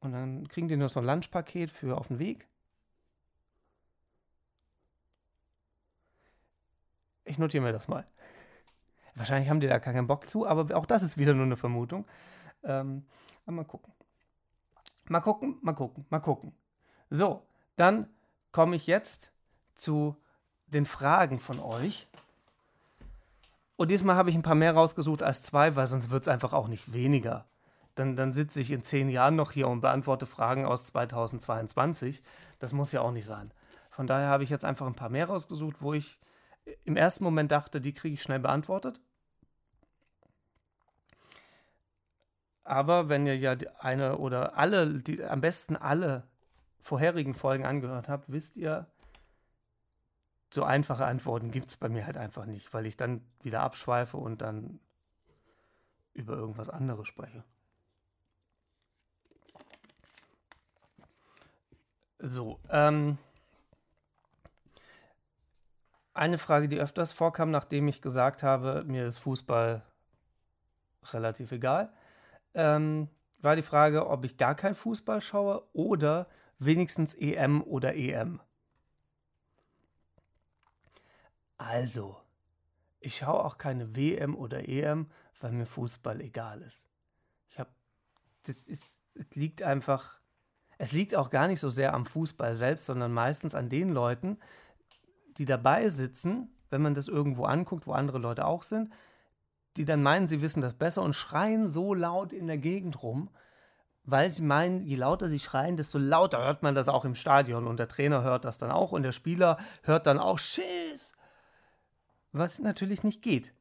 und 0.00 0.12
dann 0.12 0.46
kriegen 0.48 0.68
die 0.68 0.76
noch 0.76 0.90
so 0.90 1.00
ein 1.00 1.06
Lunchpaket 1.06 1.70
für 1.70 1.96
auf 1.96 2.08
den 2.08 2.18
Weg. 2.18 2.46
Ich 7.24 7.38
notiere 7.38 7.64
mir 7.64 7.72
das 7.72 7.88
mal. 7.88 8.06
Wahrscheinlich 9.14 9.48
haben 9.48 9.60
die 9.60 9.66
da 9.66 9.78
keinen 9.78 10.06
Bock 10.06 10.28
zu, 10.28 10.46
aber 10.46 10.76
auch 10.76 10.84
das 10.84 11.02
ist 11.02 11.16
wieder 11.16 11.32
nur 11.32 11.46
eine 11.46 11.56
Vermutung. 11.56 12.06
Ähm, 12.62 13.06
mal 13.46 13.64
gucken. 13.64 13.94
Mal 15.06 15.20
gucken, 15.20 15.58
mal 15.62 15.72
gucken, 15.72 16.04
mal 16.10 16.20
gucken. 16.20 16.54
So, 17.08 17.46
dann 17.76 18.10
komme 18.52 18.76
ich 18.76 18.86
jetzt 18.86 19.32
zu 19.74 20.20
den 20.66 20.84
Fragen 20.84 21.40
von 21.40 21.58
euch. 21.58 22.10
Und 23.76 23.90
diesmal 23.90 24.16
habe 24.16 24.30
ich 24.30 24.36
ein 24.36 24.42
paar 24.42 24.54
mehr 24.54 24.74
rausgesucht 24.74 25.22
als 25.22 25.42
zwei, 25.42 25.74
weil 25.74 25.86
sonst 25.86 26.10
wird 26.10 26.22
es 26.22 26.28
einfach 26.28 26.52
auch 26.52 26.68
nicht 26.68 26.92
weniger. 26.92 27.46
Dann, 27.94 28.16
dann 28.16 28.32
sitze 28.32 28.60
ich 28.60 28.70
in 28.70 28.82
zehn 28.82 29.08
Jahren 29.08 29.36
noch 29.36 29.52
hier 29.52 29.68
und 29.68 29.80
beantworte 29.80 30.26
Fragen 30.26 30.64
aus 30.64 30.84
2022. 30.86 32.22
Das 32.58 32.72
muss 32.72 32.92
ja 32.92 33.00
auch 33.00 33.12
nicht 33.12 33.26
sein. 33.26 33.52
Von 33.90 34.06
daher 34.06 34.28
habe 34.28 34.44
ich 34.44 34.50
jetzt 34.50 34.64
einfach 34.64 34.86
ein 34.86 34.94
paar 34.94 35.10
mehr 35.10 35.26
rausgesucht, 35.26 35.76
wo 35.80 35.92
ich 35.94 36.20
im 36.84 36.96
ersten 36.96 37.24
Moment 37.24 37.52
dachte, 37.52 37.80
die 37.80 37.92
kriege 37.92 38.14
ich 38.14 38.22
schnell 38.22 38.40
beantwortet. 38.40 39.00
Aber 42.64 43.08
wenn 43.08 43.26
ihr 43.26 43.36
ja 43.36 43.56
eine 43.78 44.16
oder 44.18 44.56
alle, 44.56 44.94
die, 44.94 45.22
am 45.22 45.40
besten 45.40 45.76
alle 45.76 46.24
vorherigen 46.80 47.34
Folgen 47.34 47.66
angehört 47.66 48.08
habt, 48.08 48.32
wisst 48.32 48.56
ihr, 48.56 48.86
so 50.54 50.62
einfache 50.62 51.04
Antworten 51.04 51.50
gibt 51.50 51.70
es 51.70 51.76
bei 51.76 51.88
mir 51.88 52.06
halt 52.06 52.16
einfach 52.16 52.46
nicht, 52.46 52.72
weil 52.72 52.86
ich 52.86 52.96
dann 52.96 53.22
wieder 53.42 53.62
abschweife 53.62 54.16
und 54.16 54.40
dann 54.40 54.78
über 56.12 56.34
irgendwas 56.34 56.70
anderes 56.70 57.08
spreche. 57.08 57.42
So, 62.20 62.60
ähm, 62.70 63.18
eine 66.14 66.38
Frage, 66.38 66.68
die 66.68 66.78
öfters 66.78 67.12
vorkam, 67.12 67.50
nachdem 67.50 67.88
ich 67.88 68.00
gesagt 68.00 68.44
habe, 68.44 68.84
mir 68.84 69.06
ist 69.06 69.18
Fußball 69.18 69.82
relativ 71.12 71.50
egal, 71.50 71.92
ähm, 72.54 73.08
war 73.38 73.56
die 73.56 73.62
Frage, 73.62 74.06
ob 74.06 74.24
ich 74.24 74.36
gar 74.36 74.54
kein 74.54 74.76
Fußball 74.76 75.20
schaue 75.20 75.64
oder 75.72 76.28
wenigstens 76.60 77.14
EM 77.14 77.60
oder 77.60 77.96
EM. 77.96 78.40
Also, 81.66 82.20
ich 83.00 83.16
schaue 83.16 83.42
auch 83.42 83.56
keine 83.56 83.96
WM 83.96 84.34
oder 84.34 84.68
EM, 84.68 85.06
weil 85.40 85.52
mir 85.52 85.64
Fußball 85.64 86.20
egal 86.20 86.60
ist. 86.60 86.86
Ich 87.48 87.58
habe, 87.58 87.70
das 88.42 88.68
ist, 88.68 89.00
es 89.14 89.34
liegt 89.34 89.62
einfach, 89.62 90.20
es 90.76 90.92
liegt 90.92 91.14
auch 91.14 91.30
gar 91.30 91.48
nicht 91.48 91.60
so 91.60 91.70
sehr 91.70 91.94
am 91.94 92.04
Fußball 92.04 92.54
selbst, 92.54 92.84
sondern 92.84 93.12
meistens 93.12 93.54
an 93.54 93.70
den 93.70 93.92
Leuten, 93.92 94.38
die 95.38 95.46
dabei 95.46 95.88
sitzen, 95.88 96.54
wenn 96.68 96.82
man 96.82 96.94
das 96.94 97.08
irgendwo 97.08 97.46
anguckt, 97.46 97.86
wo 97.86 97.92
andere 97.92 98.18
Leute 98.18 98.44
auch 98.44 98.62
sind, 98.62 98.90
die 99.78 99.86
dann 99.86 100.02
meinen, 100.02 100.26
sie 100.26 100.42
wissen 100.42 100.60
das 100.60 100.74
besser 100.74 101.00
und 101.00 101.14
schreien 101.14 101.68
so 101.68 101.94
laut 101.94 102.34
in 102.34 102.46
der 102.46 102.58
Gegend 102.58 103.02
rum, 103.02 103.30
weil 104.04 104.28
sie 104.28 104.42
meinen, 104.42 104.84
je 104.84 104.96
lauter 104.96 105.28
sie 105.28 105.40
schreien, 105.40 105.78
desto 105.78 105.98
lauter 105.98 106.44
hört 106.44 106.62
man 106.62 106.74
das 106.74 106.90
auch 106.90 107.06
im 107.06 107.14
Stadion 107.14 107.66
und 107.66 107.78
der 107.78 107.88
Trainer 107.88 108.22
hört 108.22 108.44
das 108.44 108.58
dann 108.58 108.70
auch 108.70 108.92
und 108.92 109.02
der 109.02 109.12
Spieler 109.12 109.56
hört 109.82 110.06
dann 110.06 110.18
auch 110.18 110.38
Schiss, 110.38 111.13
was 112.34 112.58
natürlich 112.58 113.04
nicht 113.04 113.22
geht. 113.22 113.52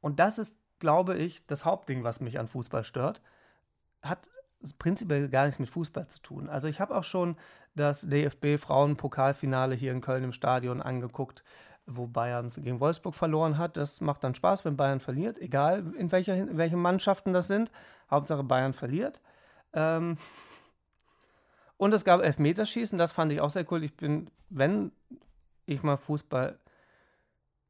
Und 0.00 0.20
das 0.20 0.38
ist, 0.38 0.54
glaube 0.78 1.18
ich, 1.18 1.44
das 1.46 1.64
Hauptding, 1.64 2.04
was 2.04 2.20
mich 2.20 2.38
an 2.38 2.46
Fußball 2.46 2.84
stört. 2.84 3.20
Hat 4.00 4.30
prinzipiell 4.78 5.28
gar 5.28 5.44
nichts 5.44 5.58
mit 5.58 5.68
Fußball 5.68 6.06
zu 6.06 6.22
tun. 6.22 6.48
Also 6.48 6.68
ich 6.68 6.80
habe 6.80 6.96
auch 6.96 7.04
schon 7.04 7.36
das 7.74 8.02
DFB-Frauenpokalfinale 8.02 9.74
hier 9.74 9.92
in 9.92 10.00
Köln 10.00 10.24
im 10.24 10.32
Stadion 10.32 10.80
angeguckt, 10.80 11.42
wo 11.86 12.06
Bayern 12.06 12.50
gegen 12.50 12.80
Wolfsburg 12.80 13.14
verloren 13.14 13.58
hat. 13.58 13.76
Das 13.76 14.00
macht 14.00 14.22
dann 14.22 14.36
Spaß, 14.36 14.64
wenn 14.64 14.76
Bayern 14.76 15.00
verliert, 15.00 15.38
egal 15.38 15.94
in, 15.96 16.12
welcher, 16.12 16.36
in 16.36 16.58
welchen 16.58 16.80
Mannschaften 16.80 17.32
das 17.32 17.48
sind. 17.48 17.72
Hauptsache 18.08 18.44
Bayern 18.44 18.72
verliert. 18.72 19.20
Ähm 19.72 20.16
und 21.76 21.92
es 21.92 22.04
gab 22.04 22.22
Elfmeterschießen, 22.22 22.98
das 22.98 23.12
fand 23.12 23.32
ich 23.32 23.40
auch 23.40 23.50
sehr 23.50 23.70
cool. 23.72 23.82
Ich 23.82 23.96
bin, 23.96 24.30
wenn 24.48 24.92
ich 25.66 25.82
mal 25.82 25.96
Fußball 25.96 26.58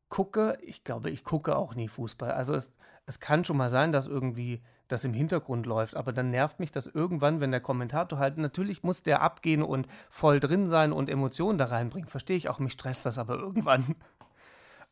gucke, 0.08 0.58
ich 0.62 0.84
glaube, 0.84 1.10
ich 1.10 1.24
gucke 1.24 1.56
auch 1.56 1.74
nie 1.74 1.88
Fußball. 1.88 2.32
Also 2.32 2.54
es, 2.54 2.72
es 3.06 3.20
kann 3.20 3.44
schon 3.44 3.56
mal 3.56 3.70
sein, 3.70 3.92
dass 3.92 4.06
irgendwie 4.06 4.62
das 4.88 5.04
im 5.04 5.12
Hintergrund 5.12 5.66
läuft, 5.66 5.96
aber 5.96 6.12
dann 6.12 6.30
nervt 6.30 6.60
mich 6.60 6.72
das 6.72 6.86
irgendwann, 6.86 7.40
wenn 7.40 7.50
der 7.50 7.60
Kommentator 7.60 8.18
halt, 8.18 8.38
natürlich 8.38 8.82
muss 8.82 9.02
der 9.02 9.20
abgehen 9.20 9.62
und 9.62 9.86
voll 10.08 10.40
drin 10.40 10.68
sein 10.68 10.92
und 10.92 11.10
Emotionen 11.10 11.58
da 11.58 11.66
reinbringen, 11.66 12.08
verstehe 12.08 12.36
ich 12.36 12.48
auch, 12.48 12.58
mich 12.58 12.72
stresst 12.72 13.04
das 13.04 13.18
aber 13.18 13.36
irgendwann. 13.36 13.96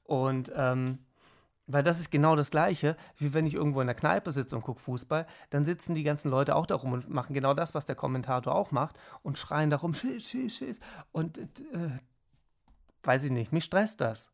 Und 0.04 0.52
ähm, 0.54 0.98
weil 1.66 1.82
das 1.82 1.98
ist 1.98 2.10
genau 2.10 2.36
das 2.36 2.50
Gleiche, 2.50 2.96
wie 3.18 3.34
wenn 3.34 3.46
ich 3.46 3.54
irgendwo 3.54 3.80
in 3.80 3.88
der 3.88 3.96
Kneipe 3.96 4.30
sitze 4.30 4.54
und 4.54 4.62
gucke 4.62 4.80
Fußball, 4.80 5.26
dann 5.50 5.64
sitzen 5.64 5.94
die 5.94 6.04
ganzen 6.04 6.30
Leute 6.30 6.54
auch 6.54 6.66
da 6.66 6.76
rum 6.76 6.92
und 6.92 7.10
machen 7.10 7.34
genau 7.34 7.54
das, 7.54 7.74
was 7.74 7.84
der 7.84 7.96
Kommentator 7.96 8.54
auch 8.54 8.70
macht 8.70 8.98
und 9.22 9.36
schreien 9.36 9.70
darum, 9.70 9.92
schiss, 9.92 10.28
schiss, 10.28 10.56
schiss. 10.56 10.78
Und 11.10 11.38
äh, 11.38 11.96
weiß 13.02 13.24
ich 13.24 13.32
nicht, 13.32 13.52
mich 13.52 13.64
stresst 13.64 14.00
das. 14.00 14.30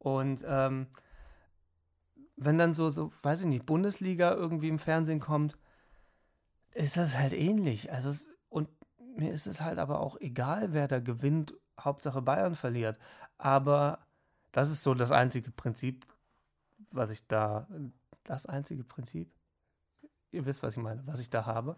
Und 0.00 0.44
ähm, 0.48 0.86
wenn 2.36 2.56
dann 2.56 2.72
so, 2.74 2.90
so, 2.90 3.12
weiß 3.22 3.42
ich 3.42 3.46
nicht, 3.46 3.66
Bundesliga 3.66 4.32
irgendwie 4.32 4.68
im 4.68 4.78
Fernsehen 4.78 5.20
kommt, 5.20 5.58
ist 6.72 6.96
das 6.96 7.16
halt 7.18 7.34
ähnlich. 7.34 7.92
Also 7.92 8.08
es, 8.08 8.28
und 8.48 8.68
mir 9.16 9.30
ist 9.30 9.46
es 9.46 9.60
halt 9.60 9.78
aber 9.78 10.00
auch 10.00 10.18
egal, 10.20 10.72
wer 10.72 10.88
da 10.88 11.00
gewinnt, 11.00 11.54
Hauptsache 11.78 12.22
Bayern 12.22 12.54
verliert. 12.54 12.98
Aber 13.36 14.06
das 14.52 14.70
ist 14.70 14.82
so 14.82 14.94
das 14.94 15.12
einzige 15.12 15.50
Prinzip, 15.50 16.06
was 16.90 17.10
ich 17.10 17.26
da, 17.26 17.68
das 18.24 18.46
einzige 18.46 18.84
Prinzip, 18.84 19.30
ihr 20.30 20.46
wisst, 20.46 20.62
was 20.62 20.76
ich 20.76 20.82
meine, 20.82 21.06
was 21.06 21.20
ich 21.20 21.28
da 21.28 21.44
habe. 21.44 21.76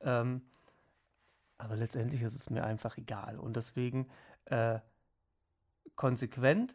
Ähm, 0.00 0.42
aber 1.56 1.76
letztendlich 1.76 2.22
ist 2.22 2.34
es 2.34 2.50
mir 2.50 2.64
einfach 2.64 2.96
egal. 2.96 3.38
Und 3.38 3.54
deswegen 3.54 4.08
äh, 4.46 4.80
konsequent 5.94 6.74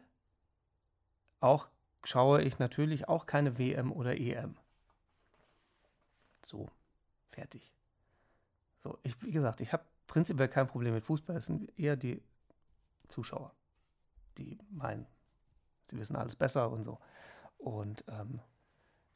auch 1.40 1.68
schaue 2.04 2.42
ich 2.42 2.58
natürlich 2.58 3.08
auch 3.08 3.26
keine 3.26 3.58
WM 3.58 3.92
oder 3.92 4.18
EM. 4.18 4.56
So, 6.44 6.68
fertig. 7.30 7.72
So, 8.82 8.98
ich, 9.02 9.20
wie 9.22 9.32
gesagt, 9.32 9.60
ich 9.60 9.72
habe 9.72 9.84
prinzipiell 10.06 10.48
kein 10.48 10.68
Problem 10.68 10.94
mit 10.94 11.04
Fußball. 11.04 11.36
Es 11.36 11.46
sind 11.46 11.76
eher 11.78 11.96
die 11.96 12.22
Zuschauer, 13.08 13.52
die 14.38 14.58
meinen, 14.70 15.06
sie 15.90 15.98
wissen 15.98 16.16
alles 16.16 16.36
besser 16.36 16.70
und 16.70 16.84
so. 16.84 16.98
Und 17.58 18.04
ähm, 18.08 18.40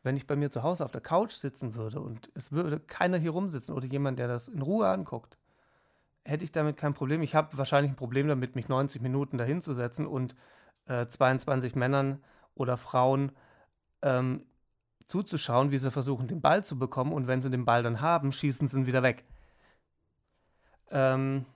wenn 0.02 0.16
ich 0.16 0.26
bei 0.26 0.36
mir 0.36 0.50
zu 0.50 0.62
Hause 0.62 0.84
auf 0.84 0.92
der 0.92 1.00
Couch 1.00 1.32
sitzen 1.32 1.74
würde 1.74 2.00
und 2.00 2.30
es 2.34 2.52
würde 2.52 2.80
keiner 2.80 3.18
hier 3.18 3.30
rumsitzen 3.30 3.74
oder 3.74 3.86
jemand, 3.86 4.18
der 4.18 4.28
das 4.28 4.48
in 4.48 4.62
Ruhe 4.62 4.88
anguckt, 4.88 5.38
hätte 6.24 6.44
ich 6.44 6.52
damit 6.52 6.76
kein 6.76 6.94
Problem. 6.94 7.22
Ich 7.22 7.34
habe 7.34 7.56
wahrscheinlich 7.58 7.92
ein 7.92 7.96
Problem 7.96 8.28
damit, 8.28 8.56
mich 8.56 8.68
90 8.68 9.02
Minuten 9.02 9.38
dahinzusetzen 9.38 10.06
und 10.06 10.34
äh, 10.90 11.08
22 11.08 11.76
Männern 11.76 12.22
oder 12.54 12.76
Frauen 12.76 13.32
ähm, 14.02 14.44
zuzuschauen, 15.06 15.70
wie 15.70 15.78
sie 15.78 15.90
versuchen, 15.90 16.28
den 16.28 16.40
Ball 16.40 16.64
zu 16.64 16.78
bekommen 16.78 17.12
und 17.12 17.26
wenn 17.26 17.42
sie 17.42 17.50
den 17.50 17.64
Ball 17.64 17.82
dann 17.82 18.00
haben, 18.00 18.32
schießen 18.32 18.68
sie 18.68 18.78
ihn 18.78 18.86
wieder 18.86 19.02
weg. 19.02 19.24
Ähm, 20.90 21.46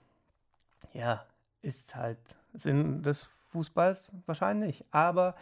ja, 0.93 1.25
ist 1.61 1.95
halt 1.95 2.19
Sinn 2.53 3.03
des 3.03 3.25
Fußballs 3.49 4.11
wahrscheinlich, 4.25 4.85
aber 4.91 5.35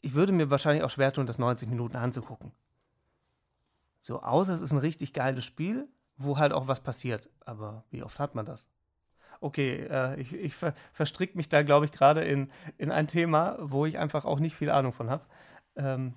ich 0.00 0.14
würde 0.14 0.32
mir 0.32 0.50
wahrscheinlich 0.50 0.84
auch 0.84 0.90
schwer 0.90 1.12
tun, 1.12 1.26
das 1.26 1.38
90 1.38 1.68
Minuten 1.68 1.96
anzugucken. 1.96 2.52
So, 4.00 4.22
außer 4.22 4.52
es 4.52 4.62
ist 4.62 4.72
ein 4.72 4.78
richtig 4.78 5.12
geiles 5.12 5.44
Spiel, 5.44 5.88
wo 6.16 6.38
halt 6.38 6.52
auch 6.52 6.66
was 6.66 6.80
passiert. 6.80 7.30
Aber 7.44 7.84
wie 7.90 8.02
oft 8.02 8.18
hat 8.18 8.34
man 8.34 8.44
das? 8.44 8.68
Okay, 9.42 9.86
äh, 9.90 10.20
ich, 10.20 10.34
ich 10.34 10.54
ver 10.54 10.74
verstricke 10.92 11.36
mich 11.36 11.48
da, 11.48 11.62
glaube 11.62 11.86
ich, 11.86 11.92
gerade 11.92 12.22
in, 12.22 12.50
in 12.78 12.90
ein 12.90 13.08
Thema, 13.08 13.56
wo 13.60 13.86
ich 13.86 13.98
einfach 13.98 14.24
auch 14.24 14.40
nicht 14.40 14.56
viel 14.56 14.70
Ahnung 14.70 14.92
von 14.92 15.10
habe. 15.10 15.24
Ähm, 15.76 16.14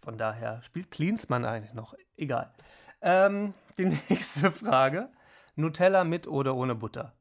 von 0.00 0.18
daher 0.18 0.62
spielt 0.62 0.90
Klinsmann 0.90 1.44
eigentlich 1.44 1.74
noch. 1.74 1.94
Egal. 2.16 2.52
Ähm, 3.00 3.54
die 3.78 3.86
nächste 4.08 4.50
Frage. 4.50 5.08
Nutella 5.56 6.04
mit 6.04 6.26
oder 6.26 6.54
ohne 6.56 6.74
Butter? 6.74 7.12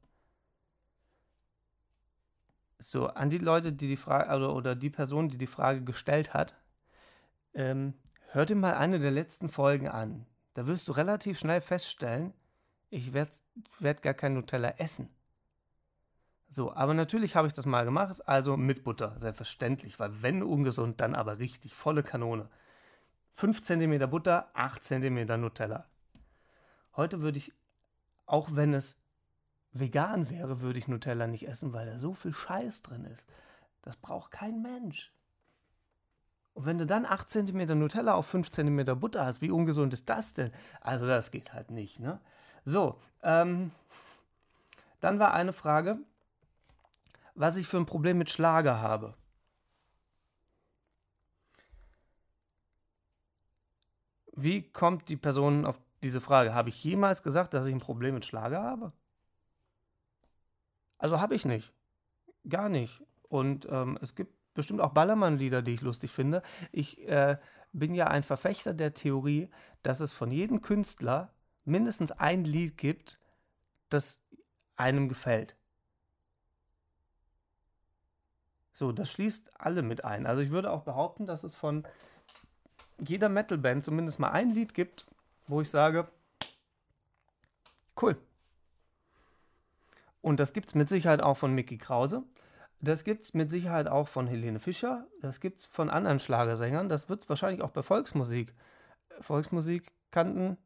So, 2.79 3.07
an 3.07 3.29
die 3.29 3.37
Leute, 3.37 3.71
die 3.71 3.87
die 3.87 3.97
Frage, 3.97 4.27
also, 4.27 4.51
oder 4.51 4.75
die 4.75 4.89
Person, 4.89 5.29
die 5.29 5.37
die 5.37 5.47
Frage 5.47 5.83
gestellt 5.83 6.33
hat, 6.33 6.55
ähm, 7.53 7.93
hör 8.31 8.45
dir 8.45 8.55
mal 8.55 8.73
eine 8.73 8.99
der 8.99 9.11
letzten 9.11 9.47
Folgen 9.49 9.87
an. 9.87 10.25
Da 10.55 10.67
wirst 10.67 10.87
du 10.87 10.91
relativ 10.91 11.39
schnell 11.39 11.61
feststellen, 11.61 12.33
ich 12.93 13.13
werde 13.13 13.31
werd 13.79 14.01
gar 14.01 14.13
kein 14.13 14.35
Nutella 14.35 14.75
essen. 14.77 15.09
So, 16.49 16.71
aber 16.73 16.93
natürlich 16.93 17.35
habe 17.35 17.47
ich 17.47 17.53
das 17.53 17.65
mal 17.65 17.85
gemacht, 17.85 18.27
also 18.27 18.55
mit 18.55 18.83
Butter, 18.83 19.17
selbstverständlich, 19.17 19.99
weil 19.99 20.21
wenn 20.21 20.43
ungesund, 20.43 21.01
dann 21.01 21.15
aber 21.15 21.39
richtig, 21.39 21.73
volle 21.73 22.03
Kanone. 22.03 22.47
5 23.31 23.63
cm 23.63 24.09
Butter, 24.09 24.51
8 24.53 24.83
cm 24.83 25.25
Nutella. 25.41 25.87
Heute 26.95 27.21
würde 27.21 27.39
ich, 27.39 27.51
auch 28.27 28.49
wenn 28.51 28.75
es 28.75 28.95
vegan 29.71 30.29
wäre, 30.29 30.61
würde 30.61 30.77
ich 30.77 30.87
Nutella 30.87 31.25
nicht 31.25 31.47
essen, 31.47 31.73
weil 31.73 31.87
da 31.87 31.97
so 31.97 32.13
viel 32.13 32.33
Scheiß 32.33 32.83
drin 32.83 33.05
ist. 33.05 33.25
Das 33.81 33.97
braucht 33.97 34.29
kein 34.29 34.61
Mensch. 34.61 35.11
Und 36.53 36.67
wenn 36.67 36.77
du 36.77 36.85
dann 36.85 37.07
8 37.07 37.27
cm 37.27 37.79
Nutella 37.79 38.13
auf 38.13 38.27
5 38.27 38.51
cm 38.51 38.99
Butter 38.99 39.25
hast, 39.25 39.41
wie 39.41 39.49
ungesund 39.49 39.91
ist 39.93 40.07
das 40.07 40.35
denn? 40.35 40.51
Also 40.81 41.07
das 41.07 41.31
geht 41.31 41.53
halt 41.53 41.71
nicht, 41.71 41.99
ne? 41.99 42.21
So, 42.66 42.99
ähm, 43.22 43.72
dann 45.01 45.20
war 45.20 45.34
eine 45.34 45.53
Frage, 45.53 45.97
was 47.36 47.57
ich 47.57 47.68
für 47.68 47.78
ein 47.78 47.86
Problem 47.86 48.18
mit 48.18 48.30
Schlager 48.30 48.82
habe. 48.82 49.16
Wie 54.36 54.64
kommt 54.64 55.09
die 55.09 55.18
Person 55.18 55.66
auf 55.66 55.80
diese 56.01 56.22
Frage? 56.22 56.53
Habe 56.53 56.70
ich 56.70 56.84
jemals 56.84 57.22
gesagt, 57.22 57.53
dass 57.53 57.66
ich 57.66 57.74
ein 57.74 57.80
Problem 57.80 58.16
mit 58.16 58.26
Schlager 58.26 58.61
habe? 58.61 58.93
Also 60.97 61.20
habe 61.20 61.36
ich 61.36 61.45
nicht. 61.45 61.74
Gar 62.47 62.70
nicht. 62.70 63.03
Und 63.28 63.68
ähm, 63.70 63.99
es 64.01 64.16
gibt 64.16 64.34
bestimmt 64.53 64.82
auch 64.82 64.93
Ballermann-Lieder, 64.93 65.61
die 65.61 65.74
ich 65.74 65.82
lustig 65.82 66.11
finde. 66.11 66.41
Ich 66.72 67.05
äh, 67.07 67.38
bin 67.74 67.93
ja 67.93 68.07
ein 68.07 68.24
Verfechter 68.24 68.74
der 68.74 68.93
Theorie, 68.93 69.49
dass 69.82 69.99
es 69.99 70.14
von 70.14 70.32
jedem 70.32 70.61
Künstler 70.61 71.32
mindestens 71.66 72.11
ein 72.11 72.43
Lied 72.43 72.78
gibt, 72.78 73.20
das 73.89 74.22
einem 74.76 75.09
gefällt. 75.09 75.55
So, 78.74 78.91
das 78.91 79.11
schließt 79.11 79.61
alle 79.61 79.84
mit 79.84 80.03
ein. 80.03 80.26
Also 80.26 80.41
ich 80.41 80.49
würde 80.49 80.72
auch 80.72 80.82
behaupten, 80.82 81.28
dass 81.28 81.43
es 81.43 81.53
von 81.53 81.88
jeder 82.99 83.30
Metalband 83.30 83.84
zumindest 83.84 84.20
mal 84.20 84.32
ein 84.32 84.49
Lied 84.49 84.74
gibt, 84.74 85.05
wo 85.47 85.61
ich 85.61 85.70
sage, 85.70 86.07
cool. 88.01 88.18
Und 90.22 90.39
das 90.39 90.53
gibt 90.53 90.70
es 90.70 90.76
mit 90.76 90.89
Sicherheit 90.89 91.22
auch 91.22 91.38
von 91.38 91.53
Mickey 91.53 91.78
Krause. 91.78 92.24
Das 92.80 93.03
gibt 93.03 93.24
es 93.24 93.34
mit 93.34 93.49
Sicherheit 93.49 93.88
auch 93.88 94.07
von 94.07 94.28
Helene 94.28 94.59
Fischer. 94.59 95.07
Das 95.22 95.39
gibt 95.39 95.59
es 95.59 95.66
von 95.66 95.89
anderen 95.89 96.20
Schlagersängern. 96.20 96.89
Das 96.89 97.09
wird 97.09 97.24
es 97.24 97.30
wahrscheinlich 97.30 97.61
auch 97.61 97.72
bei 97.72 97.84
Volksmusik. 97.84 98.53
Volksmusikanten, 99.20 100.57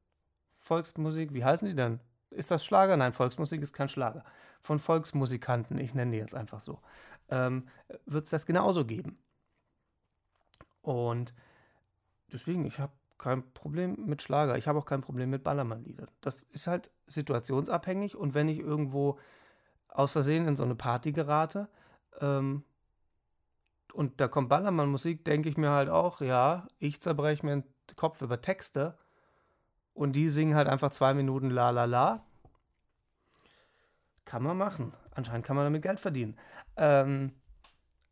Volksmusik, 0.68 1.34
wie 1.34 1.43
heißen 1.43 1.68
die 1.68 1.76
denn? 1.76 1.99
Ist 2.30 2.51
das 2.51 2.65
Schlager? 2.65 2.97
Nein, 2.97 3.13
Volksmusik 3.13 3.61
ist 3.61 3.74
kein 3.74 3.89
Schlager. 3.89 4.24
Von 4.61 4.80
Volksmusikanten, 4.80 5.78
ich 5.78 5.95
nenne 5.95 6.11
die 6.11 6.18
jetzt 6.18 6.36
einfach 6.36 6.59
so 6.59 6.80
ähm, 7.30 7.68
wird 8.05 8.26
es 8.26 8.32
das 8.32 8.45
genauso 8.45 8.86
geben. 8.86 9.18
Und 10.82 11.34
deswegen, 12.32 12.65
ich 12.65 12.80
habe 12.80 12.93
kein 13.18 13.51
Problem 13.53 14.05
mit 14.05 14.22
Schlager. 14.22 14.57
Ich 14.57 14.68
habe 14.68 14.80
auch 14.80 14.86
kein 14.86 15.01
Problem 15.01 15.30
mit 15.30 15.43
Ballermann-Liedern. 15.43 16.09
Das 16.22 16.43
ist 16.43 16.68
halt 16.68 16.91
situationsabhängig 17.07 18.15
und 18.15 18.34
wenn 18.34 18.47
ich 18.47 18.59
irgendwo 18.59 19.20
aus 19.89 20.11
Versehen 20.11 20.47
in 20.47 20.55
so 20.55 20.63
eine 20.63 20.76
Party 20.76 21.11
gerate 21.11 21.68
ähm, 22.22 22.63
und 23.93 24.22
da 24.22 24.28
kommt 24.28 24.49
Ballermann-Musik, 24.49 25.26
denke 25.26 25.49
ich 25.49 25.57
mir 25.57 25.72
halt 25.72 25.89
auch, 25.89 26.22
ja, 26.22 26.68
ich 26.78 27.01
zerbreche 27.01 27.45
mir 27.45 27.53
den 27.53 27.63
Kopf 27.95 28.22
über 28.22 28.39
Texte 28.41 28.97
und 29.98 30.16
die 30.16 30.30
singen 30.30 30.56
halt 30.56 30.68
einfach 30.68 30.91
zwei 30.91 31.16
Minuten 31.16 31.50
la 31.50 31.72
la 31.72 31.86
la. 31.86 32.24
Kann 34.26 34.43
man 34.43 34.56
machen. 34.56 34.93
Anscheinend 35.12 35.43
kann 35.45 35.56
man 35.56 35.66
damit 35.66 35.82
Geld 35.82 36.00
verdienen. 36.00 36.38
Ähm, 36.76 37.32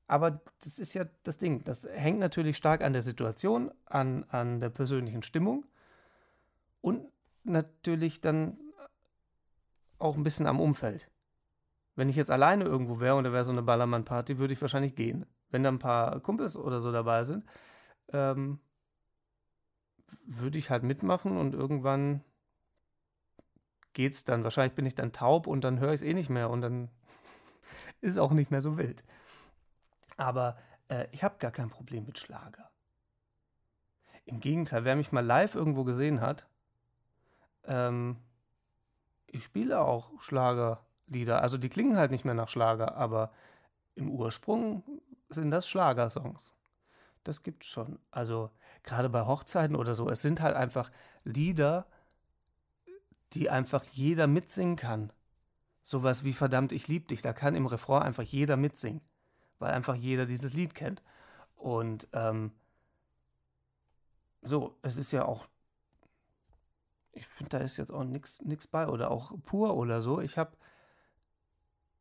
aber 0.07 0.41
das 0.63 0.79
ist 0.79 0.95
ja 0.95 1.05
das 1.23 1.37
Ding. 1.37 1.63
Das 1.63 1.87
hängt 1.87 2.19
natürlich 2.19 2.57
stark 2.57 2.81
an 2.83 2.93
der 2.93 3.03
Situation, 3.03 3.71
an, 3.85 4.25
an 4.29 4.59
der 4.59 4.69
persönlichen 4.69 5.21
Stimmung 5.21 5.65
und 6.81 7.05
natürlich 7.43 8.19
dann 8.19 8.57
auch 9.99 10.15
ein 10.15 10.23
bisschen 10.23 10.47
am 10.47 10.59
Umfeld. 10.59 11.11
Wenn 11.95 12.09
ich 12.09 12.15
jetzt 12.15 12.31
alleine 12.31 12.63
irgendwo 12.63 12.99
wäre 12.99 13.15
und 13.15 13.25
da 13.25 13.31
wäre 13.31 13.45
so 13.45 13.51
eine 13.51 13.61
Ballermann-Party, 13.61 14.39
würde 14.39 14.53
ich 14.53 14.61
wahrscheinlich 14.61 14.95
gehen. 14.95 15.27
Wenn 15.51 15.61
da 15.61 15.69
ein 15.69 15.79
paar 15.79 16.19
Kumpels 16.21 16.57
oder 16.57 16.81
so 16.81 16.91
dabei 16.91 17.23
sind, 17.25 17.45
ähm, 18.11 18.59
würde 20.25 20.57
ich 20.57 20.69
halt 20.69 20.83
mitmachen 20.83 21.37
und 21.37 21.53
irgendwann 21.53 22.23
geht's 23.93 24.23
dann. 24.23 24.43
Wahrscheinlich 24.43 24.75
bin 24.75 24.85
ich 24.85 24.95
dann 24.95 25.11
taub 25.11 25.47
und 25.47 25.63
dann 25.63 25.79
höre 25.79 25.93
ich 25.93 26.01
es 26.01 26.07
eh 26.07 26.13
nicht 26.13 26.29
mehr 26.29 26.49
und 26.49 26.61
dann 26.61 26.89
ist 28.01 28.17
auch 28.17 28.31
nicht 28.31 28.51
mehr 28.51 28.61
so 28.61 28.77
wild. 28.77 29.03
Aber 30.17 30.57
äh, 30.89 31.07
ich 31.11 31.23
habe 31.23 31.37
gar 31.39 31.51
kein 31.51 31.69
Problem 31.69 32.05
mit 32.05 32.19
Schlager. 32.19 32.69
Im 34.25 34.39
Gegenteil, 34.39 34.85
wer 34.85 34.95
mich 34.95 35.11
mal 35.11 35.25
live 35.25 35.55
irgendwo 35.55 35.83
gesehen 35.83 36.21
hat, 36.21 36.47
ähm, 37.65 38.17
ich 39.27 39.43
spiele 39.43 39.81
auch 39.81 40.11
Schlagerlieder. 40.21 41.41
Also 41.41 41.57
die 41.57 41.69
klingen 41.69 41.97
halt 41.97 42.11
nicht 42.11 42.25
mehr 42.25 42.33
nach 42.33 42.49
Schlager, 42.49 42.95
aber 42.95 43.31
im 43.95 44.09
Ursprung 44.09 44.83
sind 45.29 45.51
das 45.51 45.67
Schlagersongs. 45.67 46.53
Das 47.25 47.43
gibt's 47.43 47.67
schon. 47.67 47.99
Also 48.11 48.51
gerade 48.83 49.09
bei 49.09 49.25
Hochzeiten 49.25 49.75
oder 49.75 49.95
so, 49.95 50.09
es 50.09 50.21
sind 50.21 50.41
halt 50.41 50.55
einfach 50.55 50.91
Lieder, 51.23 51.87
die 53.33 53.49
einfach 53.49 53.83
jeder 53.83 54.27
mitsingen 54.27 54.75
kann. 54.75 55.11
Sowas 55.83 56.23
wie 56.23 56.33
verdammt, 56.33 56.71
ich 56.71 56.87
lieb 56.87 57.07
dich, 57.07 57.21
da 57.21 57.33
kann 57.33 57.55
im 57.55 57.65
Refrain 57.65 58.03
einfach 58.03 58.23
jeder 58.23 58.57
mitsingen, 58.57 59.01
weil 59.59 59.73
einfach 59.73 59.95
jeder 59.95 60.27
dieses 60.27 60.53
Lied 60.53 60.75
kennt. 60.75 61.01
Und 61.55 62.07
ähm, 62.13 62.51
so, 64.43 64.77
es 64.83 64.97
ist 64.97 65.11
ja 65.11 65.25
auch, 65.25 65.47
ich 67.11 67.25
finde, 67.25 67.57
da 67.57 67.57
ist 67.57 67.77
jetzt 67.77 67.91
auch 67.91 68.03
nichts 68.03 68.67
bei 68.67 68.87
oder 68.87 69.09
auch 69.09 69.33
pur 69.43 69.75
oder 69.75 70.03
so. 70.03 70.21
Ich 70.21 70.37
habe 70.37 70.55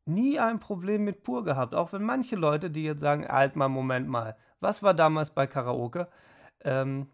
nie 0.05 0.39
ein 0.39 0.59
Problem 0.59 1.03
mit 1.03 1.23
pur 1.23 1.43
gehabt, 1.43 1.75
auch 1.75 1.93
wenn 1.93 2.03
manche 2.03 2.35
Leute, 2.35 2.69
die 2.69 2.83
jetzt 2.83 3.01
sagen, 3.01 3.27
halt 3.27 3.55
mal, 3.55 3.67
Moment 3.69 4.07
mal, 4.07 4.37
was 4.59 4.83
war 4.83 4.93
damals 4.93 5.31
bei 5.31 5.47
Karaoke? 5.47 6.07
Ähm, 6.61 7.07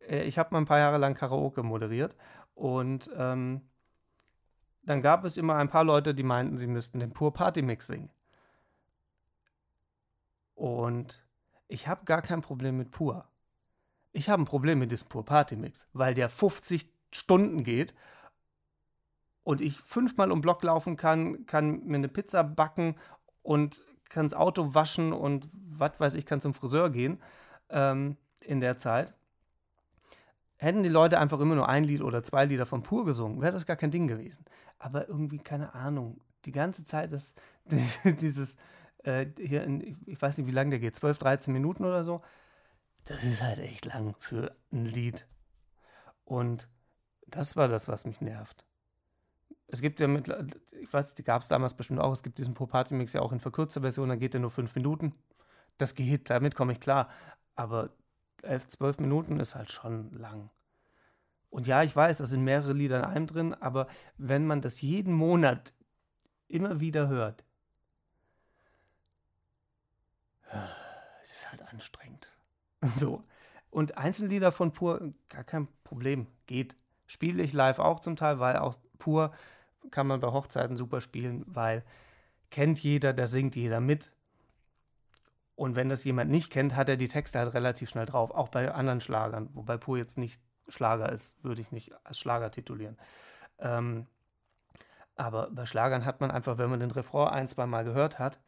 äh, 0.08 0.22
ich 0.22 0.38
habe 0.38 0.50
mal 0.52 0.58
ein 0.58 0.66
paar 0.66 0.78
Jahre 0.78 0.98
lang 0.98 1.14
Karaoke 1.14 1.62
moderiert 1.62 2.16
und 2.54 3.10
ähm, 3.16 3.62
dann 4.82 5.02
gab 5.02 5.24
es 5.24 5.36
immer 5.36 5.56
ein 5.56 5.68
paar 5.68 5.84
Leute, 5.84 6.14
die 6.14 6.24
meinten, 6.24 6.58
sie 6.58 6.66
müssten 6.66 6.98
den 6.98 7.12
Pur 7.12 7.32
Party 7.32 7.62
Mix 7.62 7.86
singen. 7.86 8.10
Und 10.54 11.24
ich 11.68 11.88
habe 11.88 12.04
gar 12.04 12.22
kein 12.22 12.40
Problem 12.40 12.76
mit 12.76 12.90
Pur. 12.90 13.28
Ich 14.12 14.28
habe 14.28 14.42
ein 14.42 14.46
Problem 14.46 14.78
mit 14.78 14.92
diesem 14.92 15.08
Pur 15.08 15.24
Party 15.24 15.56
Mix, 15.56 15.86
weil 15.92 16.14
der 16.14 16.28
50 16.28 16.92
Stunden 17.12 17.64
geht 17.64 17.94
und 19.44 19.60
ich 19.60 19.80
fünfmal 19.80 20.30
um 20.30 20.40
Block 20.40 20.62
laufen 20.62 20.96
kann, 20.96 21.46
kann 21.46 21.84
mir 21.84 21.96
eine 21.96 22.08
Pizza 22.08 22.44
backen 22.44 22.96
und 23.42 23.82
kann 24.08 24.26
das 24.26 24.34
Auto 24.34 24.74
waschen 24.74 25.12
und 25.12 25.48
was 25.52 25.98
weiß 25.98 26.14
ich, 26.14 26.26
kann 26.26 26.40
zum 26.40 26.54
Friseur 26.54 26.90
gehen 26.90 27.20
ähm, 27.70 28.16
in 28.40 28.60
der 28.60 28.76
Zeit. 28.76 29.14
Hätten 30.56 30.82
die 30.84 30.88
Leute 30.88 31.18
einfach 31.18 31.40
immer 31.40 31.56
nur 31.56 31.68
ein 31.68 31.82
Lied 31.82 32.02
oder 32.02 32.22
zwei 32.22 32.44
Lieder 32.44 32.66
von 32.66 32.82
Pur 32.82 33.04
gesungen, 33.04 33.40
wäre 33.40 33.52
das 33.52 33.66
gar 33.66 33.76
kein 33.76 33.90
Ding 33.90 34.06
gewesen. 34.06 34.44
Aber 34.78 35.08
irgendwie, 35.08 35.38
keine 35.38 35.74
Ahnung, 35.74 36.20
die 36.44 36.52
ganze 36.52 36.84
Zeit 36.84 37.12
das, 37.12 37.34
dieses, 38.20 38.56
äh, 39.02 39.26
hier, 39.38 39.64
in, 39.64 39.96
ich 40.06 40.20
weiß 40.20 40.38
nicht, 40.38 40.46
wie 40.46 40.52
lange 40.52 40.70
der 40.70 40.78
geht, 40.78 40.94
12, 40.94 41.18
13 41.18 41.52
Minuten 41.52 41.84
oder 41.84 42.04
so, 42.04 42.22
das 43.04 43.24
ist 43.24 43.42
halt 43.42 43.58
echt 43.58 43.86
lang 43.86 44.14
für 44.20 44.54
ein 44.70 44.84
Lied. 44.84 45.26
Und 46.24 46.68
das 47.26 47.56
war 47.56 47.66
das, 47.66 47.88
was 47.88 48.04
mich 48.04 48.20
nervt. 48.20 48.64
Es 49.72 49.80
gibt 49.80 50.00
ja 50.00 50.06
mit, 50.06 50.28
ich 50.82 50.92
weiß, 50.92 51.14
die 51.14 51.24
gab 51.24 51.40
es 51.40 51.48
damals 51.48 51.72
bestimmt 51.72 51.98
auch, 51.98 52.12
es 52.12 52.22
gibt 52.22 52.36
diesen 52.36 52.52
Pur 52.52 52.68
Party 52.68 52.92
Mix 52.92 53.14
ja 53.14 53.22
auch 53.22 53.32
in 53.32 53.40
verkürzter 53.40 53.80
Version, 53.80 54.10
dann 54.10 54.18
geht 54.18 54.34
der 54.34 54.40
nur 54.42 54.50
fünf 54.50 54.74
Minuten. 54.74 55.14
Das 55.78 55.94
geht, 55.94 56.28
damit 56.28 56.54
komme 56.54 56.72
ich 56.72 56.80
klar. 56.80 57.08
Aber 57.54 57.88
11, 58.42 58.68
12 58.68 58.98
Minuten 58.98 59.40
ist 59.40 59.54
halt 59.54 59.70
schon 59.70 60.12
lang. 60.12 60.50
Und 61.48 61.66
ja, 61.66 61.82
ich 61.82 61.96
weiß, 61.96 62.18
da 62.18 62.26
sind 62.26 62.44
mehrere 62.44 62.74
Lieder 62.74 62.98
in 62.98 63.04
einem 63.06 63.26
drin, 63.26 63.54
aber 63.54 63.86
wenn 64.18 64.46
man 64.46 64.60
das 64.60 64.82
jeden 64.82 65.14
Monat 65.14 65.72
immer 66.48 66.80
wieder 66.80 67.08
hört, 67.08 67.42
es 71.22 71.30
ist 71.36 71.50
halt 71.50 71.62
anstrengend. 71.72 72.30
So. 72.84 73.24
Und 73.70 73.96
Einzellieder 73.96 74.52
von 74.52 74.72
Pur, 74.72 75.14
gar 75.30 75.44
kein 75.44 75.66
Problem, 75.82 76.26
geht. 76.44 76.76
Spiele 77.06 77.42
ich 77.42 77.54
live 77.54 77.78
auch 77.78 78.00
zum 78.00 78.16
Teil, 78.16 78.38
weil 78.38 78.56
auch 78.56 78.74
Pur 78.98 79.32
kann 79.90 80.06
man 80.06 80.20
bei 80.20 80.28
Hochzeiten 80.28 80.76
super 80.76 81.00
spielen, 81.00 81.44
weil 81.46 81.84
kennt 82.50 82.82
jeder, 82.82 83.12
da 83.12 83.26
singt 83.26 83.56
jeder 83.56 83.80
mit. 83.80 84.12
Und 85.54 85.76
wenn 85.76 85.88
das 85.88 86.04
jemand 86.04 86.30
nicht 86.30 86.50
kennt, 86.50 86.76
hat 86.76 86.88
er 86.88 86.96
die 86.96 87.08
Texte 87.08 87.38
halt 87.38 87.54
relativ 87.54 87.90
schnell 87.90 88.06
drauf, 88.06 88.30
auch 88.30 88.48
bei 88.48 88.72
anderen 88.72 89.00
Schlagern, 89.00 89.50
wobei 89.52 89.76
Pur 89.76 89.98
jetzt 89.98 90.18
nicht 90.18 90.40
Schlager 90.68 91.10
ist, 91.10 91.42
würde 91.44 91.60
ich 91.60 91.72
nicht 91.72 91.92
als 92.04 92.18
Schlager 92.18 92.50
titulieren. 92.50 92.96
Ähm, 93.58 94.06
aber 95.16 95.50
bei 95.50 95.66
Schlagern 95.66 96.04
hat 96.04 96.20
man 96.20 96.30
einfach, 96.30 96.58
wenn 96.58 96.70
man 96.70 96.80
den 96.80 96.90
Refrain 96.90 97.28
ein, 97.28 97.48
zwei 97.48 97.66
Mal 97.66 97.84
gehört 97.84 98.18
hat, 98.18 98.40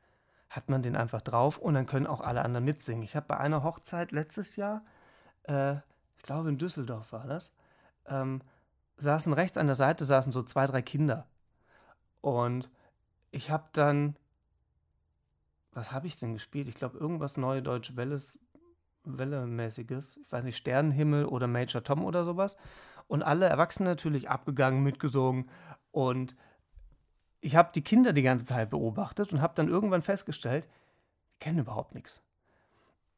hat 0.48 0.68
man 0.68 0.82
den 0.82 0.96
einfach 0.96 1.20
drauf 1.20 1.58
und 1.58 1.74
dann 1.74 1.86
können 1.86 2.06
auch 2.06 2.20
alle 2.20 2.44
anderen 2.44 2.64
mitsingen. 2.64 3.02
Ich 3.02 3.16
habe 3.16 3.26
bei 3.26 3.36
einer 3.36 3.62
Hochzeit 3.62 4.12
letztes 4.12 4.56
Jahr, 4.56 4.82
äh, 5.44 5.74
ich 6.16 6.22
glaube 6.22 6.48
in 6.48 6.56
Düsseldorf 6.56 7.12
war 7.12 7.26
das, 7.26 7.52
ähm, 8.06 8.40
saßen 8.96 9.32
rechts 9.32 9.58
an 9.58 9.66
der 9.66 9.76
Seite 9.76 10.04
saßen 10.04 10.32
so 10.32 10.42
zwei, 10.42 10.66
drei 10.66 10.82
Kinder. 10.82 11.26
Und 12.20 12.70
ich 13.30 13.50
habe 13.50 13.68
dann 13.72 14.16
was 15.74 15.92
habe 15.92 16.06
ich 16.06 16.18
denn 16.18 16.32
gespielt? 16.32 16.68
Ich 16.68 16.76
glaube, 16.76 16.98
irgendwas 16.98 17.36
Neue 17.36 17.62
Deutsche 17.62 17.96
Welles, 17.96 18.38
Welle-mäßiges. 19.02 20.18
Ich 20.24 20.32
weiß 20.32 20.44
nicht, 20.44 20.56
Sternenhimmel 20.56 21.26
oder 21.26 21.46
Major 21.46 21.82
Tom 21.82 22.04
oder 22.04 22.24
sowas. 22.24 22.56
Und 23.08 23.22
alle 23.22 23.46
Erwachsenen 23.46 23.88
natürlich 23.90 24.30
abgegangen, 24.30 24.82
mitgesungen. 24.82 25.50
Und 25.90 26.36
ich 27.40 27.56
habe 27.56 27.70
die 27.74 27.82
Kinder 27.82 28.12
die 28.12 28.22
ganze 28.22 28.44
Zeit 28.44 28.70
beobachtet 28.70 29.32
und 29.32 29.42
habe 29.42 29.54
dann 29.56 29.68
irgendwann 29.68 30.02
festgestellt, 30.02 30.68
die 31.32 31.38
kennen 31.40 31.58
überhaupt 31.58 31.94
nichts. 31.94 32.22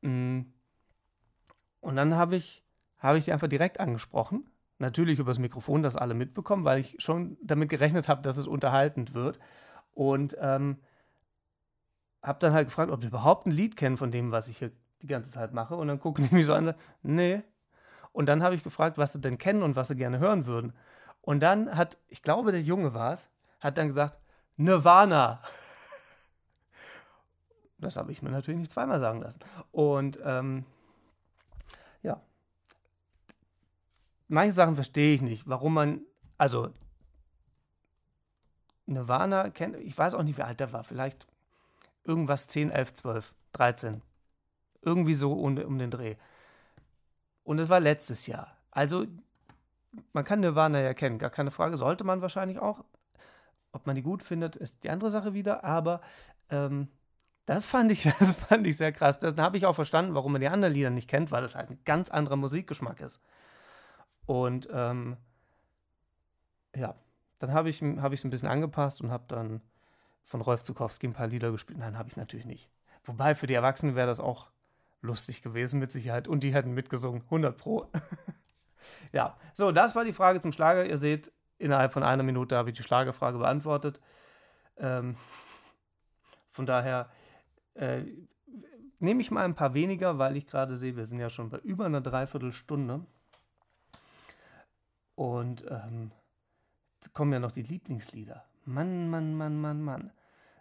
Mm. 0.01 0.41
Und 1.81 1.97
dann 1.97 2.15
habe 2.17 2.37
ich, 2.37 2.65
hab 2.99 3.17
ich 3.17 3.27
die 3.27 3.33
einfach 3.33 3.49
direkt 3.49 3.79
angesprochen. 3.79 4.49
Natürlich 4.79 5.19
übers 5.19 5.39
Mikrofon, 5.39 5.83
dass 5.83 5.97
alle 5.97 6.15
mitbekommen, 6.15 6.65
weil 6.65 6.81
ich 6.81 6.97
schon 6.99 7.39
damit 7.43 7.71
gerechnet 7.71 8.09
habe, 8.09 8.23
dass 8.23 8.37
es 8.37 8.47
unterhaltend 8.47 9.15
wird. 9.15 9.39
Und 9.95 10.37
ähm, 10.41 10.79
habe 12.23 12.39
dann 12.41 12.53
halt 12.53 12.69
gefragt, 12.69 12.91
ob 12.91 13.01
die 13.01 13.07
überhaupt 13.07 13.47
ein 13.47 13.53
Lied 13.53 13.77
kennen 13.77 13.97
von 13.97 14.11
dem, 14.11 14.33
was 14.33 14.49
ich 14.49 14.59
hier 14.59 14.73
die 15.03 15.07
ganze 15.07 15.31
Zeit 15.31 15.55
mache. 15.55 15.77
Und 15.77 15.89
dann 15.89 16.01
gucken 16.01 16.29
die 16.29 16.35
mich 16.35 16.47
so 16.47 16.53
an 16.53 16.61
und 16.61 16.67
sagen, 16.67 16.81
nee. 17.03 17.43
Und 18.13 18.27
dann 18.27 18.43
habe 18.43 18.55
ich 18.55 18.63
gefragt, 18.63 18.99
was 18.99 19.13
sie 19.13 19.21
denn 19.21 19.39
kennen 19.39 19.63
und 19.63 19.77
was 19.77 19.89
sie 19.89 19.97
gerne 19.97 20.19
hören 20.19 20.47
würden. 20.47 20.73
Und 21.21 21.41
dann 21.41 21.77
hat, 21.77 21.99
ich 22.09 22.23
glaube, 22.23 22.53
der 22.53 22.63
Junge 22.63 22.95
war 22.95 23.13
es, 23.13 23.31
hat 23.61 23.79
dann 23.79 23.89
gesagt, 23.89 24.19
Nirvana. 24.57 25.41
Das 27.79 27.97
habe 27.97 28.11
ich 28.11 28.23
mir 28.23 28.31
natürlich 28.31 28.59
nicht 28.59 28.73
zweimal 28.73 29.01
sagen 29.01 29.21
lassen. 29.21 29.41
Und 29.71 30.19
ähm, 30.25 30.65
ja, 32.03 32.23
manche 34.29 34.53
Sachen 34.53 34.75
verstehe 34.75 35.15
ich 35.15 35.23
nicht, 35.23 35.49
warum 35.49 35.75
man, 35.75 36.01
also 36.39 36.71
Nirvana 38.87 39.51
kennt, 39.51 39.77
ich 39.77 39.97
weiß 39.97 40.15
auch 40.15 40.23
nicht, 40.23 40.39
wie 40.39 40.43
alt 40.43 40.61
der 40.61 40.73
war, 40.73 40.85
vielleicht 40.85 41.27
irgendwas 42.05 42.47
10, 42.49 42.71
11, 42.71 42.95
12, 42.95 43.35
13. 43.53 44.03
Irgendwie 44.83 45.15
so 45.15 45.33
um, 45.33 45.59
um 45.59 45.79
den 45.79 45.91
Dreh. 45.91 46.17
Und 47.43 47.59
es 47.59 47.69
war 47.69 47.81
letztes 47.81 48.27
Jahr. 48.27 48.57
Also, 48.71 49.07
man 50.13 50.25
kann 50.25 50.41
Nirvana 50.41 50.81
ja 50.81 50.95
kennen, 50.95 51.19
gar 51.19 51.31
keine 51.31 51.51
Frage. 51.51 51.77
Sollte 51.77 52.05
man 52.05 52.23
wahrscheinlich 52.23 52.59
auch. 52.59 52.85
Ob 53.73 53.87
man 53.87 53.97
die 53.97 54.03
gut 54.03 54.23
findet, 54.23 54.57
ist 54.57 54.85
die 54.85 54.91
andere 54.91 55.11
Sache 55.11 55.35
wieder. 55.35 55.65
Aber 55.65 56.01
ähm, 56.51 56.89
das, 57.47 57.65
fand 57.65 57.91
ich, 57.91 58.05
das 58.19 58.33
fand 58.33 58.67
ich 58.67 58.77
sehr 58.77 58.93
krass. 58.93 59.19
Dann 59.19 59.41
habe 59.41 59.57
ich 59.57 59.67
auch 59.67 59.75
verstanden, 59.75 60.15
warum 60.15 60.33
man 60.33 60.41
die 60.41 60.49
anderen 60.49 60.75
Lieder 60.75 60.91
nicht 60.91 61.09
kennt, 61.09 61.31
weil 61.33 61.45
es 61.45 61.55
halt 61.55 61.71
ein 61.71 61.81
ganz 61.85 62.11
anderer 62.11 62.37
Musikgeschmack 62.37 63.01
ist. 63.01 63.21
Und 64.27 64.69
ähm, 64.73 65.17
ja, 66.75 66.95
dann 67.39 67.53
habe 67.53 67.71
ich 67.71 67.81
es 67.81 67.99
hab 67.99 68.13
ein 68.13 68.31
bisschen 68.31 68.49
angepasst 68.49 69.01
und 69.01 69.11
habe 69.11 69.25
dann 69.29 69.61
von 70.25 70.41
Rolf 70.41 70.63
Zukowski 70.63 71.07
ein 71.07 71.13
paar 71.13 71.29
Lieder 71.29 71.53
gespielt. 71.53 71.79
Nein, 71.79 71.97
habe 71.97 72.09
ich 72.09 72.17
natürlich 72.17 72.47
nicht. 72.47 72.71
Wobei 73.05 73.35
für 73.35 73.47
die 73.47 73.55
Erwachsenen 73.55 73.95
wäre 73.95 74.09
das 74.09 74.21
auch 74.21 74.51
lustig 75.01 75.43
gewesen, 75.43 75.79
mit 75.79 75.93
Sicherheit. 75.93 76.27
Und 76.27 76.43
die 76.43 76.53
hätten 76.53 76.73
mitgesungen, 76.73 77.23
100 77.23 77.57
Pro. 77.57 77.91
ja, 79.13 79.37
so, 79.55 79.71
das 79.71 79.95
war 79.95 80.05
die 80.05 80.13
Frage 80.13 80.41
zum 80.41 80.53
Schlager. 80.53 80.85
Ihr 80.85 80.99
seht, 80.99 81.31
innerhalb 81.59 81.93
von 81.93 82.03
einer 82.03 82.25
Minute 82.25 82.57
habe 82.57 82.71
ich 82.71 82.77
die 82.77 82.83
Schlagerfrage 82.83 83.39
beantwortet. 83.39 84.01
Ähm, 84.79 85.17
von 86.51 86.67
daher 86.67 87.09
äh, 87.75 88.03
nehme 88.99 89.21
ich 89.21 89.31
mal 89.31 89.45
ein 89.45 89.55
paar 89.55 89.75
weniger, 89.75 90.19
weil 90.19 90.37
ich 90.37 90.47
gerade 90.47 90.77
sehe, 90.77 90.97
wir 90.97 91.07
sind 91.07 91.21
ja 91.21 91.31
schon 91.31 91.51
bei 91.51 91.59
über 91.59 91.87
einer 91.87 92.01
Dreiviertelstunde. 92.01 93.07
Und 95.17 95.65
ähm, 95.69 96.13
kommen 97.13 97.33
ja 97.33 97.41
noch 97.41 97.53
die 97.53 97.63
Lieblingslieder. 97.63 98.45
Mann, 98.65 99.09
Mann, 99.09 99.35
Mann, 99.35 99.61
Mann, 99.61 99.83
Mann. 99.83 100.13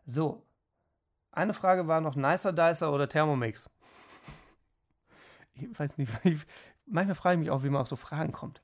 So, 0.07 0.43
eine 1.31 1.53
Frage 1.53 1.87
war 1.87 2.01
noch 2.01 2.15
Nicer 2.15 2.53
Dicer 2.53 2.91
oder 2.91 3.09
Thermomix. 3.09 3.69
Ich 5.53 5.77
weiß 5.77 5.97
nicht, 5.97 6.11
ich, 6.23 6.45
manchmal 6.85 7.15
frage 7.15 7.35
ich 7.35 7.39
mich 7.39 7.49
auch, 7.51 7.63
wie 7.63 7.69
man 7.69 7.81
auf 7.81 7.87
so 7.87 7.95
Fragen 7.95 8.31
kommt. 8.31 8.61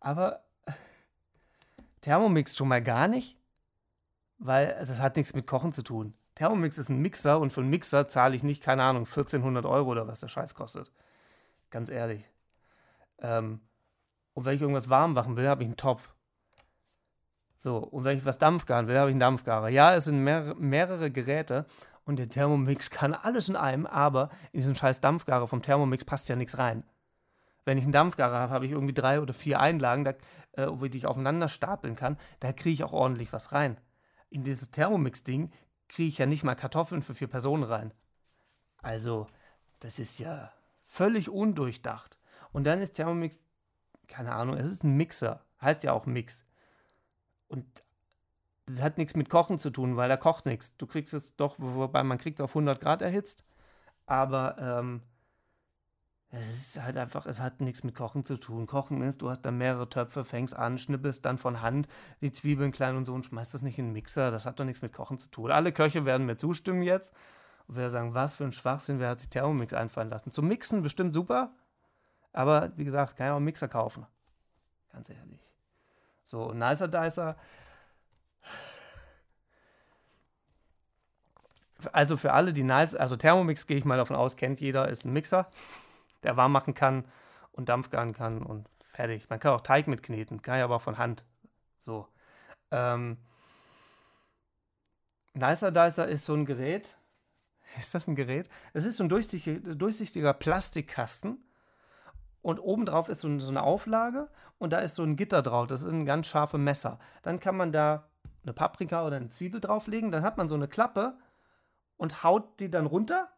Aber 0.00 0.44
Thermomix 2.00 2.56
schon 2.56 2.68
mal 2.68 2.82
gar 2.82 3.06
nicht, 3.06 3.38
weil 4.38 4.68
das 4.80 4.98
hat 5.00 5.16
nichts 5.16 5.34
mit 5.34 5.46
Kochen 5.46 5.72
zu 5.72 5.82
tun. 5.82 6.14
Thermomix 6.34 6.78
ist 6.78 6.88
ein 6.88 7.00
Mixer 7.00 7.38
und 7.38 7.52
für 7.52 7.60
einen 7.60 7.70
Mixer 7.70 8.08
zahle 8.08 8.34
ich 8.34 8.42
nicht, 8.42 8.62
keine 8.62 8.82
Ahnung, 8.82 9.04
1400 9.04 9.64
Euro 9.66 9.90
oder 9.90 10.08
was 10.08 10.20
der 10.20 10.28
Scheiß 10.28 10.56
kostet. 10.56 10.90
Ganz 11.70 11.90
ehrlich. 11.90 12.24
Ähm, 13.18 13.60
und 14.34 14.44
wenn 14.44 14.56
ich 14.56 14.60
irgendwas 14.60 14.90
warm 14.90 15.14
machen 15.14 15.36
will, 15.36 15.48
habe 15.48 15.62
ich 15.62 15.68
einen 15.68 15.76
Topf. 15.76 16.12
So, 17.56 17.78
und 17.78 18.04
wenn 18.04 18.18
ich 18.18 18.26
was 18.26 18.38
dampfgaren 18.38 18.88
will, 18.88 18.98
habe 18.98 19.08
ich 19.08 19.14
einen 19.14 19.20
Dampfgarer. 19.20 19.70
Ja, 19.70 19.94
es 19.94 20.04
sind 20.04 20.22
mehr, 20.22 20.54
mehrere 20.58 21.10
Geräte 21.10 21.64
und 22.04 22.18
der 22.18 22.28
Thermomix 22.28 22.90
kann 22.90 23.14
alles 23.14 23.48
in 23.48 23.56
einem, 23.56 23.86
aber 23.86 24.28
in 24.52 24.60
diesen 24.60 24.76
scheiß 24.76 25.00
Dampfgarer 25.00 25.48
vom 25.48 25.62
Thermomix 25.62 26.04
passt 26.04 26.28
ja 26.28 26.36
nichts 26.36 26.58
rein. 26.58 26.84
Wenn 27.64 27.78
ich 27.78 27.84
einen 27.84 27.92
Dampfgarer 27.92 28.38
habe, 28.38 28.52
habe 28.52 28.66
ich 28.66 28.72
irgendwie 28.72 28.92
drei 28.92 29.20
oder 29.20 29.32
vier 29.32 29.60
Einlagen, 29.60 30.04
da, 30.04 30.10
äh, 30.52 30.66
wo 30.68 30.84
ich 30.84 31.06
aufeinander 31.06 31.48
stapeln 31.48 31.96
kann. 31.96 32.18
Da 32.40 32.52
kriege 32.52 32.74
ich 32.74 32.84
auch 32.84 32.92
ordentlich 32.92 33.32
was 33.32 33.52
rein. 33.52 33.80
In 34.28 34.44
dieses 34.44 34.70
Thermomix-Ding 34.70 35.50
kriege 35.88 36.08
ich 36.08 36.18
ja 36.18 36.26
nicht 36.26 36.44
mal 36.44 36.54
Kartoffeln 36.54 37.00
für 37.00 37.14
vier 37.14 37.28
Personen 37.28 37.62
rein. 37.62 37.94
Also, 38.82 39.28
das 39.80 39.98
ist 39.98 40.18
ja 40.18 40.52
völlig 40.84 41.30
undurchdacht. 41.30 42.18
Und 42.52 42.64
dann 42.64 42.80
ist 42.80 42.94
Thermomix, 42.94 43.40
keine 44.08 44.32
Ahnung, 44.32 44.56
es 44.56 44.70
ist 44.70 44.84
ein 44.84 44.96
Mixer. 44.96 45.44
Heißt 45.60 45.84
ja 45.84 45.92
auch 45.92 46.06
Mix. 46.06 46.44
Und 47.48 47.66
das 48.66 48.82
hat 48.82 48.98
nichts 48.98 49.14
mit 49.14 49.28
Kochen 49.28 49.58
zu 49.58 49.70
tun, 49.70 49.96
weil 49.96 50.08
da 50.08 50.16
kocht 50.16 50.46
nichts. 50.46 50.76
Du 50.76 50.86
kriegst 50.86 51.12
es 51.14 51.36
doch, 51.36 51.56
wobei 51.58 52.02
man 52.02 52.18
kriegt 52.18 52.40
es 52.40 52.44
auf 52.44 52.50
100 52.50 52.80
Grad 52.80 53.02
erhitzt, 53.02 53.44
aber 54.06 54.56
ähm, 54.58 55.02
es 56.30 56.56
ist 56.56 56.82
halt 56.82 56.96
einfach, 56.96 57.26
es 57.26 57.40
hat 57.40 57.60
nichts 57.60 57.84
mit 57.84 57.94
Kochen 57.94 58.24
zu 58.24 58.36
tun. 58.36 58.66
Kochen 58.66 59.02
ist, 59.02 59.22
du 59.22 59.30
hast 59.30 59.42
da 59.42 59.50
mehrere 59.50 59.88
Töpfe, 59.88 60.24
fängst 60.24 60.56
an, 60.56 60.78
schnippelst 60.78 61.24
dann 61.24 61.38
von 61.38 61.60
Hand 61.60 61.88
die 62.20 62.32
Zwiebeln 62.32 62.72
klein 62.72 62.96
und 62.96 63.04
so 63.04 63.14
und 63.14 63.26
schmeißt 63.26 63.54
das 63.54 63.62
nicht 63.62 63.78
in 63.78 63.86
den 63.86 63.92
Mixer. 63.92 64.30
Das 64.30 64.46
hat 64.46 64.58
doch 64.58 64.64
nichts 64.64 64.82
mit 64.82 64.92
Kochen 64.92 65.18
zu 65.18 65.30
tun. 65.30 65.50
Alle 65.50 65.72
Köche 65.72 66.04
werden 66.04 66.26
mir 66.26 66.36
zustimmen 66.36 66.82
jetzt 66.82 67.14
und 67.68 67.76
werden 67.76 67.90
sagen, 67.90 68.14
was 68.14 68.34
für 68.34 68.44
ein 68.44 68.52
Schwachsinn, 68.52 68.98
wer 68.98 69.10
hat 69.10 69.20
sich 69.20 69.28
Thermomix 69.28 69.72
einfallen 69.74 70.10
lassen. 70.10 70.32
Zum 70.32 70.48
Mixen 70.48 70.82
bestimmt 70.82 71.14
super, 71.14 71.52
aber 72.34 72.72
wie 72.76 72.84
gesagt, 72.84 73.16
kann 73.16 73.28
ja 73.28 73.32
auch 73.32 73.36
einen 73.36 73.46
Mixer 73.46 73.68
kaufen. 73.68 74.06
Ganz 74.92 75.08
ehrlich. 75.08 75.40
So, 76.24 76.52
Nicer 76.52 76.88
Dicer. 76.88 77.36
Also 81.92 82.16
für 82.16 82.32
alle, 82.32 82.52
die 82.52 82.62
nice, 82.62 82.94
also 82.94 83.16
Thermomix 83.16 83.66
gehe 83.66 83.76
ich 83.76 83.84
mal 83.84 83.98
davon 83.98 84.16
aus, 84.16 84.36
kennt 84.36 84.60
jeder, 84.60 84.88
ist 84.88 85.04
ein 85.04 85.12
Mixer, 85.12 85.50
der 86.22 86.36
warm 86.36 86.50
machen 86.50 86.74
kann 86.74 87.04
und 87.52 87.68
Dampf 87.68 87.90
garen 87.90 88.14
kann 88.14 88.42
und 88.42 88.68
fertig. 88.90 89.28
Man 89.28 89.38
kann 89.38 89.52
auch 89.52 89.60
Teig 89.60 89.86
mitkneten, 89.86 90.42
kann 90.42 90.58
ja 90.58 90.64
aber 90.64 90.80
von 90.80 90.98
Hand. 90.98 91.24
So. 91.84 92.08
Ähm, 92.70 93.18
Nicer 95.34 95.70
Dicer 95.70 96.08
ist 96.08 96.24
so 96.24 96.34
ein 96.34 96.46
Gerät. 96.46 96.96
Ist 97.78 97.94
das 97.94 98.08
ein 98.08 98.14
Gerät? 98.14 98.48
Es 98.74 98.84
ist 98.84 98.98
so 98.98 99.04
ein 99.04 99.08
durchsichtiger, 99.08 99.74
durchsichtiger 99.74 100.34
Plastikkasten 100.34 101.42
und 102.44 102.60
obendrauf 102.60 103.08
ist 103.08 103.22
so, 103.22 103.28
eine 103.28 103.62
Auflage 103.62 104.28
und 104.58 104.74
da 104.74 104.80
ist 104.80 104.96
so 104.96 105.02
ein 105.02 105.16
Gitter 105.16 105.40
drauf. 105.40 105.66
Das 105.66 105.80
ist 105.80 105.88
ein 105.88 106.04
ganz 106.04 106.26
scharfes 106.26 106.60
Messer. 106.60 106.98
Dann 107.22 107.40
kann 107.40 107.56
man 107.56 107.72
da 107.72 108.06
eine 108.42 108.52
Paprika 108.52 109.06
oder 109.06 109.16
eine 109.16 109.30
Zwiebel 109.30 109.62
drauflegen. 109.62 110.12
Dann 110.12 110.22
hat 110.22 110.36
man 110.36 110.46
so 110.46 110.54
eine 110.54 110.68
Klappe 110.68 111.16
und 111.96 112.22
haut 112.22 112.60
die 112.60 112.70
dann 112.70 112.84
runter. 112.84 113.30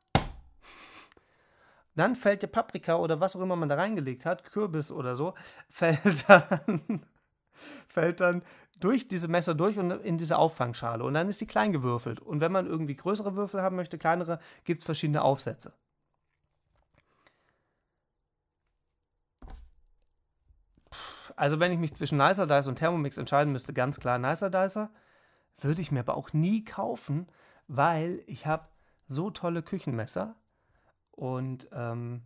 Dann 1.94 2.16
fällt 2.16 2.42
die 2.42 2.48
Paprika 2.48 2.96
oder 2.96 3.20
was 3.20 3.36
auch 3.36 3.40
immer 3.42 3.54
man 3.54 3.68
da 3.68 3.76
reingelegt 3.76 4.26
hat, 4.26 4.42
Kürbis 4.42 4.90
oder 4.90 5.14
so, 5.14 5.34
fällt 5.68 6.28
dann, 6.28 7.06
fällt 7.86 8.20
dann 8.20 8.42
durch 8.80 9.06
diese 9.06 9.28
Messer 9.28 9.54
durch 9.54 9.78
und 9.78 9.92
in 9.92 10.18
diese 10.18 10.36
Auffangschale. 10.36 11.04
Und 11.04 11.14
dann 11.14 11.28
ist 11.28 11.40
die 11.40 11.46
klein 11.46 11.72
gewürfelt. 11.72 12.18
Und 12.18 12.40
wenn 12.40 12.50
man 12.50 12.66
irgendwie 12.66 12.96
größere 12.96 13.36
Würfel 13.36 13.62
haben 13.62 13.76
möchte, 13.76 13.98
kleinere, 13.98 14.40
gibt 14.64 14.80
es 14.80 14.84
verschiedene 14.84 15.22
Aufsätze. 15.22 15.74
Also 21.36 21.60
wenn 21.60 21.70
ich 21.70 21.78
mich 21.78 21.94
zwischen 21.94 22.18
Nicer 22.18 22.46
Dicer 22.46 22.70
und 22.70 22.76
Thermomix 22.76 23.18
entscheiden 23.18 23.52
müsste, 23.52 23.74
ganz 23.74 24.00
klar 24.00 24.18
Nicer 24.18 24.50
Dicer. 24.50 24.90
Würde 25.58 25.80
ich 25.80 25.92
mir 25.92 26.00
aber 26.00 26.16
auch 26.16 26.32
nie 26.32 26.64
kaufen, 26.64 27.28
weil 27.66 28.22
ich 28.26 28.46
habe 28.46 28.68
so 29.08 29.30
tolle 29.30 29.62
Küchenmesser 29.62 30.34
und 31.12 31.68
ähm, 31.72 32.22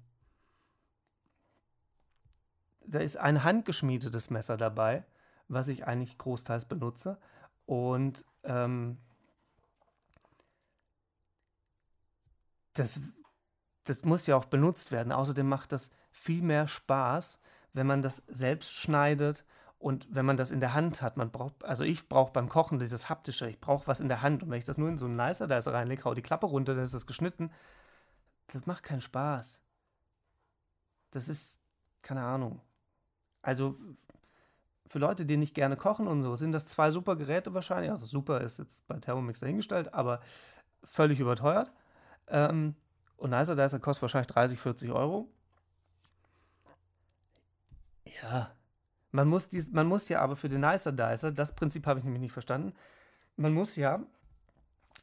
da 2.87 2.99
ist 2.99 3.17
ein 3.17 3.45
handgeschmiedetes 3.45 4.31
Messer 4.31 4.57
dabei, 4.57 5.05
was 5.47 5.69
ich 5.69 5.87
eigentlich 5.87 6.19
großteils 6.19 6.65
benutze 6.65 7.19
und 7.67 8.25
ähm, 8.43 8.99
das, 12.73 13.01
das 13.85 14.05
muss 14.05 14.27
ja 14.27 14.37
auch 14.37 14.47
benutzt 14.47 14.91
werden. 14.91 15.13
Außerdem 15.13 15.49
macht 15.49 15.71
das 15.71 15.91
viel 16.11 16.43
mehr 16.43 16.67
Spaß, 16.67 17.41
wenn 17.73 17.87
man 17.87 18.03
das 18.03 18.23
selbst 18.29 18.77
schneidet 18.77 19.45
und 19.79 20.07
wenn 20.11 20.27
man 20.27 20.37
das 20.37 20.51
in 20.51 20.61
der 20.61 20.75
Hand 20.75 21.01
hat. 21.01 21.17
Man 21.17 21.31
braucht, 21.31 21.65
also 21.65 21.85
ich 21.85 22.09
brauche 22.09 22.33
beim 22.33 22.49
Kochen 22.49 22.79
dieses 22.79 23.09
haptische, 23.09 23.49
ich 23.49 23.61
brauche 23.61 23.87
was 23.87 24.01
in 24.01 24.09
der 24.09 24.23
Hand. 24.23 24.43
Und 24.43 24.51
wenn 24.51 24.59
ich 24.59 24.65
das 24.65 24.79
nur 24.79 24.89
in 24.89 24.99
so 24.99 25.07
einen 25.07 25.17
Nicer 25.17 25.47
da 25.47 25.59
reinlege, 25.59 26.05
hau 26.05 26.15
die 26.15 26.23
Klappe 26.23 26.47
runter, 26.47 26.75
dann 26.75 26.85
ist 26.85 26.95
das 26.95 27.07
geschnitten. 27.07 27.51
Das 28.49 28.67
macht 28.67 28.83
keinen 28.83 29.01
Spaß. 29.01 29.63
Das 31.13 31.29
ist, 31.29 31.61
keine 32.03 32.23
Ahnung. 32.23 32.61
Also 33.43 33.79
für 34.87 34.99
Leute, 34.99 35.25
die 35.25 35.37
nicht 35.37 35.55
gerne 35.55 35.77
kochen 35.77 36.09
und 36.09 36.25
so, 36.25 36.37
sind 36.37 36.53
das 36.53 36.67
zwei 36.67 36.91
super 36.91 37.17
Geräte 37.17 37.55
wahrscheinlich. 37.55 37.91
Also 37.91 38.07
super 38.07 38.41
ist 38.41 38.59
jetzt 38.59 38.87
bei 38.87 38.99
Thermomix 38.99 39.41
dahingestellt, 39.41 39.95
aber 39.95 40.21
völlig 40.85 41.21
überteuert. 41.21 41.73
Ähm, 42.27 42.75
und 43.17 43.31
Nicer 43.31 43.57
Dicer 43.57 43.79
kostet 43.79 44.03
wahrscheinlich 44.03 44.29
30, 44.29 44.59
40 44.59 44.91
Euro. 44.91 45.29
Ja. 48.23 48.51
Man 49.13 49.29
muss, 49.29 49.49
dies, 49.49 49.73
man 49.73 49.87
muss 49.87 50.09
ja 50.09 50.21
aber 50.21 50.37
für 50.37 50.49
den 50.49 50.61
Nicer 50.61 50.93
Dicer, 50.93 51.33
das 51.33 51.55
Prinzip 51.55 51.87
habe 51.87 51.99
ich 51.99 52.05
nämlich 52.05 52.21
nicht 52.21 52.33
verstanden, 52.33 52.75
man 53.37 53.53
muss 53.53 53.77
ja, 53.77 54.01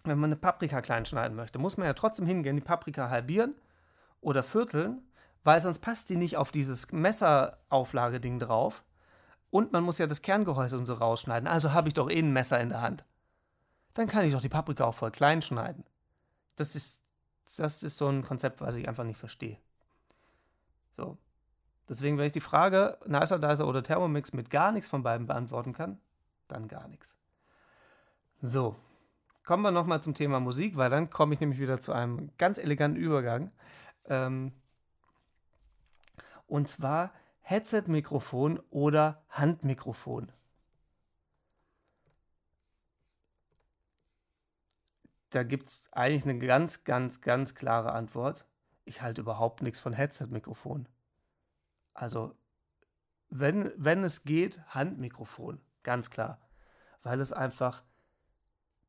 wenn 0.04 0.20
man 0.20 0.30
eine 0.30 0.38
Paprika 0.38 0.82
klein 0.82 1.06
schneiden 1.06 1.36
möchte, 1.36 1.60
muss 1.60 1.78
man 1.78 1.88
ja 1.88 1.94
trotzdem 1.94 2.26
hingehen, 2.26 2.56
die 2.56 2.62
Paprika 2.62 3.10
halbieren 3.10 3.56
oder 4.22 4.44
vierteln, 4.44 5.02
weil 5.44 5.60
sonst 5.60 5.80
passt 5.80 6.10
die 6.10 6.16
nicht 6.16 6.38
auf 6.38 6.52
dieses 6.52 6.92
Messerauflageding 6.92 8.40
drauf. 8.40 8.84
Und 9.50 9.72
man 9.72 9.84
muss 9.84 9.98
ja 9.98 10.08
das 10.08 10.22
Kerngehäuse 10.22 10.78
und 10.78 10.86
so 10.86 10.94
rausschneiden. 10.94 11.48
Also 11.48 11.72
habe 11.74 11.88
ich 11.88 11.94
doch 11.94 12.10
eh 12.10 12.20
ein 12.20 12.34
Messer 12.34 12.60
in 12.60 12.70
der 12.70 12.82
Hand. 12.82 13.06
Dann 13.94 14.08
kann 14.08 14.26
ich 14.26 14.34
doch 14.34 14.42
die 14.42 14.50
Paprika 14.50 14.86
auch 14.86 14.94
voll 14.94 15.12
klein 15.12 15.42
schneiden. 15.42 15.86
Das 16.58 16.76
ist, 16.76 17.02
das 17.56 17.82
ist 17.82 17.98
so 17.98 18.08
ein 18.10 18.24
Konzept, 18.24 18.62
was 18.62 18.76
ich 18.76 18.88
einfach 18.88 19.06
nicht 19.06 19.20
verstehe. 19.20 19.58
So. 20.92 21.18
Deswegen, 21.90 22.18
wenn 22.18 22.26
ich 22.26 22.34
die 22.34 22.42
Frage 22.42 22.98
Nicer 23.06 23.40
Dicer 23.40 23.68
oder 23.68 23.82
Thermomix 23.82 24.34
mit 24.34 24.50
gar 24.50 24.72
nichts 24.72 24.90
von 24.90 25.04
beiden 25.04 25.28
beantworten 25.28 25.74
kann, 25.74 26.00
dann 26.48 26.68
gar 26.68 26.88
nichts. 26.88 27.16
So, 28.42 28.76
kommen 29.44 29.64
wir 29.64 29.72
nochmal 29.72 30.02
zum 30.02 30.14
Thema 30.14 30.40
Musik, 30.40 30.76
weil 30.76 30.90
dann 30.90 31.10
komme 31.10 31.34
ich 31.34 31.40
nämlich 31.40 31.60
wieder 31.60 31.80
zu 31.80 31.94
einem 31.94 32.30
ganz 32.38 32.58
eleganten 32.58 33.00
Übergang. 33.00 33.52
Ähm, 34.06 34.52
und 36.46 36.68
zwar 36.68 37.14
Headset-Mikrofon 37.42 38.60
oder 38.70 39.24
Handmikrofon. 39.30 40.32
Da 45.30 45.44
gibt 45.44 45.68
es 45.70 45.90
eigentlich 45.92 46.24
eine 46.24 46.40
ganz, 46.40 46.84
ganz, 46.84 47.22
ganz 47.22 47.56
klare 47.56 47.92
Antwort. 47.92 48.46
Ich 48.86 49.02
halte 49.02 49.22
überhaupt 49.22 49.62
nichts 49.62 49.80
von 49.80 49.94
Headset-Mikrofon. 49.94 50.88
Also, 51.98 52.36
wenn, 53.30 53.72
wenn 53.76 54.04
es 54.04 54.24
geht, 54.24 54.62
Handmikrofon, 54.68 55.60
ganz 55.82 56.12
klar. 56.12 56.40
Weil 57.02 57.20
es 57.20 57.34
einfach 57.34 57.84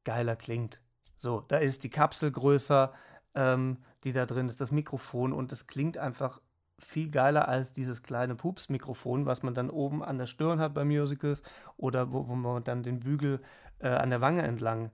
geiler 0.05 0.37
klingt. 0.37 0.83
So, 1.17 1.41
da 1.41 1.57
ist 1.57 1.85
die 1.85 1.91
Kapsel 1.91 2.31
größer, 2.31 2.93
ähm, 3.35 3.79
die 4.05 4.13
da 4.13 4.27
drin 4.27 4.49
ist, 4.49 4.61
das 4.61 4.71
Mikrofon 4.71 5.33
und 5.33 5.53
es 5.53 5.67
klingt 5.67 5.97
einfach 5.97 6.43
viel 6.79 7.11
geiler 7.11 7.49
als 7.49 7.73
dieses 7.73 8.03
kleine 8.03 8.35
Pups-Mikrofon, 8.35 9.25
was 9.25 9.43
man 9.43 9.55
dann 9.55 9.71
oben 9.71 10.05
an 10.05 10.19
der 10.19 10.27
Stirn 10.27 10.61
hat 10.61 10.75
bei 10.75 10.85
Musicals 10.85 11.43
oder 11.79 12.13
wo, 12.13 12.29
wo 12.29 12.35
man 12.37 12.63
dann 12.63 12.83
den 12.83 13.01
Bügel 13.01 13.41
äh, 13.79 13.89
an 13.89 14.11
der 14.11 14.21
Wange 14.21 14.43
entlang 14.43 14.91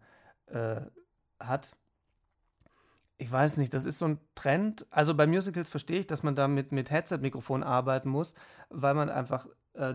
äh, 0.46 0.80
hat. 1.40 1.76
Ich 3.16 3.30
weiß 3.30 3.58
nicht, 3.58 3.72
das 3.74 3.84
ist 3.84 3.98
so 3.98 4.06
ein 4.06 4.20
Trend. 4.34 4.86
Also 4.90 5.14
bei 5.14 5.26
Musicals 5.26 5.68
verstehe 5.68 6.00
ich, 6.00 6.06
dass 6.06 6.22
man 6.22 6.34
da 6.34 6.48
mit, 6.48 6.72
mit 6.72 6.90
Headset-Mikrofon 6.90 7.62
arbeiten 7.62 8.08
muss, 8.08 8.34
weil 8.70 8.94
man 8.94 9.08
einfach 9.08 9.46
äh, 9.74 9.94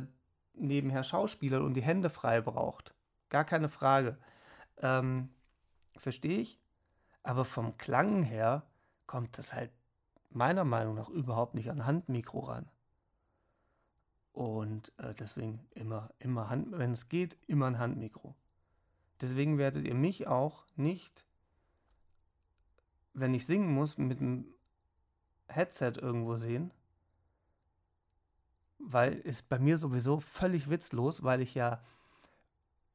nebenher 0.53 1.03
Schauspieler 1.03 1.61
und 1.61 1.73
die 1.73 1.81
Hände 1.81 2.09
frei 2.09 2.41
braucht. 2.41 2.93
Gar 3.29 3.45
keine 3.45 3.69
Frage. 3.69 4.17
Ähm, 4.77 5.29
verstehe 5.97 6.39
ich. 6.39 6.61
Aber 7.23 7.45
vom 7.45 7.77
Klang 7.77 8.23
her 8.23 8.63
kommt 9.05 9.37
es 9.37 9.53
halt 9.53 9.71
meiner 10.29 10.63
Meinung 10.63 10.95
nach 10.95 11.09
überhaupt 11.09 11.55
nicht 11.55 11.69
an 11.69 11.85
Handmikro 11.85 12.39
ran. 12.39 12.69
Und 14.31 14.93
äh, 14.97 15.13
deswegen 15.13 15.67
immer, 15.71 16.11
immer 16.19 16.49
Hand, 16.49 16.67
wenn 16.71 16.93
es 16.93 17.09
geht, 17.09 17.37
immer 17.47 17.67
ein 17.67 17.79
Handmikro. 17.79 18.35
Deswegen 19.21 19.57
werdet 19.57 19.85
ihr 19.85 19.95
mich 19.95 20.27
auch 20.27 20.65
nicht, 20.75 21.25
wenn 23.19 23.33
ich 23.33 23.45
singen 23.45 23.73
muss, 23.73 23.97
mit 23.97 24.19
einem 24.19 24.45
Headset 25.47 25.93
irgendwo 25.97 26.35
sehen. 26.35 26.71
Weil 28.77 29.13
ist 29.13 29.49
bei 29.49 29.59
mir 29.59 29.77
sowieso 29.77 30.19
völlig 30.19 30.69
witzlos, 30.69 31.23
weil 31.23 31.41
ich 31.41 31.53
ja 31.53 31.81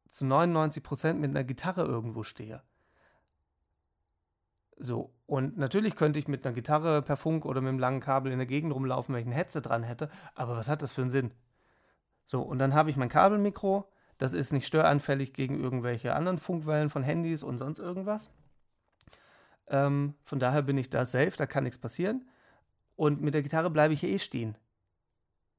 zu 0.08 0.24
99% 0.24 1.14
mit 1.14 1.30
einer 1.30 1.44
Gitarre 1.44 1.82
irgendwo 1.84 2.22
stehe. 2.22 2.62
So, 4.76 5.12
und 5.26 5.56
natürlich 5.56 5.94
könnte 5.94 6.18
ich 6.18 6.28
mit 6.28 6.44
einer 6.44 6.54
Gitarre 6.54 7.02
per 7.02 7.16
Funk 7.16 7.44
oder 7.44 7.60
mit 7.60 7.68
einem 7.68 7.78
langen 7.78 8.00
Kabel 8.00 8.32
in 8.32 8.38
der 8.38 8.46
Gegend 8.46 8.74
rumlaufen, 8.74 9.14
wenn 9.14 9.22
ich 9.22 9.28
ein 9.28 9.32
Headset 9.32 9.60
dran 9.62 9.82
hätte, 9.82 10.10
aber 10.34 10.56
was 10.56 10.68
hat 10.68 10.82
das 10.82 10.92
für 10.92 11.02
einen 11.02 11.10
Sinn? 11.10 11.30
So, 12.24 12.42
und 12.42 12.58
dann 12.58 12.74
habe 12.74 12.90
ich 12.90 12.96
mein 12.96 13.08
Kabelmikro, 13.08 13.88
das 14.18 14.32
ist 14.32 14.52
nicht 14.52 14.66
störanfällig 14.66 15.32
gegen 15.32 15.60
irgendwelche 15.60 16.14
anderen 16.14 16.38
Funkwellen 16.38 16.90
von 16.90 17.02
Handys 17.02 17.42
und 17.42 17.58
sonst 17.58 17.78
irgendwas. 17.78 18.30
Ähm, 19.68 20.14
von 20.24 20.38
daher 20.38 20.62
bin 20.62 20.78
ich 20.78 20.90
da 20.90 21.04
safe, 21.04 21.32
da 21.36 21.46
kann 21.46 21.64
nichts 21.64 21.78
passieren. 21.78 22.28
Und 22.96 23.20
mit 23.20 23.34
der 23.34 23.42
Gitarre 23.42 23.70
bleibe 23.70 23.94
ich 23.94 24.04
eh 24.04 24.18
stehen. 24.18 24.56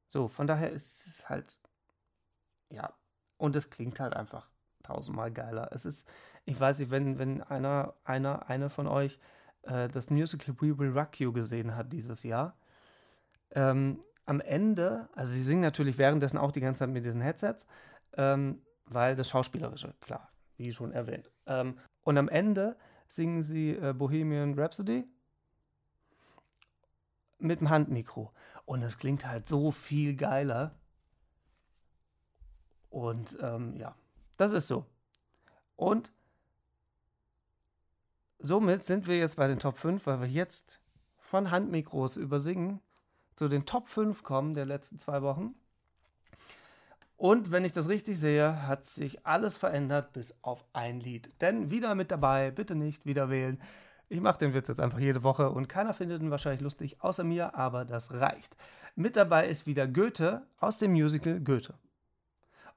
So, 0.07 0.27
von 0.27 0.47
daher 0.47 0.71
ist 0.71 1.07
es 1.07 1.29
halt, 1.29 1.59
ja, 2.69 2.93
und 3.37 3.55
es 3.55 3.69
klingt 3.69 3.99
halt 3.99 4.13
einfach 4.15 4.47
tausendmal 4.83 5.31
geiler. 5.31 5.69
Es 5.73 5.85
ist, 5.85 6.07
ich 6.45 6.59
weiß 6.59 6.79
nicht, 6.79 6.91
wenn, 6.91 7.17
wenn 7.17 7.41
einer, 7.41 7.95
einer, 8.03 8.49
eine 8.49 8.69
von 8.69 8.87
euch 8.87 9.19
äh, 9.63 9.87
das 9.87 10.09
Musical 10.09 10.55
We 10.59 10.77
Will 10.77 10.97
Rock 10.97 11.19
You 11.19 11.33
gesehen 11.33 11.75
hat 11.75 11.91
dieses 11.91 12.23
Jahr, 12.23 12.55
ähm, 13.51 13.99
am 14.25 14.39
Ende, 14.41 15.07
also 15.13 15.31
sie 15.31 15.43
singen 15.43 15.61
natürlich 15.61 15.97
währenddessen 15.97 16.37
auch 16.37 16.51
die 16.51 16.61
ganze 16.61 16.79
Zeit 16.79 16.89
mit 16.89 17.05
diesen 17.05 17.21
Headsets, 17.21 17.65
ähm, 18.17 18.61
weil 18.85 19.15
das 19.15 19.29
Schauspielerische, 19.29 19.93
klar, 20.01 20.31
wie 20.57 20.71
schon 20.71 20.91
erwähnt. 20.91 21.31
Ähm, 21.45 21.77
und 22.03 22.17
am 22.17 22.29
Ende 22.29 22.75
singen 23.07 23.43
sie 23.43 23.71
äh, 23.71 23.93
Bohemian 23.93 24.57
Rhapsody 24.57 25.05
mit 27.39 27.59
dem 27.59 27.69
Handmikro. 27.69 28.31
Und 28.65 28.81
es 28.81 28.97
klingt 28.97 29.25
halt 29.25 29.47
so 29.47 29.71
viel 29.71 30.15
geiler. 30.15 30.75
Und 32.89 33.37
ähm, 33.41 33.75
ja, 33.77 33.95
das 34.37 34.51
ist 34.51 34.67
so. 34.67 34.85
Und 35.75 36.11
somit 38.39 38.83
sind 38.85 39.07
wir 39.07 39.17
jetzt 39.17 39.35
bei 39.35 39.47
den 39.47 39.59
Top 39.59 39.77
5, 39.77 40.05
weil 40.07 40.21
wir 40.21 40.27
jetzt 40.27 40.81
von 41.17 41.51
Handmikros 41.51 42.17
über 42.17 42.39
Singen 42.39 42.81
zu 43.35 43.47
den 43.47 43.65
Top 43.65 43.87
5 43.87 44.23
kommen 44.23 44.53
der 44.53 44.65
letzten 44.65 44.97
zwei 44.97 45.21
Wochen. 45.21 45.55
Und 47.17 47.51
wenn 47.51 47.63
ich 47.63 47.71
das 47.71 47.87
richtig 47.87 48.19
sehe, 48.19 48.67
hat 48.67 48.83
sich 48.83 49.25
alles 49.25 49.55
verändert 49.57 50.11
bis 50.13 50.37
auf 50.41 50.65
ein 50.73 50.99
Lied. 50.99 51.29
Denn 51.41 51.71
wieder 51.71 51.95
mit 51.95 52.11
dabei, 52.11 52.51
bitte 52.51 52.75
nicht 52.75 53.05
wieder 53.05 53.29
wählen. 53.29 53.61
Ich 54.09 54.19
mache 54.19 54.39
den 54.39 54.53
Witz 54.53 54.67
jetzt 54.67 54.81
einfach 54.81 54.99
jede 54.99 55.23
Woche 55.23 55.49
und 55.49 55.67
keiner 55.67 55.93
findet 55.93 56.21
ihn 56.21 56.29
wahrscheinlich 56.29 56.61
lustig, 56.61 57.01
außer 57.01 57.23
mir, 57.23 57.55
aber 57.55 57.85
das 57.85 58.11
reicht. 58.13 58.55
Mit 58.95 59.15
dabei 59.15 59.47
ist 59.47 59.65
wieder 59.65 59.87
Goethe 59.87 60.45
aus 60.59 60.77
dem 60.77 60.91
Musical 60.91 61.39
Goethe. 61.39 61.73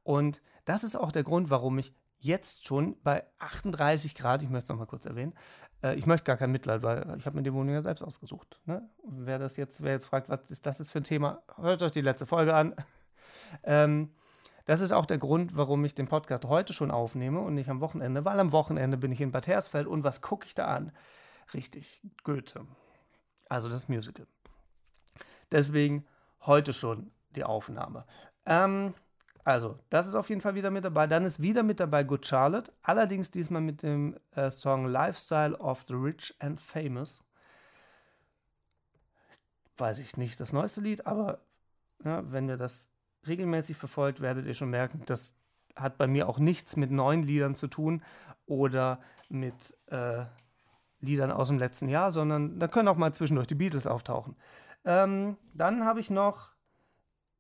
Und 0.04 0.40
das 0.64 0.84
ist 0.84 0.96
auch 0.96 1.12
der 1.12 1.24
Grund, 1.24 1.50
warum 1.50 1.78
ich 1.78 1.92
jetzt 2.18 2.66
schon 2.66 2.96
bei 3.02 3.24
38 3.38 4.14
Grad, 4.14 4.42
ich 4.42 4.48
möchte 4.48 4.64
es 4.64 4.68
nochmal 4.70 4.86
kurz 4.86 5.04
erwähnen, 5.04 5.34
äh, 5.82 5.94
ich 5.96 6.06
möchte 6.06 6.24
gar 6.24 6.36
kein 6.36 6.50
Mitleid, 6.50 6.82
weil 6.82 7.14
ich 7.18 7.26
habe 7.26 7.36
mir 7.36 7.42
die 7.42 7.52
Wohnung 7.52 7.74
ja 7.74 7.82
selbst 7.82 8.02
ausgesucht. 8.02 8.60
Ne? 8.64 8.88
wer 9.04 9.38
das 9.38 9.56
jetzt, 9.56 9.82
wer 9.82 9.92
jetzt 9.92 10.06
fragt, 10.06 10.28
was 10.28 10.50
ist 10.50 10.64
das 10.64 10.78
jetzt 10.78 10.90
für 10.90 11.00
ein 11.00 11.04
Thema, 11.04 11.42
hört 11.56 11.82
euch 11.82 11.92
die 11.92 12.00
letzte 12.00 12.26
Folge 12.26 12.54
an. 12.54 12.74
ähm, 13.64 14.10
das 14.68 14.82
ist 14.82 14.92
auch 14.92 15.06
der 15.06 15.16
Grund, 15.16 15.56
warum 15.56 15.82
ich 15.86 15.94
den 15.94 16.08
Podcast 16.08 16.44
heute 16.44 16.74
schon 16.74 16.90
aufnehme 16.90 17.40
und 17.40 17.54
nicht 17.54 17.70
am 17.70 17.80
Wochenende, 17.80 18.26
weil 18.26 18.38
am 18.38 18.52
Wochenende 18.52 18.98
bin 18.98 19.10
ich 19.10 19.22
in 19.22 19.32
Bad 19.32 19.46
Hersfeld 19.46 19.86
und 19.86 20.04
was 20.04 20.20
gucke 20.20 20.44
ich 20.46 20.54
da 20.54 20.66
an? 20.66 20.92
Richtig, 21.54 22.02
Goethe. 22.22 22.66
Also 23.48 23.70
das 23.70 23.88
Musical. 23.88 24.26
Deswegen 25.50 26.06
heute 26.44 26.74
schon 26.74 27.10
die 27.30 27.44
Aufnahme. 27.44 28.04
Ähm, 28.44 28.92
also, 29.42 29.78
das 29.88 30.06
ist 30.06 30.14
auf 30.14 30.28
jeden 30.28 30.42
Fall 30.42 30.54
wieder 30.54 30.70
mit 30.70 30.84
dabei. 30.84 31.06
Dann 31.06 31.24
ist 31.24 31.40
wieder 31.40 31.62
mit 31.62 31.80
dabei 31.80 32.04
Good 32.04 32.26
Charlotte, 32.26 32.70
allerdings 32.82 33.30
diesmal 33.30 33.62
mit 33.62 33.82
dem 33.82 34.18
äh, 34.32 34.50
Song 34.50 34.84
Lifestyle 34.84 35.56
of 35.56 35.84
the 35.88 35.94
Rich 35.94 36.34
and 36.40 36.60
Famous. 36.60 37.24
Weiß 39.78 39.98
ich 39.98 40.18
nicht, 40.18 40.38
das 40.40 40.52
neueste 40.52 40.82
Lied, 40.82 41.06
aber 41.06 41.40
ja, 42.04 42.30
wenn 42.30 42.50
ihr 42.50 42.58
das 42.58 42.90
regelmäßig 43.28 43.76
verfolgt, 43.76 44.20
werdet 44.20 44.46
ihr 44.46 44.54
schon 44.54 44.70
merken, 44.70 45.02
das 45.06 45.34
hat 45.76 45.96
bei 45.98 46.06
mir 46.06 46.28
auch 46.28 46.38
nichts 46.38 46.76
mit 46.76 46.90
neuen 46.90 47.22
Liedern 47.22 47.54
zu 47.54 47.68
tun 47.68 48.02
oder 48.46 49.00
mit 49.28 49.76
äh, 49.86 50.24
Liedern 51.00 51.30
aus 51.30 51.48
dem 51.48 51.58
letzten 51.58 51.88
Jahr, 51.88 52.10
sondern 52.10 52.58
da 52.58 52.66
können 52.66 52.88
auch 52.88 52.96
mal 52.96 53.14
zwischendurch 53.14 53.46
die 53.46 53.54
Beatles 53.54 53.86
auftauchen. 53.86 54.36
Ähm, 54.84 55.36
dann 55.54 55.84
habe 55.84 56.00
ich 56.00 56.10
noch 56.10 56.52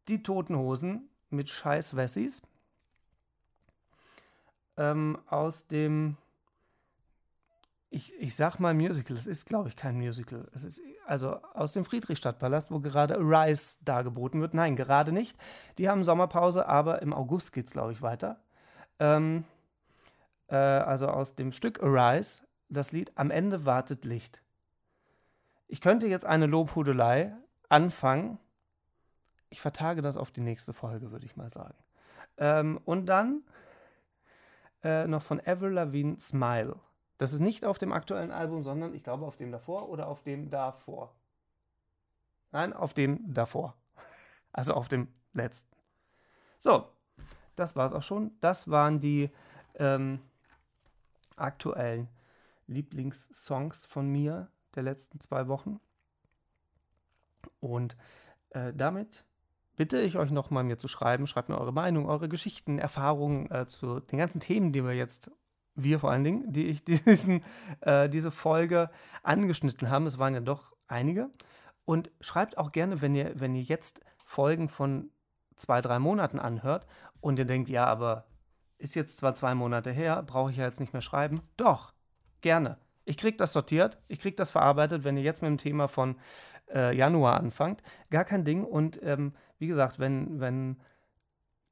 die 0.06 0.22
Toten 0.22 0.56
Hosen 0.56 1.08
mit 1.30 1.48
Scheiß 1.48 1.96
Wessis. 1.96 2.42
Ähm, 4.76 5.18
aus 5.26 5.66
dem, 5.66 6.16
ich, 7.90 8.14
ich 8.14 8.34
sag 8.34 8.58
mal 8.58 8.74
Musical, 8.74 9.16
es 9.16 9.26
ist 9.26 9.46
glaube 9.46 9.68
ich 9.68 9.76
kein 9.76 9.96
Musical. 9.96 10.46
Es 10.54 10.64
ist 10.64 10.80
also 11.06 11.36
aus 11.54 11.72
dem 11.72 11.84
Friedrichstadtpalast, 11.84 12.70
wo 12.70 12.80
gerade 12.80 13.16
Rise 13.18 13.78
dargeboten 13.82 14.40
wird. 14.40 14.54
Nein, 14.54 14.76
gerade 14.76 15.12
nicht. 15.12 15.38
Die 15.78 15.88
haben 15.88 16.04
Sommerpause, 16.04 16.66
aber 16.68 17.00
im 17.02 17.12
August 17.14 17.52
geht 17.52 17.66
es 17.66 17.72
glaube 17.72 17.92
ich 17.92 18.02
weiter. 18.02 18.40
Ähm, 18.98 19.44
äh, 20.48 20.56
also 20.56 21.08
aus 21.08 21.34
dem 21.34 21.52
Stück 21.52 21.82
Arise, 21.82 22.42
das 22.68 22.92
Lied 22.92 23.12
Am 23.14 23.30
Ende 23.30 23.64
wartet 23.64 24.04
Licht. 24.04 24.42
Ich 25.66 25.80
könnte 25.80 26.08
jetzt 26.08 26.26
eine 26.26 26.46
Lobhudelei 26.46 27.34
anfangen, 27.68 28.38
ich 29.50 29.60
vertage 29.60 30.02
das 30.02 30.16
auf 30.16 30.30
die 30.30 30.40
nächste 30.40 30.72
Folge, 30.72 31.10
würde 31.10 31.26
ich 31.26 31.36
mal 31.36 31.50
sagen. 31.50 31.76
Ähm, 32.36 32.80
und 32.84 33.06
dann 33.06 33.42
äh, 34.82 35.06
noch 35.06 35.22
von 35.22 35.40
Avril 35.40 35.72
Lavigne 35.72 36.18
Smile. 36.18 36.76
Das 37.18 37.32
ist 37.32 37.40
nicht 37.40 37.64
auf 37.64 37.78
dem 37.78 37.92
aktuellen 37.92 38.30
Album, 38.30 38.62
sondern 38.62 38.94
ich 38.94 39.02
glaube 39.02 39.26
auf 39.26 39.36
dem 39.36 39.52
davor 39.52 39.88
oder 39.88 40.08
auf 40.08 40.22
dem 40.22 40.50
davor. 40.50 41.14
Nein, 42.52 42.72
auf 42.72 42.94
dem 42.94 43.32
davor. 43.32 43.74
Also 44.50 44.72
auf 44.72 44.88
dem 44.88 45.08
letzten. 45.34 45.76
So, 46.58 46.88
das 47.54 47.76
war 47.76 47.86
es 47.86 47.92
auch 47.92 48.02
schon. 48.02 48.32
Das 48.40 48.70
waren 48.70 48.98
die 48.98 49.30
ähm, 49.74 50.20
aktuellen 51.36 52.08
Lieblingssongs 52.66 53.86
von 53.86 54.08
mir 54.08 54.50
der 54.74 54.82
letzten 54.82 55.20
zwei 55.20 55.48
Wochen. 55.48 55.80
Und 57.60 57.96
äh, 58.50 58.72
damit 58.74 59.24
bitte 59.76 60.00
ich 60.00 60.18
euch 60.18 60.30
nochmal 60.30 60.64
mir 60.64 60.78
zu 60.78 60.88
schreiben. 60.88 61.26
Schreibt 61.26 61.48
mir 61.48 61.58
eure 61.58 61.72
Meinung, 61.72 62.06
eure 62.06 62.28
Geschichten, 62.28 62.78
Erfahrungen 62.78 63.50
äh, 63.50 63.66
zu 63.66 64.00
den 64.00 64.18
ganzen 64.18 64.40
Themen, 64.40 64.72
die 64.72 64.84
wir 64.84 64.94
jetzt, 64.94 65.30
wir 65.82 65.98
vor 65.98 66.10
allen 66.10 66.24
Dingen, 66.24 66.52
die 66.52 66.66
ich 66.66 66.84
diesen, 67.06 67.42
äh, 67.80 68.08
diese 68.08 68.30
Folge 68.30 68.90
angeschnitten 69.22 69.90
haben. 69.90 70.06
Es 70.06 70.18
waren 70.18 70.34
ja 70.34 70.40
doch 70.40 70.74
einige. 70.86 71.30
Und 71.84 72.10
schreibt 72.20 72.58
auch 72.58 72.72
gerne, 72.72 73.00
wenn 73.00 73.14
ihr, 73.14 73.32
wenn 73.34 73.54
ihr 73.54 73.62
jetzt 73.62 74.00
Folgen 74.18 74.68
von 74.68 75.10
zwei, 75.56 75.80
drei 75.80 75.98
Monaten 75.98 76.38
anhört 76.38 76.86
und 77.20 77.38
ihr 77.38 77.46
denkt, 77.46 77.68
ja, 77.68 77.86
aber 77.86 78.26
ist 78.76 78.94
jetzt 78.94 79.16
zwar 79.16 79.34
zwei 79.34 79.54
Monate 79.54 79.90
her, 79.90 80.22
brauche 80.22 80.50
ich 80.50 80.58
ja 80.58 80.64
jetzt 80.64 80.80
nicht 80.80 80.92
mehr 80.92 81.02
schreiben. 81.02 81.42
Doch, 81.56 81.94
gerne. 82.40 82.78
Ich 83.04 83.16
kriege 83.16 83.36
das 83.36 83.54
sortiert, 83.54 83.98
ich 84.06 84.20
kriege 84.20 84.36
das 84.36 84.50
verarbeitet, 84.50 85.02
wenn 85.02 85.16
ihr 85.16 85.22
jetzt 85.22 85.42
mit 85.42 85.48
dem 85.48 85.58
Thema 85.58 85.88
von 85.88 86.16
äh, 86.72 86.94
Januar 86.96 87.40
anfangt. 87.40 87.82
Gar 88.10 88.24
kein 88.24 88.44
Ding. 88.44 88.64
Und 88.64 89.02
ähm, 89.02 89.32
wie 89.58 89.66
gesagt, 89.66 89.98
wenn, 89.98 90.40
wenn 90.40 90.76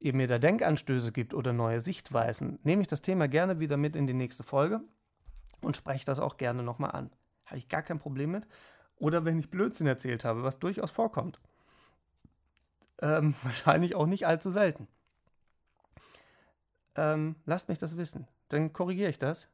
ihr 0.06 0.14
mir 0.14 0.28
da 0.28 0.38
Denkanstöße 0.38 1.12
gibt 1.12 1.34
oder 1.34 1.52
neue 1.52 1.80
Sichtweisen, 1.80 2.58
nehme 2.62 2.80
ich 2.80 2.88
das 2.88 3.02
Thema 3.02 3.26
gerne 3.26 3.58
wieder 3.58 3.76
mit 3.76 3.96
in 3.96 4.06
die 4.06 4.14
nächste 4.14 4.44
Folge 4.44 4.80
und 5.60 5.76
spreche 5.76 6.06
das 6.06 6.20
auch 6.20 6.36
gerne 6.36 6.62
nochmal 6.62 6.92
an. 6.92 7.10
Habe 7.44 7.58
ich 7.58 7.68
gar 7.68 7.82
kein 7.82 7.98
Problem 7.98 8.30
mit. 8.30 8.46
Oder 8.96 9.24
wenn 9.24 9.38
ich 9.38 9.50
Blödsinn 9.50 9.86
erzählt 9.86 10.24
habe, 10.24 10.44
was 10.44 10.58
durchaus 10.58 10.90
vorkommt. 10.90 11.40
Ähm, 13.02 13.34
wahrscheinlich 13.42 13.94
auch 13.94 14.06
nicht 14.06 14.26
allzu 14.26 14.50
selten. 14.50 14.88
Ähm, 16.94 17.36
lasst 17.44 17.68
mich 17.68 17.78
das 17.78 17.96
wissen. 17.96 18.28
Dann 18.48 18.72
korrigiere 18.72 19.10
ich 19.10 19.18
das 19.18 19.48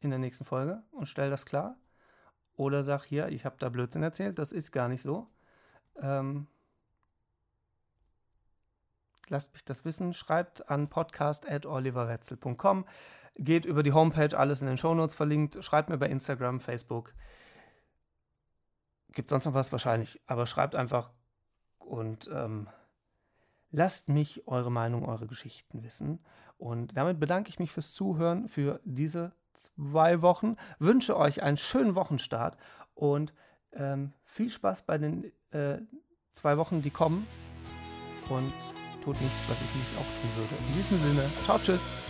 in 0.00 0.10
der 0.10 0.18
nächsten 0.18 0.44
Folge 0.44 0.82
und 0.90 1.06
stelle 1.06 1.30
das 1.30 1.46
klar. 1.46 1.76
Oder 2.56 2.84
sag 2.84 3.04
hier, 3.04 3.28
ich 3.28 3.44
habe 3.44 3.56
da 3.58 3.68
Blödsinn 3.68 4.02
erzählt, 4.02 4.38
das 4.38 4.50
ist 4.50 4.72
gar 4.72 4.88
nicht 4.88 5.02
so. 5.02 5.28
Ähm, 6.00 6.48
lasst 9.30 9.52
mich 9.52 9.64
das 9.64 9.84
wissen. 9.84 10.12
Schreibt 10.14 10.68
an 10.70 10.88
podcast.oliverwetzel.com. 10.88 12.84
Geht 13.36 13.64
über 13.64 13.82
die 13.82 13.92
Homepage, 13.92 14.36
alles 14.36 14.62
in 14.62 14.68
den 14.68 14.76
Shownotes 14.78 15.14
verlinkt. 15.14 15.62
Schreibt 15.62 15.88
mir 15.90 15.98
bei 15.98 16.08
Instagram, 16.08 16.60
Facebook. 16.60 17.14
Gibt 19.12 19.30
sonst 19.30 19.46
noch 19.46 19.54
was 19.54 19.72
wahrscheinlich, 19.72 20.20
aber 20.26 20.46
schreibt 20.46 20.74
einfach 20.74 21.10
und 21.78 22.30
ähm, 22.32 22.68
lasst 23.70 24.08
mich 24.08 24.46
eure 24.46 24.70
Meinung, 24.70 25.06
eure 25.06 25.26
Geschichten 25.26 25.82
wissen. 25.82 26.24
Und 26.58 26.96
damit 26.96 27.20
bedanke 27.20 27.48
ich 27.48 27.58
mich 27.58 27.72
fürs 27.72 27.92
Zuhören 27.92 28.48
für 28.48 28.80
diese 28.84 29.32
zwei 29.54 30.22
Wochen. 30.22 30.56
Wünsche 30.78 31.16
euch 31.16 31.42
einen 31.42 31.56
schönen 31.56 31.94
Wochenstart 31.94 32.56
und 32.94 33.32
ähm, 33.72 34.12
viel 34.24 34.50
Spaß 34.50 34.82
bei 34.82 34.98
den 34.98 35.32
äh, 35.50 35.78
zwei 36.32 36.56
Wochen, 36.58 36.82
die 36.82 36.90
kommen. 36.90 37.26
Und 38.28 38.52
tut 39.06 39.20
nichts, 39.20 39.44
was 39.46 39.56
ich 39.62 39.74
nicht 39.76 39.94
auch 39.96 40.20
tun 40.20 40.30
würde. 40.34 40.54
In 40.66 40.74
diesem 40.74 40.98
Sinne, 40.98 41.30
ciao, 41.44 41.58
tschüss. 41.62 42.02